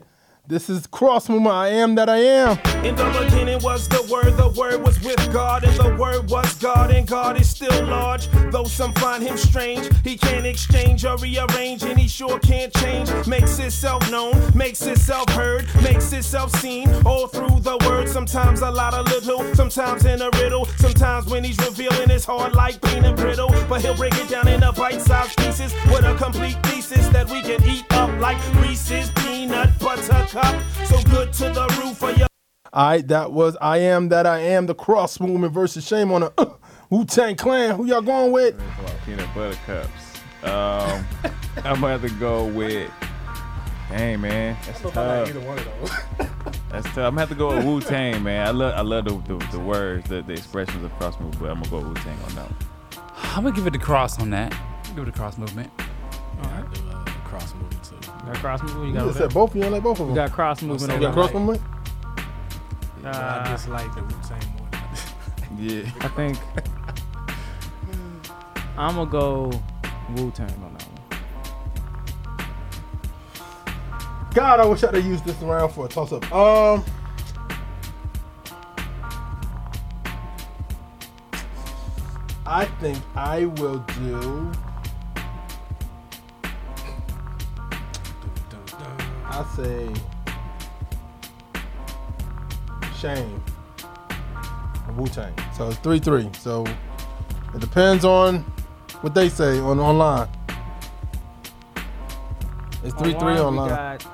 [0.50, 1.54] This is Cross Movement.
[1.54, 2.52] I am that I am.
[2.86, 6.54] In the beginning was the Word, the Word was with God, and the Word was
[6.54, 8.30] God, and God is still large.
[8.50, 13.10] Though some find him strange, he can't exchange or rearrange, and he sure can't change.
[13.28, 18.08] Makes himself known, makes himself heard, makes himself seen all through the Word.
[18.08, 20.64] Sometimes a lot of little, sometimes in a riddle.
[20.78, 24.64] Sometimes when he's revealing, it's hard like peanut brittle, but he'll break it down in
[24.64, 29.78] a bite-sized pieces with a complete thesis that we can eat up like Reese's peanut
[29.80, 30.64] butter cup.
[30.86, 32.28] So good to the roof of your.
[32.74, 34.66] All right, that was I am that I am.
[34.66, 36.34] The Cross Movement versus Shame on her.
[36.38, 36.46] Uh,
[36.90, 37.76] Wu Tang Clan.
[37.76, 38.60] Who y'all going with?
[39.06, 39.90] Peanut butter cups.
[40.44, 41.06] Um,
[41.64, 42.92] I'm gonna have to go with.
[43.90, 45.36] Dang man, that's I don't know if I like tough.
[45.36, 46.54] either one of those.
[46.70, 46.98] That's tough.
[46.98, 48.46] I'm gonna have to go with Wu Tang, man.
[48.46, 51.40] I love, I love the, the, the words, the, the expressions of cross movement.
[51.40, 52.52] but I'm gonna go with Wu Tang on that.
[52.52, 52.56] one.
[53.34, 54.54] I'm gonna give it the cross on that.
[54.94, 55.72] Give it a cross movement.
[55.80, 55.86] Yeah,
[56.44, 56.87] I
[58.28, 58.82] Got cross movement.
[58.84, 60.16] You You got just said both of you don't like both of them.
[60.16, 60.92] You got cross movement.
[60.92, 61.40] You over got cross there.
[61.40, 61.62] movement?
[63.04, 64.68] I Uh, dislike the Wu Tang more.
[65.58, 65.90] Yeah.
[66.02, 66.38] I think
[68.78, 69.52] I'm gonna go
[70.16, 70.94] Wu Tang on that one.
[74.34, 76.32] God, I wish I'd have used this round for a toss up.
[76.34, 76.84] Um,
[82.46, 84.52] I think I will do.
[89.38, 89.88] I say
[93.00, 93.44] shame.
[94.96, 95.32] Wu Tang.
[95.56, 96.28] So it's three three.
[96.40, 96.66] So
[97.54, 98.40] it depends on
[99.02, 100.28] what they say on online.
[102.84, 103.70] It's three three Online, online.
[103.70, 104.08] Got,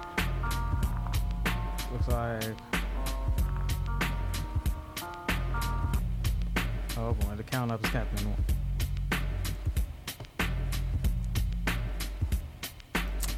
[1.94, 2.44] looks like.
[6.98, 8.36] Oh boy, the count up is happening.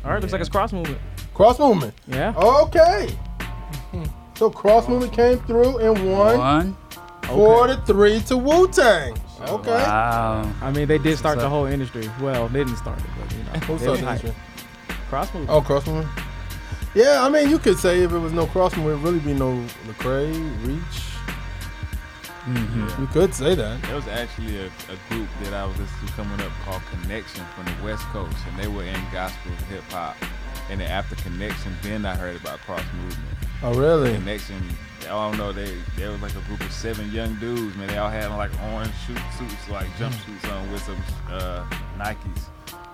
[0.04, 1.00] All right, looks like it's cross movement.
[1.36, 1.94] Cross movement.
[2.08, 2.34] Yeah.
[2.36, 3.10] Okay.
[4.36, 6.38] So Cross Movement came through and won.
[6.38, 6.78] One.
[7.24, 9.18] Four to three to Wu Tang.
[9.42, 9.70] Okay.
[9.70, 10.52] Wow.
[10.62, 12.10] I mean, they did start the whole industry.
[12.22, 13.52] Well, they didn't start it, but you know.
[13.52, 14.34] Who started the industry?
[15.10, 15.50] Cross movement.
[15.52, 16.10] Oh, Cross Movement.
[16.94, 19.38] Yeah, I mean, you could say if it was no Cross Movement, it'd really be
[19.38, 19.54] no
[19.88, 21.02] Lecrae, Reach.
[22.46, 22.88] Mm-hmm.
[22.88, 23.02] Yeah.
[23.02, 23.82] You could say that.
[23.82, 27.44] There was actually a, a group that I was listening to coming up called Connection
[27.56, 30.16] from the West Coast, and they were in gospel hip hop.
[30.70, 33.38] And then after Connection, then I heard about Cross Movement.
[33.62, 34.14] Oh, really?
[34.16, 34.62] Connection,
[35.02, 37.88] I don't know, they there was like a group of seven young dudes, man.
[37.88, 41.66] They all had like orange shoot suits, like jumpsuits on with some uh,
[41.98, 42.50] Nikes.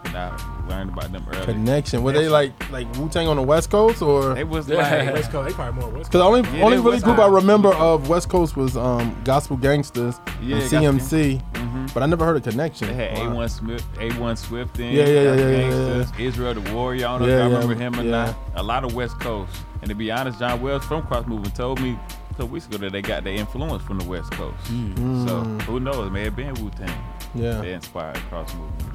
[0.06, 0.36] And I
[0.68, 1.46] learned about them early.
[1.46, 2.04] Connection.
[2.04, 4.34] Were they like like Wu Tang on the West Coast or?
[4.34, 5.50] They was like West Coast.
[5.50, 7.74] They probably more West Because the only Yeah, only they really West group I remember
[7.76, 11.94] of West Coast was um Gospel Gangsters Yeah, and Gospel CMC, Mhm.
[11.94, 12.88] but I never heard of Connection.
[12.88, 13.34] They had Wow.
[13.36, 14.88] A1 Smith, A1 Swift in.
[14.94, 17.08] Yeah, yeah, yeah, Gospel yeah, yeah, Gangsters, Israel the Warrior.
[17.08, 18.26] I don't know Yeah, if y'all yeah, remember him or yeah.
[18.26, 18.36] not.
[18.56, 19.54] A lot of West Coast.
[19.82, 22.78] And to be honest, John Wells from Cross Movement told me a couple weeks ago
[22.80, 24.58] that they got their influence from the West Coast.
[24.66, 25.28] Mm.
[25.28, 26.08] So who knows?
[26.08, 26.90] It may have been Wu Tang.
[27.34, 27.62] Yeah.
[27.62, 28.91] They inspired Cross Movement.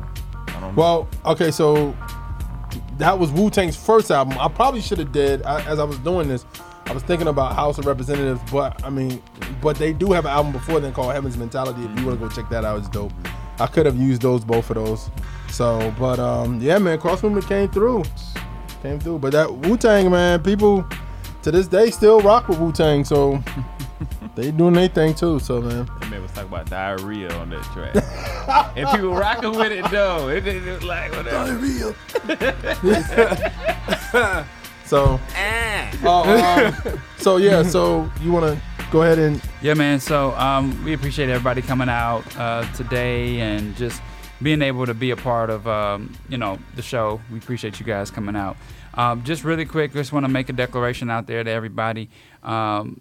[0.56, 0.80] I don't know.
[0.80, 1.94] Well, okay, so
[2.98, 4.38] that was Wu Tang's first album.
[4.40, 6.44] I probably should have did I, as I was doing this.
[6.86, 9.20] I was thinking about House of Representatives, but I mean,
[9.60, 11.82] but they do have an album before then called Heaven's Mentality.
[11.84, 13.12] If you want to go check that out, it's dope.
[13.58, 15.10] I could have used those both of those.
[15.50, 18.04] So, but um, yeah, man, Cross Movement came through,
[18.82, 19.18] came through.
[19.18, 20.86] But that Wu Tang, man, people
[21.42, 23.04] to this day still rock with Wu Tang.
[23.04, 23.42] So
[24.36, 25.40] they doing their thing too.
[25.40, 27.94] So man, They made us talk about diarrhea on that track.
[28.76, 30.28] and people rocking with it though.
[30.28, 31.56] It, it, it was like whatever.
[34.84, 35.20] so
[36.04, 38.60] oh, um, so yeah, so you want to
[38.90, 40.00] go ahead and Yeah, man.
[40.00, 44.02] So um, we appreciate everybody coming out uh, today and just
[44.42, 47.20] being able to be a part of um, you know the show.
[47.32, 48.56] We appreciate you guys coming out.
[48.94, 52.08] Um, just really quick, just want to make a declaration out there to everybody.
[52.42, 53.00] Um,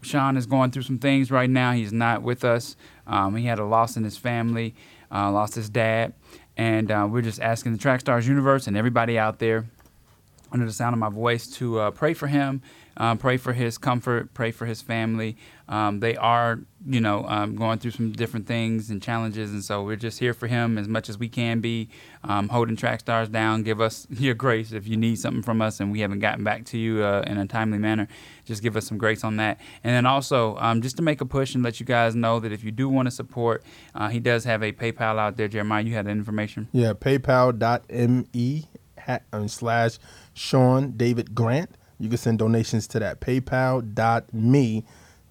[0.00, 1.72] Sean is going through some things right now.
[1.72, 2.76] He's not with us.
[3.08, 4.74] Um, he had a loss in his family,
[5.10, 6.12] uh, lost his dad,
[6.56, 9.66] and uh, we're just asking the Track Stars universe and everybody out there
[10.52, 12.62] under the sound of my voice to uh, pray for him,
[12.96, 15.36] um, pray for his comfort, pray for his family.
[15.68, 19.82] Um, they are, you know, um, going through some different things and challenges, and so
[19.82, 21.90] we're just here for him as much as we can be,
[22.24, 23.62] um, holding track stars down.
[23.62, 26.64] Give us your grace if you need something from us and we haven't gotten back
[26.66, 28.08] to you uh, in a timely manner.
[28.48, 29.60] Just give us some grace on that.
[29.84, 32.50] And then also, um, just to make a push and let you guys know that
[32.50, 33.62] if you do want to support,
[33.94, 35.48] uh, he does have a PayPal out there.
[35.48, 36.66] Jeremiah, you had the information.
[36.72, 38.68] Yeah, paypal.me
[39.32, 39.98] um, slash
[40.32, 41.70] Sean David Grant.
[42.00, 44.84] You can send donations to that paypal.me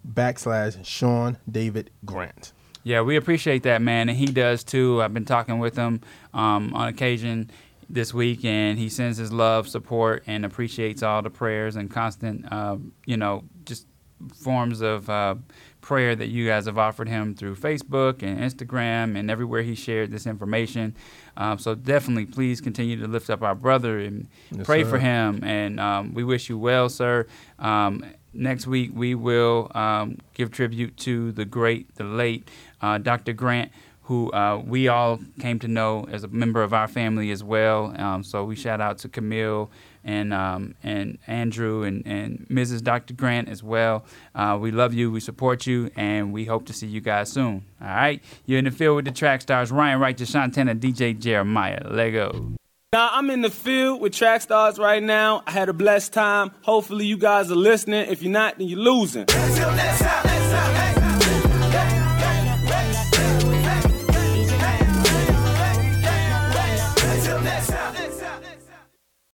[0.07, 2.53] backslash Sean David Grant.
[2.83, 5.01] Yeah, we appreciate that, man, and he does too.
[5.01, 5.99] I've been talking with him
[6.33, 7.51] um, on occasion
[7.89, 12.51] this week, and he sends his love, support, and appreciates all the prayers and constant,
[12.51, 13.87] uh, you know, just
[14.35, 15.35] forms of uh,
[15.81, 20.11] prayer that you guys have offered him through Facebook and Instagram and everywhere he shared
[20.11, 20.95] this information.
[21.37, 24.89] Um, so definitely, please continue to lift up our brother and Yes, pray sir.
[24.89, 25.43] for him.
[25.43, 27.27] And um, we wish you well, sir.
[27.59, 28.03] Um,
[28.33, 32.49] next week we will um, give tribute to the great, the late
[32.81, 33.33] uh, Dr.
[33.33, 33.71] Grant.
[34.07, 37.93] Who uh, we all came to know as a member of our family as well.
[37.97, 39.69] Um, so we shout out to Camille
[40.05, 42.81] and um, and Andrew and, and Mrs.
[42.81, 43.13] Dr.
[43.13, 44.05] Grant as well.
[44.33, 47.65] Uh, we love you, we support you, and we hope to see you guys soon.
[47.81, 51.81] All right, you're in the field with the track stars Ryan Wright, Santana, DJ Jeremiah.
[51.85, 52.53] Lego.
[52.93, 55.43] Now I'm in the field with track stars right now.
[55.45, 56.51] I had a blessed time.
[56.61, 58.09] Hopefully you guys are listening.
[58.09, 59.23] If you're not, then you're losing.
[59.23, 60.96] Until next time.